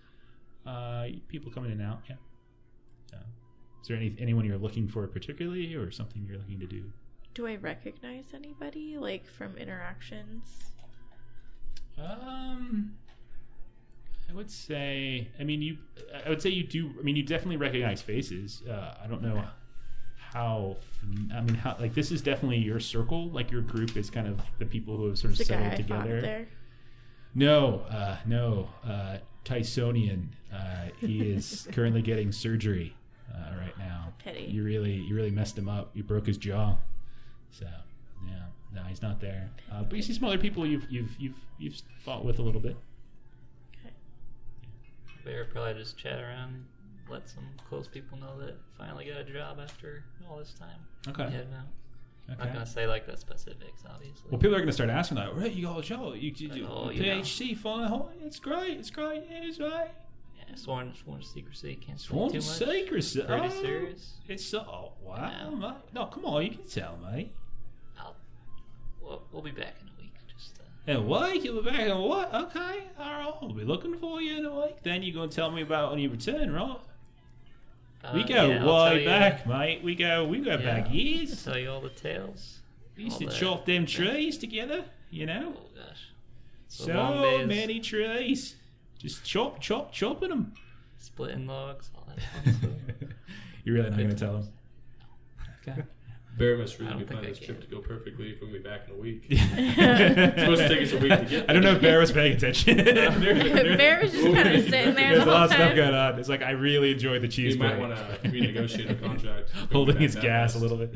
[0.66, 2.02] Uh, people coming in and out.
[2.10, 2.16] Yeah.
[3.10, 3.18] So,
[3.82, 6.84] is there any anyone you're looking for particularly, or something you're looking to do?
[7.34, 10.74] Do I recognize anybody like from interactions?
[11.98, 12.96] Um,
[14.34, 15.28] I would say.
[15.40, 15.78] I mean, you.
[16.26, 16.92] I would say you do.
[17.00, 18.64] I mean, you definitely recognize faces.
[18.70, 19.44] Uh, I don't know
[20.18, 20.78] how.
[21.34, 23.30] I mean, how like this is definitely your circle.
[23.30, 25.78] Like your group is kind of the people who have sort of The guy settled
[25.78, 26.22] together.
[26.22, 26.48] there.
[27.36, 28.70] No, uh, no.
[28.86, 30.28] Uh, Tysonian.
[30.54, 32.96] Uh, he is currently getting surgery
[33.34, 34.14] uh, right now.
[34.20, 34.44] Pity.
[34.52, 35.92] You really, you really messed him up.
[35.94, 36.76] You broke his jaw.
[37.52, 37.66] So,
[38.26, 38.44] yeah,
[38.74, 39.50] no, he's not there.
[39.72, 42.62] Uh, but you see some other people you've you've you've you've fought with a little
[42.62, 42.78] bit.
[45.26, 46.66] Bear probably just chat around,
[47.10, 50.80] let some close people know that finally got a job after all this time.
[51.08, 51.24] Okay.
[51.34, 51.58] Yeah, no.
[52.30, 52.44] I'm Okay.
[52.46, 54.30] not gonna say like the specifics, obviously.
[54.32, 55.36] Well, people are going to start asking that.
[55.36, 56.16] Right, you got a job.
[56.16, 57.02] You, you, you, Oh, you.
[57.04, 57.92] PhD, fine.
[57.92, 58.78] oh, It's great.
[58.80, 59.24] It's great.
[59.30, 59.92] Yeah, it's right.
[60.38, 61.76] yeah, sworn, sworn secrecy.
[61.76, 62.46] Can't Sworn too much.
[62.46, 63.22] secrecy.
[63.24, 64.14] Pretty oh, serious.
[64.30, 64.60] It's so.
[64.60, 65.56] Oh, wow, Yeah.
[65.56, 65.78] mate.
[65.94, 66.44] No, come on.
[66.44, 67.32] You can tell me.
[68.00, 68.16] I'll,
[69.02, 69.88] we'll, we'll be back in
[70.88, 71.10] a week.
[71.10, 72.34] Just uh, In a week, you'll be back in what?
[72.34, 73.34] Okay, all right.
[73.42, 74.84] I'll be looking for you in a week.
[74.84, 76.78] Then you're going to tell me about when you return, right?
[78.04, 79.84] uh, we go yeah, way you- back, mate.
[79.84, 81.48] We go, we go yeah, back years.
[81.48, 82.60] I'll tell you all the tales.
[82.98, 83.36] We used All to that.
[83.36, 85.54] chop them trees together, you know?
[85.58, 86.10] Oh gosh.
[86.70, 88.56] The So many trees.
[89.00, 90.54] Just chop, chop, chopping them.
[91.00, 92.20] Splitting logs, all that
[92.56, 92.72] stuff.
[93.64, 94.50] You're really not going to tell them?
[95.68, 95.82] Okay.
[96.36, 97.48] Bear must really don't good think plan I this can.
[97.48, 99.26] trip to go perfectly if we'll be back in a week.
[99.30, 102.12] it's supposed to take us a week to get I don't know if Bear was
[102.12, 102.78] paying attention.
[102.78, 105.76] Bear was just kind of sitting there There's the a lot of stuff time.
[105.76, 106.18] going on.
[106.20, 109.52] It's like I really enjoyed the cheese We might want to renegotiate a contract.
[109.72, 110.94] Holding his Back gas a little bit.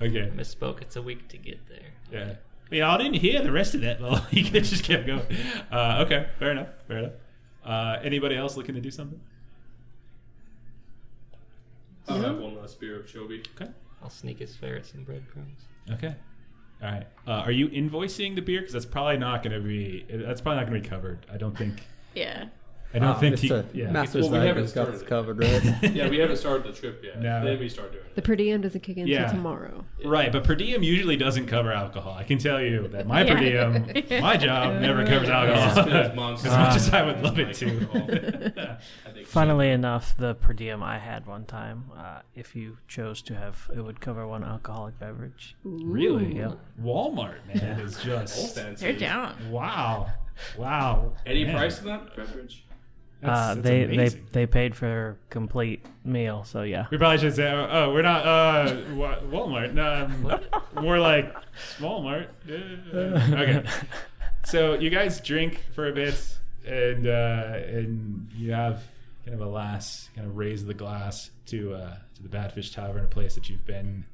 [0.00, 0.32] Okay.
[0.34, 0.80] Misspoke.
[0.80, 1.92] It's a week to get there.
[2.10, 2.34] Yeah.
[2.70, 4.00] Yeah, I didn't hear the rest of that.
[4.00, 5.22] Well, he could just kept going.
[5.70, 6.68] Uh, okay, fair enough.
[6.86, 7.12] Fair enough.
[7.64, 9.20] Uh, anybody else looking to do something?
[12.08, 13.44] I'll have one last beer of Chovy.
[13.60, 13.70] Okay.
[14.02, 15.60] I'll sneak his ferrets and breadcrumbs.
[15.90, 16.14] Okay.
[16.82, 17.06] All right.
[17.26, 18.60] Uh, are you invoicing the beer?
[18.60, 20.06] Because that's probably not going to be.
[20.10, 21.26] That's probably not going to be covered.
[21.32, 21.82] I don't think.
[22.14, 22.46] Yeah.
[22.94, 23.38] I don't think.
[23.38, 23.66] He, Mr.
[23.74, 23.90] yeah.
[23.90, 25.92] Master Well, we haven't Zeiger's got this started covered, right?
[25.94, 27.20] Yeah, we haven't started the trip yet.
[27.20, 27.44] No.
[27.44, 28.14] Then we start doing it.
[28.14, 28.24] The it.
[28.24, 29.24] per diem doesn't kick in Yeah.
[29.24, 29.84] until tomorrow.
[30.04, 32.14] Right, but per diem usually doesn't cover alcohol.
[32.14, 33.78] I can tell you that my per Yeah.
[33.78, 35.84] diem, my job never covers It's alcohol.
[35.84, 38.78] been as much since as I would love it to.
[39.06, 43.20] I think Funnily enough, the per diem I had one time, uh, if you chose
[43.22, 45.56] to have, it would cover one alcoholic beverage.
[45.62, 46.36] really?
[46.36, 46.58] Yep.
[46.82, 48.86] Walmart, man, is just fancy.
[48.86, 49.34] They're down.
[49.50, 50.10] wow,
[50.56, 51.12] wow.
[51.26, 51.56] Any man.
[51.56, 52.64] price in that beverage?
[53.22, 54.26] Uh, that's they amazing.
[54.32, 56.86] they they paid for complete meal, so yeah.
[56.90, 59.74] We probably should say, oh, oh, we're not uh, Walmart.
[59.74, 60.40] No, um,
[60.82, 61.34] more like
[61.78, 62.28] Walmart.
[62.94, 63.68] okay.
[64.44, 66.14] So you guys drink for a bit,
[66.64, 68.84] and uh, and you have
[69.24, 73.04] kind of a last kind of raise the glass to uh, to the Badfish Tavern,
[73.04, 74.04] a place that you've been.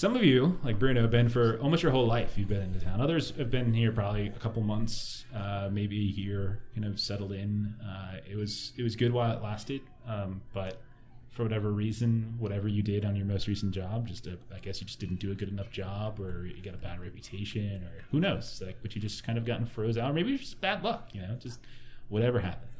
[0.00, 2.38] Some of you, like Bruno, have been for almost your whole life.
[2.38, 3.02] You've been in the town.
[3.02, 7.32] Others have been here probably a couple months, uh, maybe a year, kind of settled
[7.32, 7.74] in.
[7.86, 10.80] Uh, it was it was good while it lasted, um, but
[11.28, 14.80] for whatever reason, whatever you did on your most recent job, just a, I guess
[14.80, 18.02] you just didn't do a good enough job, or you got a bad reputation, or
[18.10, 18.62] who knows?
[18.64, 21.10] Like, but you just kind of gotten froze out, or maybe it's just bad luck.
[21.12, 21.60] You know, just
[22.08, 22.70] whatever happened.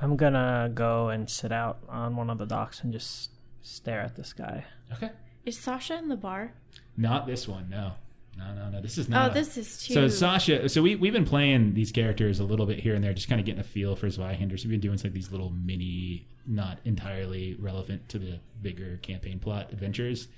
[0.00, 4.14] I'm gonna go and sit out on one of the docks and just stare at
[4.14, 4.66] the sky.
[4.92, 5.10] Okay,
[5.44, 6.52] Is Sasha in the bar?
[7.00, 7.68] Not this one.
[7.70, 7.92] No,
[8.38, 8.80] no, no, no.
[8.80, 9.30] This is oh, not.
[9.30, 9.94] Oh, this is too.
[9.94, 13.12] So Sasha, so we we've been playing these characters a little bit here and there,
[13.12, 14.58] just kind of getting a feel for Zweihander.
[14.58, 19.38] So we've been doing like these little mini, not entirely relevant to the bigger campaign
[19.38, 20.28] plot adventures.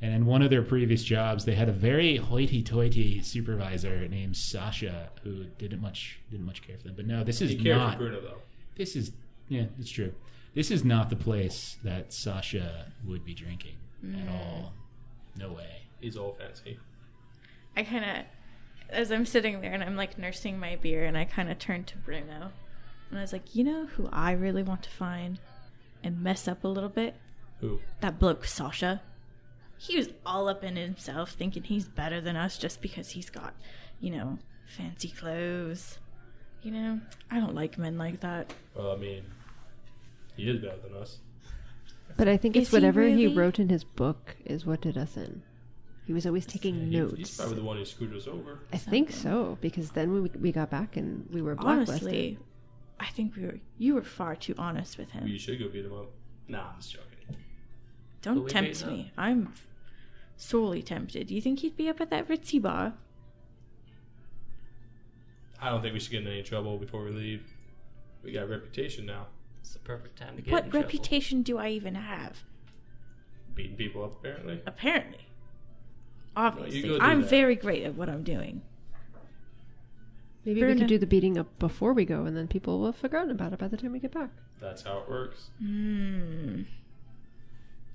[0.00, 5.08] And in one of their previous jobs, they had a very hoity-toity supervisor named Sasha
[5.24, 6.94] who didn't much didn't much care for them.
[6.96, 7.92] But no, this is He cared not.
[7.92, 8.38] for Bruno though.
[8.76, 9.12] This is
[9.48, 10.12] yeah, it's true.
[10.54, 14.32] This is not the place that Sasha would be drinking at mm.
[14.32, 14.72] all.
[15.36, 15.77] No way.
[16.00, 16.78] He's all fancy.
[17.76, 18.24] I kind of,
[18.90, 21.86] as I'm sitting there and I'm like nursing my beer, and I kind of turned
[21.88, 22.50] to Bruno,
[23.10, 25.38] and I was like, you know who I really want to find
[26.02, 27.14] and mess up a little bit?
[27.60, 27.80] Who?
[28.00, 29.02] That bloke Sasha.
[29.76, 33.54] He was all up in himself, thinking he's better than us just because he's got,
[34.00, 35.98] you know, fancy clothes.
[36.62, 37.00] You know,
[37.30, 38.52] I don't like men like that.
[38.74, 39.22] Well, I mean,
[40.36, 41.18] he is better than us.
[42.16, 43.36] But I think Is it's he whatever he really?
[43.36, 45.42] wrote in his book is what did us in.
[46.08, 47.36] He was always taking He- He's notes.
[47.36, 48.60] probably the one who screwed us over.
[48.72, 52.02] I think so because then we we got back and we were blacklisted.
[52.02, 52.38] Honestly,
[52.98, 53.60] I think we were.
[53.76, 55.28] You were far too honest with him.
[55.28, 56.10] You should go beat him up.
[56.48, 57.36] Nah, I'm just joking.
[58.22, 59.12] Don't we tempt beating me.
[59.18, 59.52] I'm
[60.38, 61.26] sorely tempted.
[61.26, 62.94] Do you think he'd be up at that ritzy bar?
[65.60, 67.42] I don't think we should get in any trouble before we leave.
[68.22, 69.26] We got a reputation now.
[69.60, 70.80] It's the perfect time to get in What trouble.
[70.80, 72.44] reputation do I even have?
[73.54, 74.62] Beating people up, apparently.
[74.66, 75.18] Apparently.
[76.38, 76.82] Go Obviously.
[76.82, 77.30] do I'm that.
[77.30, 78.62] very great at what I'm doing.
[80.44, 80.80] Maybe we Bruno.
[80.80, 83.52] could do the beating up before we go, and then people will have forgotten about
[83.52, 84.30] it by the time we get back.
[84.60, 85.50] That's how it works.
[85.58, 86.62] Hmm.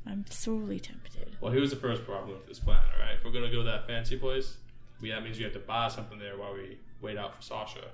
[0.05, 1.37] I'm sorely tempted.
[1.41, 3.15] Well, here's the first problem with this plan, alright?
[3.17, 4.57] If we're gonna go to that fancy place,
[5.01, 7.85] we, that means you have to buy something there while we wait out for Sasha.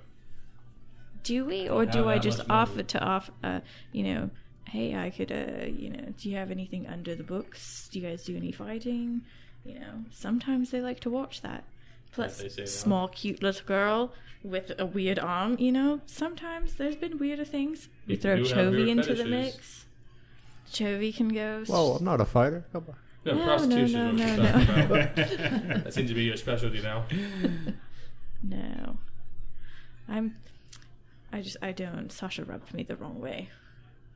[1.23, 3.31] Do we, or do I just offer to offer?
[3.43, 3.59] Uh,
[3.91, 4.30] you know,
[4.65, 5.31] hey, I could.
[5.31, 7.89] Uh, you know, do you have anything under the books?
[7.91, 9.21] Do you guys do any fighting?
[9.65, 11.64] You know, sometimes they like to watch that.
[12.11, 12.65] Plus, they say no.
[12.65, 14.14] small, cute little girl
[14.44, 15.57] with a weird arm.
[15.60, 17.88] You know, sometimes there's been weirder things.
[18.07, 19.86] We People throw Chovy weird into the mix.
[20.72, 21.64] Chovy can go.
[21.65, 22.65] Whoa, I'm not a fighter.
[22.72, 22.95] Come on.
[23.26, 24.88] No, No, prostitution no, no, no, no.
[25.84, 27.06] that seems to be your specialty now.
[28.41, 28.98] No,
[30.07, 30.38] I'm.
[31.31, 32.10] I just I don't.
[32.10, 33.49] Sasha rubbed me the wrong way.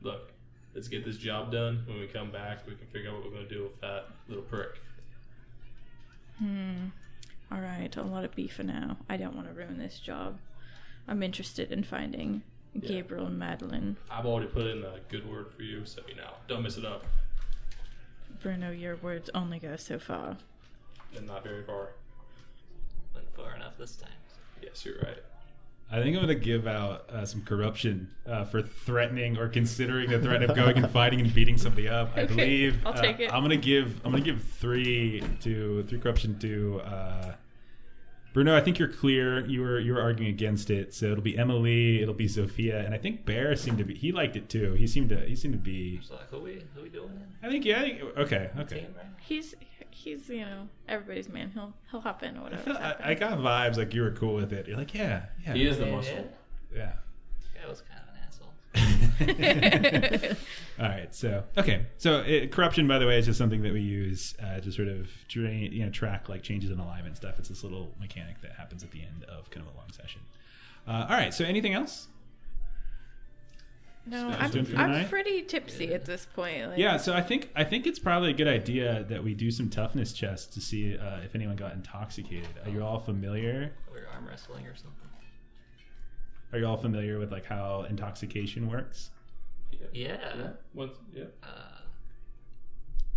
[0.00, 0.32] Look,
[0.74, 1.84] let's get this job done.
[1.86, 4.42] When we come back, we can figure out what we're gonna do with that little
[4.44, 4.80] prick.
[6.38, 6.86] Hmm.
[7.52, 8.96] All right, I'll let it be for now.
[9.08, 10.38] I don't want to ruin this job.
[11.06, 12.42] I'm interested in finding
[12.74, 12.88] Yeah.
[12.88, 13.96] Gabriel and Madalene.
[14.10, 16.84] I've already put in a good word for you, so you know, don't mess it
[16.84, 17.04] up.
[18.42, 20.36] Bruno, your words only go so far.
[21.16, 21.90] and not very far.
[23.14, 24.10] Went far enough this time.
[24.60, 25.22] Yes, you're right.
[25.90, 30.10] I think I'm going to give out uh, some corruption uh, for threatening or considering
[30.10, 32.10] the threat of going and fighting and beating somebody up.
[32.16, 33.32] I Okay, believe I'll uh, take it.
[33.32, 37.34] I'm going to give I'm going to give three to three corruption to uh,
[38.32, 38.56] Bruno.
[38.56, 39.46] I think you're clear.
[39.46, 42.92] You were you were arguing against it, so it'll be Emily, it'll be Zofia, and
[42.92, 44.72] I think Bear seemed to be he liked it too.
[44.72, 46.00] He seemed to he seemed to be.
[46.02, 47.10] So like, who we who we doing?
[47.42, 47.78] I think yeah.
[47.78, 48.86] I think, okay, okay.
[49.20, 49.54] He's
[49.94, 51.50] he's you know everybody's man.
[51.54, 52.70] He'll he'll hop in or whatever.
[52.72, 54.66] I, I got vibes like you were cool with it.
[54.68, 56.30] You're like yeah, yeah, He is the Yeah, muscle.
[56.74, 56.92] yeah.
[57.54, 60.36] Guy was kind of an asshole.
[60.80, 63.80] All right, so okay, so it, corruption, by the way, is just something that we
[63.80, 67.38] use uh, to sort of drain, you know, track like changes in alignment stuff.
[67.38, 70.20] It's this little mechanic that happens at the end of kind of a long session.
[70.86, 72.08] Uh, all right, so anything else?
[74.06, 76.68] No, I'm, I'm pretty tipsy at this point.
[76.70, 79.50] Like, Yeah, so I think I think it's probably a good idea that we do
[79.50, 82.48] some toughness chests to see uh, if anyone got intoxicated.
[82.64, 83.72] Are you all familiar?
[83.90, 85.00] We're arm wrestling or something.
[86.52, 89.10] Are you all familiar with like how intoxication works?
[89.92, 90.18] Yeah.
[90.36, 90.48] Yeah.
[90.72, 91.24] Once, yeah.
[91.42, 91.80] Uh,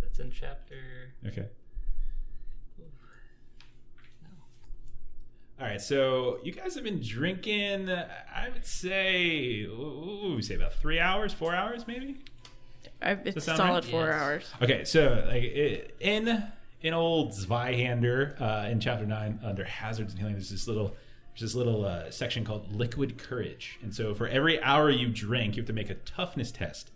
[0.00, 0.74] that's in chapter.
[1.26, 1.46] Okay.
[5.60, 7.90] All right, so you guys have been drinking.
[7.90, 12.18] I would say, ooh, we say about three hours, four hours, maybe.
[13.02, 13.90] I've, it's that sound solid right?
[13.90, 14.14] four Yes.
[14.22, 14.50] hours.
[14.62, 16.44] Okay, so like i- in
[16.80, 20.94] in old Zweihander uh, in chapter nine under hazards and healing, there's this little
[21.30, 25.56] there's this little uh, section called liquid courage, and so for every hour you drink,
[25.56, 26.90] you have to make a toughness test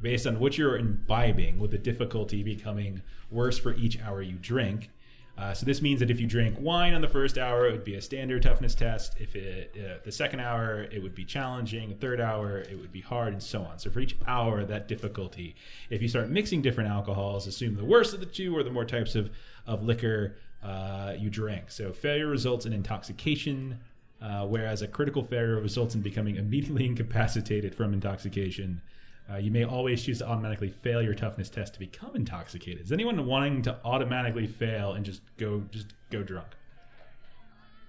[0.00, 4.90] based on what you're imbibing, with the difficulty becoming worse for each hour you drink.
[5.38, 7.84] Uh, so this means that if you drink wine on the first hour, it would
[7.84, 9.14] be a standard toughness test.
[9.20, 11.90] If it uh, the second hour, it would be challenging.
[11.90, 13.78] The third hour, it would be hard, and so on.
[13.78, 15.54] So for each hour, that difficulty.
[15.90, 18.84] If you start mixing different alcohols, assume the worst of the two or the more
[18.84, 19.30] types of
[19.64, 21.70] of liquor uh, you drink.
[21.70, 23.78] So failure results in intoxication,
[24.20, 28.82] uh, whereas a critical failure results in becoming immediately incapacitated from intoxication.
[29.30, 32.82] Uh, you may always choose to automatically fail your toughness test to become intoxicated.
[32.82, 36.46] Is anyone wanting to automatically fail and just go just go drunk?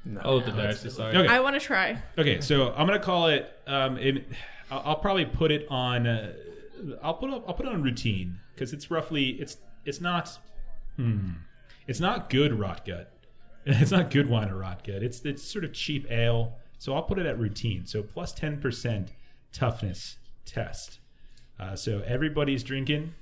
[0.06, 0.22] No.
[0.24, 1.16] Oh, the Yeah, dice let's- decide.
[1.16, 1.28] Okay.
[1.34, 2.02] I want to try.
[2.18, 3.52] Okay, so I'm gonna call it.
[3.68, 4.26] Um, it,
[4.72, 6.08] I'll, I'll probably put it on.
[6.08, 6.34] Uh,
[7.04, 10.38] I'll put up, I'll put it on routine because it's roughly it's it's not.
[10.96, 11.32] Hmm,
[11.88, 13.14] it's not good rot gut.
[13.66, 15.04] It's not good wine or rot gut.
[15.04, 16.54] It's it's sort of cheap ale.
[16.80, 17.86] So I'll put it at routine.
[17.86, 19.12] So plus ten percent
[19.52, 20.99] toughness test.
[21.60, 23.14] Uh, so everybody's drinking.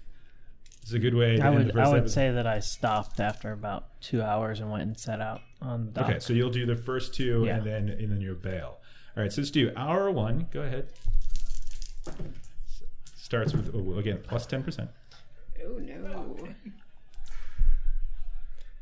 [0.82, 1.38] This is a good way.
[1.38, 2.14] To I end would the first I would episode.
[2.14, 5.92] say that I stopped after about two hours and went and set out on the
[5.92, 6.10] dock.
[6.10, 7.58] Okay, so you'll do the first two, Yeah.
[7.58, 8.78] and then and then you'll bail.
[9.16, 10.48] All right, so let's do hour one.
[10.52, 10.88] Go ahead.
[13.16, 14.90] Starts with oh, again plus ten percent.
[15.66, 16.38] Oh no.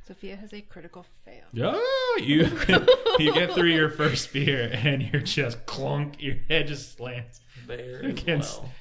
[0.08, 1.46] Zofia has a critical fail.
[1.64, 2.44] Oh, you
[3.18, 6.22] you get through your first beer, and you're just clunk.
[6.22, 7.42] Your head just slants.
[7.66, 8.72] Bear as Against- well.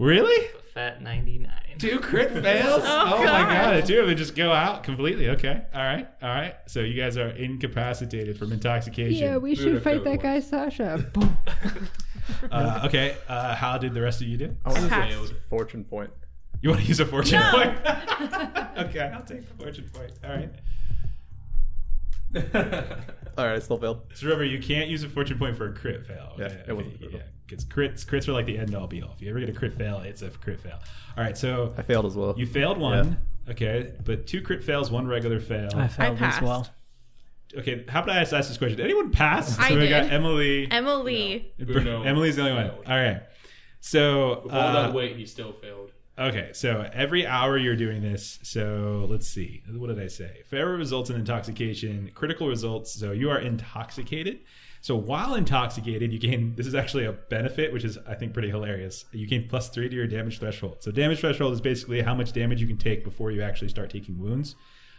[0.00, 0.48] Really?
[0.74, 1.50] Fat 99.
[1.78, 2.82] Two crit fails?
[2.84, 3.48] Oh, my God.
[3.48, 3.82] god!
[3.82, 5.28] The two of them just go out completely.
[5.30, 5.62] Okay.
[5.74, 6.08] All right.
[6.22, 6.54] All right.
[6.66, 9.22] So you guys are incapacitated from intoxication.
[9.22, 11.04] Yeah, we should fight that guy Sasha.
[11.12, 11.36] Boom.
[12.50, 13.16] Uh, okay.
[13.28, 14.56] Uh, how did the rest of you do?
[14.64, 15.10] I want to Passed.
[15.18, 16.10] use a fortune point.
[16.62, 17.50] You want to use a fortune No.
[17.50, 17.78] point?
[18.78, 20.12] okay, I'll take the fortune point.
[20.24, 20.50] All right.
[23.38, 24.02] All right, I still failed.
[24.14, 26.34] So remember, you can't use a fortune point for a crit fail.
[26.38, 26.62] Yeah, okay?
[26.68, 27.20] it wasn't Yeah, critical.
[27.50, 29.12] Because crits crits are like the end all be all.
[29.16, 30.78] If you ever get a crit fail, it's a crit fail.
[31.16, 32.34] All right, so I failed as well.
[32.38, 33.18] you failed one.
[33.48, 35.70] Okay, but two crit fails, one regular fail.
[35.74, 36.68] I failed as well.
[37.56, 38.76] Okay, how about I ask this question?
[38.76, 39.58] Did anyone pass?
[39.58, 39.90] I so we did.
[39.90, 40.68] got Emily.
[40.70, 41.52] Emily.
[41.58, 42.70] Bruno Emily's the only one.
[42.70, 42.84] failed.
[42.86, 43.22] All right.
[43.80, 45.90] So With all uh, that weight, he still failed.
[46.16, 48.38] Okay, so every hour you're doing this.
[48.42, 49.62] So let's see.
[49.72, 50.42] What did I say?
[50.46, 52.10] Failure results in intoxication.
[52.14, 52.92] Critical results.
[52.92, 54.40] So you are intoxicated.
[54.82, 56.54] So while intoxicated, you gain.
[56.56, 59.04] This is actually a benefit, which is I think pretty hilarious.
[59.12, 60.78] You gain plus three to your damage threshold.
[60.80, 63.90] So damage threshold is basically how much damage you can take before you actually start
[63.90, 64.56] taking wounds.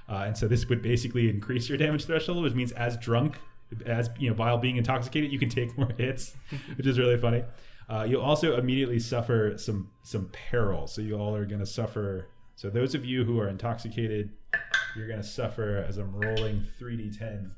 [0.08, 3.38] Uh, and so this would basically increase your damage threshold, which means as drunk,
[3.86, 6.36] as you know, while being intoxicated, you can take more hits,
[6.76, 7.44] which is really funny.
[7.90, 10.86] Uh, you'll also immediately suffer some some peril.
[10.86, 12.28] So you all are going to suffer.
[12.56, 14.30] So those of you who are intoxicated,
[14.96, 17.50] you're going to suffer as I'm rolling 3d10.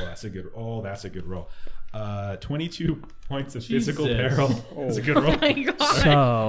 [0.00, 0.50] Oh, that's a good.
[0.54, 1.48] Oh, that's a good roll.
[1.92, 4.34] Uh, 22 points of physical Jesus.
[4.34, 4.48] peril.
[4.76, 5.32] That's a good roll.
[5.32, 5.76] Oh my god.
[5.80, 6.48] I So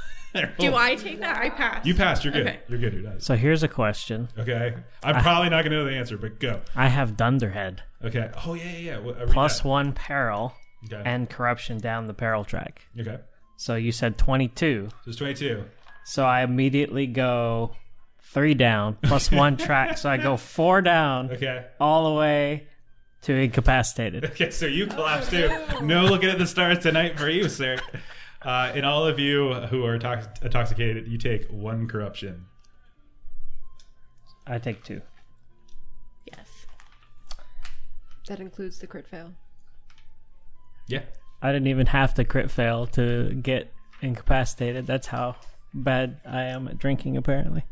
[0.40, 1.36] roll- Do I take that?
[1.38, 1.84] I pass.
[1.84, 2.22] You passed.
[2.24, 2.46] You're good.
[2.46, 2.60] Okay.
[2.68, 2.92] You're good.
[2.94, 3.20] You're done.
[3.20, 4.28] so here's a question.
[4.38, 4.72] Okay.
[5.02, 6.60] I'm probably not going to know the answer, but go.
[6.76, 8.30] I have Dunderhead Okay.
[8.46, 8.98] Oh yeah, yeah, yeah.
[8.98, 9.68] Well, uh, read plus that.
[9.68, 10.54] one peril
[10.86, 11.02] Okay.
[11.04, 12.82] and corruption down the peril track.
[13.00, 13.18] okay.
[13.56, 14.88] So you said 22.
[14.90, 15.64] So it's 22.
[16.04, 17.74] So I immediately go
[18.22, 21.64] three down plus one track, so I go four down Okay.
[21.80, 22.66] all the way
[23.24, 24.24] to incapacitated.
[24.24, 25.50] Okay, so you collapse too.
[25.82, 27.78] No looking at the stars tonight for you, sir.
[28.42, 32.44] Uh, and all of you who are tox- intoxicated, you take one corruption.
[34.46, 35.00] I take two.
[36.26, 36.66] Yes.
[38.28, 39.32] That includes the crit fail.
[40.86, 41.02] Yeah.
[41.40, 43.72] I didn't even have to crit fail to get
[44.02, 44.86] incapacitated.
[44.86, 45.36] That's how
[45.72, 47.64] bad I am at drinking, apparently.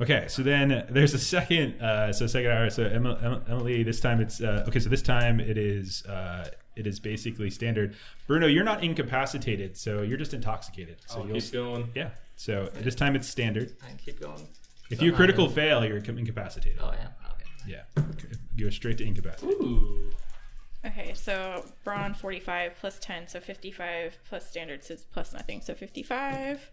[0.00, 2.70] Okay, so then there's a second, uh, so second hour.
[2.70, 4.78] So Emily, Emily this time it's uh, okay.
[4.78, 7.96] So this time it is uh, it is basically standard.
[8.26, 10.98] Bruno, you're not incapacitated, so you're just intoxicated.
[11.06, 11.90] So I'll you'll keep going.
[11.94, 12.10] yeah.
[12.36, 13.74] So this time it's standard.
[13.82, 14.46] I keep going.
[14.90, 16.78] If you critical fail, you're incapacitated.
[16.80, 17.08] Oh yeah.
[17.32, 17.84] Okay.
[17.96, 18.04] Yeah,
[18.56, 19.60] go straight to incapacitated.
[19.60, 20.10] Ooh.
[20.86, 26.70] Okay, so brawn 45 plus 10, so 55 plus standards is plus nothing, so 55.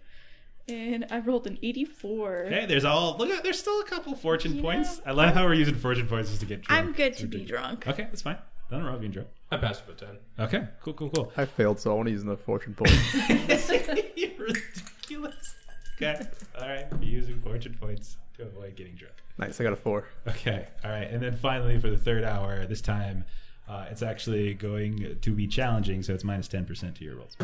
[0.67, 2.45] And I rolled an 84.
[2.47, 3.29] Okay, there's all look.
[3.29, 4.97] at There's still a couple fortune You points.
[4.97, 6.81] know, I love how we're using fortune points just to get drunk.
[6.87, 7.87] I'm good to be drunk.
[7.87, 8.37] Okay, that's fine.
[8.71, 9.29] Nothing wrong with being drunk.
[9.51, 10.15] I passed with a 10.
[10.39, 11.31] Okay, cool, cool, cool.
[11.37, 12.89] I failed, so I want to use the fortune point.
[14.15, 15.53] You're ridiculous.
[15.97, 16.19] Okay,
[16.59, 16.87] all right.
[16.99, 19.13] You're using fortune points to avoid getting drunk.
[19.37, 20.07] nice, I got a four.
[20.27, 21.07] Okay, all right.
[21.09, 23.23] And then finally, for the third hour, this time
[23.69, 27.17] uh, it's actually going to be challenging, so it's minus minus ten percent to your
[27.17, 27.37] rolls.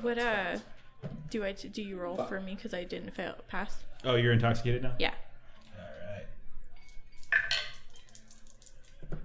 [0.00, 0.56] What, uh,
[1.30, 3.84] do I, do you roll for me because I didn't fail, pass?
[4.04, 4.94] Oh, you're intoxicated now.
[4.98, 5.14] Yeah.
[5.78, 5.84] All
[9.12, 9.20] right.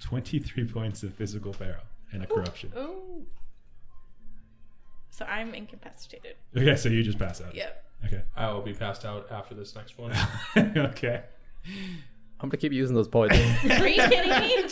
[0.00, 2.72] Twenty-three points of physical peril and a corruption.
[2.76, 3.22] Oh.
[5.10, 6.36] So I'm incapacitated.
[6.56, 7.54] Okay, so you just pass out.
[7.54, 7.84] Yep.
[8.06, 8.22] Okay.
[8.36, 10.12] I will be passed out after this next one.
[10.56, 11.22] okay.
[12.40, 13.36] I'm gonna keep using those points.
[13.70, 14.62] Are you kidding me?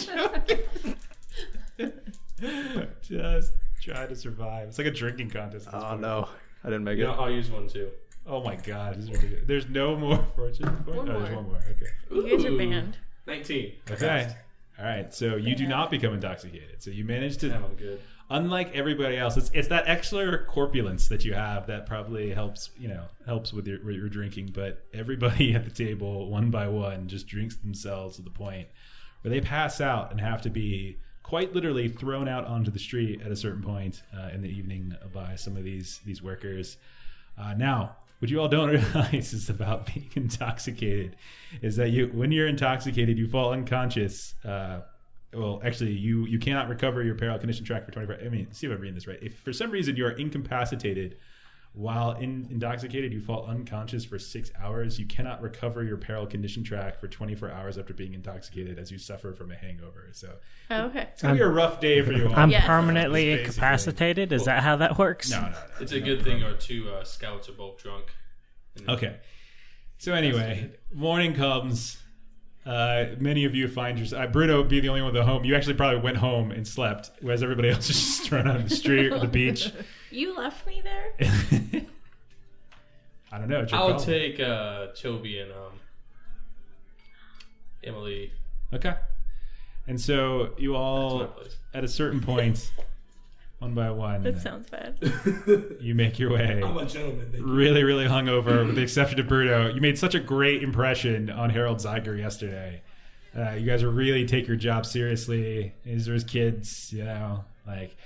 [3.02, 3.52] just
[3.92, 4.68] try to survive.
[4.68, 5.66] It's like a drinking contest.
[5.66, 6.00] at this oh point.
[6.00, 6.28] no,
[6.64, 7.08] I didn't make you it.
[7.08, 7.90] know, I'll use one too.
[8.26, 9.44] Oh my god, this is ridiculous.
[9.46, 10.96] There's no more fortune point.
[10.96, 11.42] One oh, there's more.
[11.42, 11.60] one more.
[11.70, 11.86] Okay.
[12.10, 12.58] You guys are Ooh.
[12.58, 12.98] banned.
[13.26, 13.72] 19.
[13.90, 14.34] Okay.
[14.78, 15.12] All right.
[15.12, 16.82] So you do not become intoxicated.
[16.82, 18.00] So you manage to Damn, I'm good.
[18.30, 22.88] unlike everybody else, it's, it's that extra corpulence that you have that probably helps, you
[22.88, 24.52] know, helps with your, with your drinking.
[24.54, 28.68] But everybody at the table, one by one, just drinks themselves to the point
[29.22, 30.98] where they pass out and have to be
[31.28, 34.94] quite literally thrown out onto the street at a certain point uh, in the evening
[35.12, 36.78] by some of these these workers.
[37.36, 41.16] Uh, now, what you all don't realize is about being intoxicated
[41.60, 44.36] is that you, when you're intoxicated, you fall unconscious.
[44.42, 44.80] Uh,
[45.34, 48.24] well, actually, you you cannot recover your peril condition track for 24.
[48.24, 49.18] I mean, see if I'm reading this right.
[49.20, 51.18] If for some reason you are incapacitated
[51.72, 54.98] while in, intoxicated, you fall unconscious for six hours.
[54.98, 58.98] You cannot recover your peril condition track for 24 hours after being intoxicated, as you
[58.98, 60.08] suffer from a hangover.
[60.12, 60.34] So
[60.70, 61.08] Oh, okay.
[61.12, 62.34] it's gonna be a rough day for you all.
[62.34, 62.66] I'm Yes.
[62.66, 63.44] permanently Basically.
[63.46, 64.32] incapacitated.
[64.32, 65.30] Is that how that works?
[65.30, 65.56] No, no, no.
[65.80, 68.06] It's a good thing our two uh, scouts are both drunk.
[68.88, 69.16] Okay.
[69.98, 71.98] So anyway, morning comes.
[72.66, 74.24] Uh, many of you find yourself.
[74.24, 75.44] Uh, Bruno being the only one at the home.
[75.44, 78.64] You actually probably went home and slept, whereas everybody else is just thrown out on
[78.64, 79.72] the street or the beach.
[80.10, 81.12] You left me there?
[83.30, 83.60] I don't know.
[83.60, 84.00] it's your I'll call.
[84.00, 85.72] take uh, Chovy and um,
[87.84, 88.32] Emily
[88.72, 88.94] Okay.
[89.86, 91.56] And so you to my all, place.
[91.72, 92.70] at a certain point,
[93.58, 94.98] one by one, That sounds bad.
[95.80, 96.62] you make your way.
[96.62, 97.30] I'm a gentleman.
[97.32, 97.50] Thank you.
[97.50, 99.72] really, really hungover, with the exception of Bruno.
[99.72, 102.82] You made such a great impression on Harold Zeiger yesterday.
[103.36, 105.72] Uh, you guys really take your job seriously.
[105.84, 107.96] These are his kids, you know, like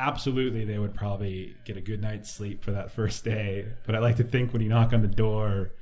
[0.00, 3.66] absolutely they would probably get a good night's sleep for that first day.
[3.86, 5.72] But I like to think when you knock on the door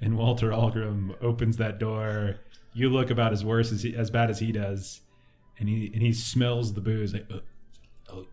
[0.00, 2.36] and Walter Algrim opens that door,
[2.74, 5.00] you look about as worse as he, as bad as he does,
[5.58, 7.12] and he and he smells the booze.
[7.12, 7.38] Like, uh,
[8.12, 8.26] oh,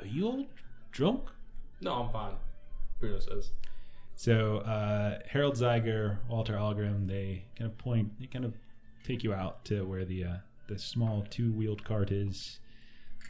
[0.00, 0.46] are you all
[0.92, 1.24] drunk?
[1.80, 2.34] No, I'm fine.
[3.00, 3.50] Bruno says.
[4.16, 8.54] So uh, Harold Zeiger, Walter Algrim, they kind of point, they kind of
[9.04, 10.36] take you out to where the uh,
[10.68, 12.58] the small two wheeled cart is.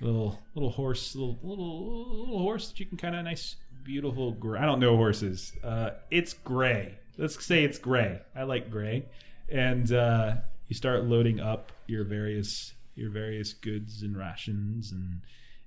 [0.01, 4.33] Little little horse, little little little horse that you can kind of nice, beautiful.
[4.33, 4.61] Gray.
[4.61, 5.53] I don't know horses.
[5.63, 6.99] Uh, it's gray.
[7.17, 8.21] Let's say it's gray.
[8.35, 9.07] I like gray,
[9.49, 15.21] and uh, you start loading up your various your various goods and rations and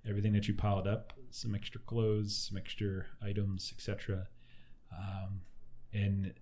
[0.07, 1.13] everything that you piled up.
[1.31, 4.27] Some extra clothes, some extra items, etc.
[4.91, 5.41] Um,
[5.93, 6.33] and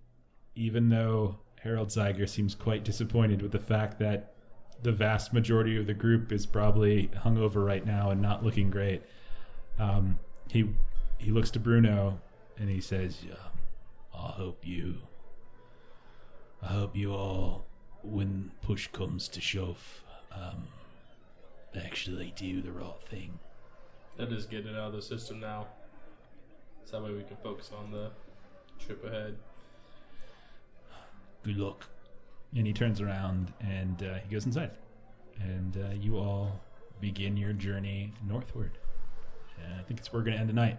[0.54, 4.35] even though Harold Zeiger seems quite disappointed with the fact that
[4.82, 9.02] the vast majority of the group is probably hungover right now and not looking great,
[9.78, 10.70] um, he
[11.18, 12.20] he looks to Bruno
[12.58, 13.24] and he says,
[14.14, 14.96] "I hope you,
[16.62, 17.66] I hope you all,
[18.02, 20.68] when push comes to shove, um,
[21.74, 23.38] actually do the right thing."
[24.16, 25.66] That is getting out of the system now.
[26.84, 28.10] So that way we can focus on the
[28.78, 29.36] trip ahead.
[31.42, 31.86] Good luck.
[32.54, 34.70] And he turns around and uh, he goes inside.
[35.40, 36.60] And uh, you all
[37.00, 38.78] begin your journey northward.
[39.62, 40.78] And I think it's where we're going to end the night.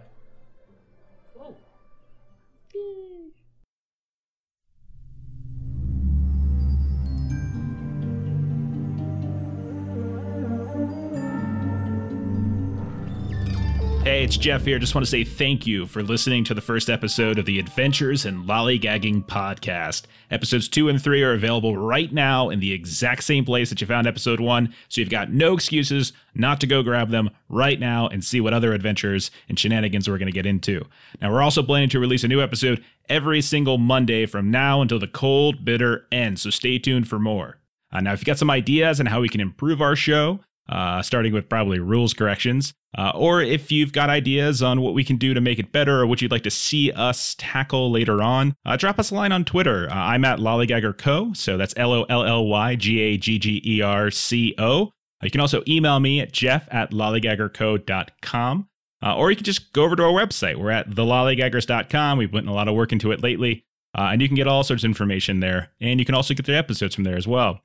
[14.18, 14.80] Hey, it's Jeff here.
[14.80, 18.26] Just want to say thank you for listening to the first episode of the Adventures
[18.26, 20.06] in Lollygagging podcast.
[20.32, 23.86] Episodes two and three are available right now in the exact same place that you
[23.86, 28.08] found episode one, so you've got no excuses not to go grab them right now
[28.08, 30.84] and see what other adventures and shenanigans we're going to get into.
[31.22, 34.98] Now, we're also planning to release a new episode every single Monday from now until
[34.98, 37.58] the cold, bitter end, so stay tuned for more.
[37.92, 41.02] Uh, now, if you've got some ideas on how we can improve our show, uh,
[41.02, 45.16] starting with probably rules corrections, uh, or if you've got ideas on what we can
[45.16, 48.54] do to make it better or what you'd like to see us tackle later on,
[48.64, 49.90] uh, drop us a line on Twitter.
[49.90, 51.32] Uh, I'm at Lollygagger Co.
[51.34, 54.90] So that's L O L L Y G A G G E R C O.
[55.22, 58.68] You can also email me at jeff at lollygaggerco.com.
[59.00, 60.56] Uh, or you can just go over to our website.
[60.56, 62.18] We're at thelollygaggers.com.
[62.18, 63.64] We've put in a lot of work into it lately.
[63.96, 65.70] Uh, and you can get all sorts of information there.
[65.80, 67.60] And you can also get the episodes from there as well.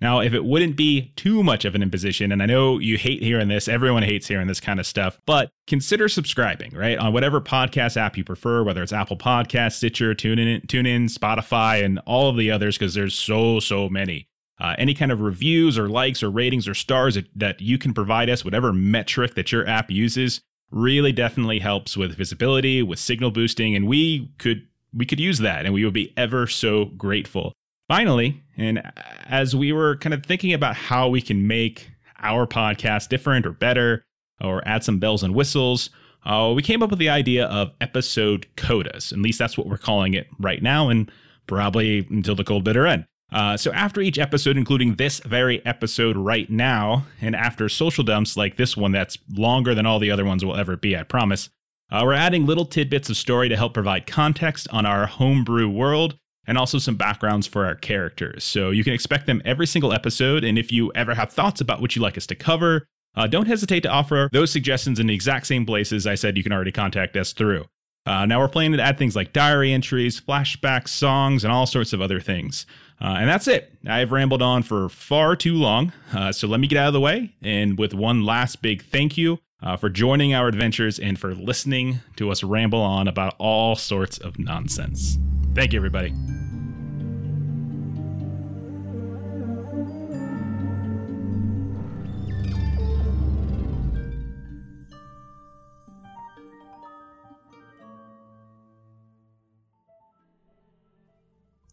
[0.00, 3.22] Now, if it wouldn't be too much of an imposition, and I know you hate
[3.22, 6.96] hearing this, everyone hates hearing this kind of stuff, but consider subscribing, right?
[6.98, 11.98] On whatever podcast app you prefer, whether it's Apple Podcast, Stitcher, TuneIn, TuneIn Spotify, and
[12.06, 14.28] all of the others, because there's so, so many.
[14.60, 17.92] Uh, any kind of reviews or likes or ratings or stars that, that you can
[17.92, 23.30] provide us, whatever metric that your app uses, really definitely helps with visibility, with signal
[23.30, 27.52] boosting, and we could we could use that, and we would be ever so grateful.
[27.88, 28.82] Finally, and
[29.26, 33.52] as we were kind of thinking about how we can make our podcast different or
[33.52, 34.04] better,
[34.42, 35.88] or add some bells and whistles,
[36.26, 39.10] uh, we came up with the idea of episode codas.
[39.10, 41.10] At least that's what we're calling it right now, and
[41.46, 43.06] probably until the cold bitter end.
[43.32, 48.36] Uh, so after each episode, including this very episode right now, and after social dumps
[48.36, 51.48] like this one that's longer than all the other ones will ever be, I promise,
[51.90, 56.18] uh, we're adding little tidbits of story to help provide context on our homebrew world
[56.48, 58.42] and also some backgrounds for our characters.
[58.42, 60.42] So you can expect them every single episode.
[60.42, 63.46] And if you ever have thoughts about what you'd like us to cover, uh, don't
[63.46, 66.72] hesitate to offer those suggestions in the exact same places I said you can already
[66.72, 67.66] contact us through.
[68.06, 71.92] Uh, now we're planning to add things like diary entries, flashbacks, songs, and all sorts
[71.92, 72.64] of other things.
[73.00, 73.70] Uh, and that's it.
[73.86, 75.92] I've rambled on for far too long.
[76.14, 77.34] Uh, so let me get out of the way.
[77.42, 82.00] And with one last big thank you uh, for joining our adventures and for listening
[82.16, 85.18] to us ramble on about all sorts of nonsense.
[85.58, 86.14] Thank you, everybody.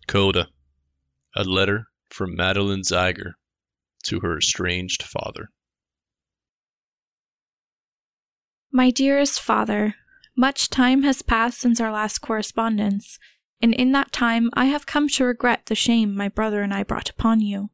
[0.07, 0.47] Coda.
[1.35, 3.33] A letter from Madalene Zeiger
[4.05, 5.51] to her estranged father.
[8.71, 9.93] My dearest father,
[10.35, 13.19] much time has passed since our last correspondence,
[13.61, 16.83] and in that time I have come to regret the shame my brother and I
[16.83, 17.69] brought upon you.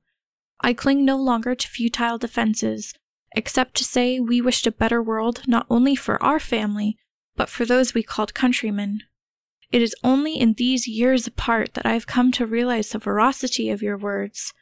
[0.61, 2.93] I cling no longer to futile defenses,
[3.35, 6.97] except to say we wished a better world not only for our family,
[7.35, 9.01] but for those we called countrymen.
[9.71, 13.69] It is only in these years apart that I have come to realize the veracity
[13.69, 14.53] of your words,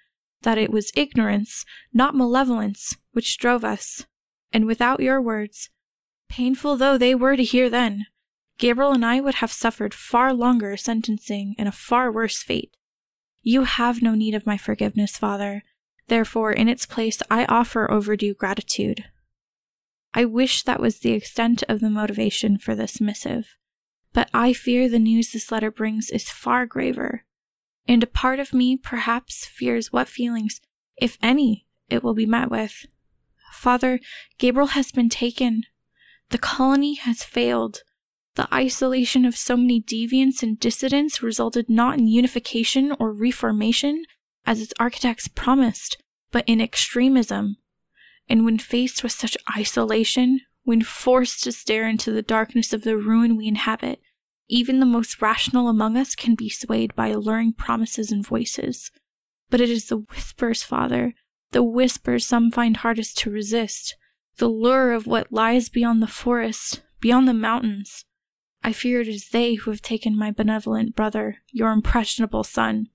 [0.44, 4.06] that it was ignorance, not malevolence, which drove us.
[4.54, 5.70] And without your words,
[6.30, 8.06] painful though they were to hear then,
[8.60, 12.76] Gabriel and I would have suffered far longer sentencing and a far worse fate.
[13.42, 15.64] You have no need of my forgiveness, Father.
[16.08, 19.06] Therefore, in its place, I offer overdue gratitude.
[20.14, 23.56] I wish that was the extent of the motivation for this missive,
[24.12, 27.26] but I fear the news this letter brings is far graver,
[27.88, 30.60] and a part of me perhaps fears what feelings,
[30.98, 32.88] if any, it will be met with.
[33.54, 34.00] Father,
[34.38, 35.64] Gabriel has been taken.
[36.30, 37.84] The colony has failed.
[38.40, 44.06] The isolation of so many deviants and dissidents resulted not in unification or reformation,
[44.46, 46.02] as its architects promised,
[46.32, 47.58] but in extremism.
[48.30, 52.96] And when faced with such isolation, when forced to stare into the darkness of the
[52.96, 54.00] ruin we inhabit,
[54.48, 58.90] even the most rational among us can be swayed by alluring promises and voices.
[59.50, 61.14] But it is the whispers, Father,
[61.52, 63.98] the whispers some find hardest to resist,
[64.38, 68.06] the lure of what lies beyond the forest, beyond the mountains.
[68.64, 72.90] I fear it is they who have taken my benevolent brother, your impressionable son.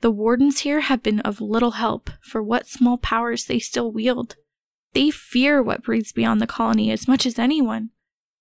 [0.00, 4.36] The wardens here have been of little help, for what small powers they still wield.
[4.94, 7.90] They fear what breathes beyond the colony as much as anyone.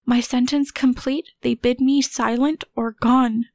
[0.06, 3.46] My sentence complete, they bid me silent or gone.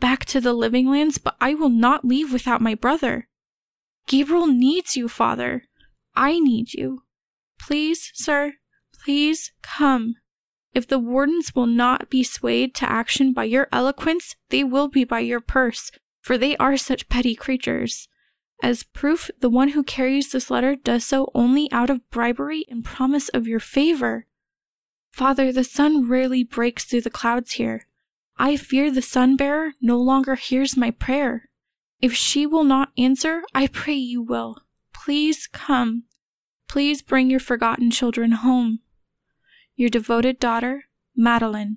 [0.00, 3.28] back to the living lands, but I will not leave without my brother.
[4.06, 5.64] Gabriel needs you, father.
[6.14, 7.02] I need you.
[7.60, 8.54] Please, sir,
[9.04, 10.14] please come.
[10.74, 15.04] If the wardens will not be swayed to action by your eloquence, they will be
[15.04, 15.90] by your purse,
[16.20, 18.08] for they are such petty creatures.
[18.62, 22.84] As proof, the one who carries this letter does so only out of bribery and
[22.84, 24.26] promise of your favor.
[25.12, 27.86] Father, the sun rarely breaks through the clouds here.
[28.36, 31.48] I fear the sun bearer no longer hears my prayer.
[32.00, 34.58] If she will not answer, I pray you will.
[34.92, 36.04] Please come.
[36.68, 38.80] Please bring your forgotten children home.
[39.78, 40.86] Your devoted daughter,
[41.16, 41.76] Madalene.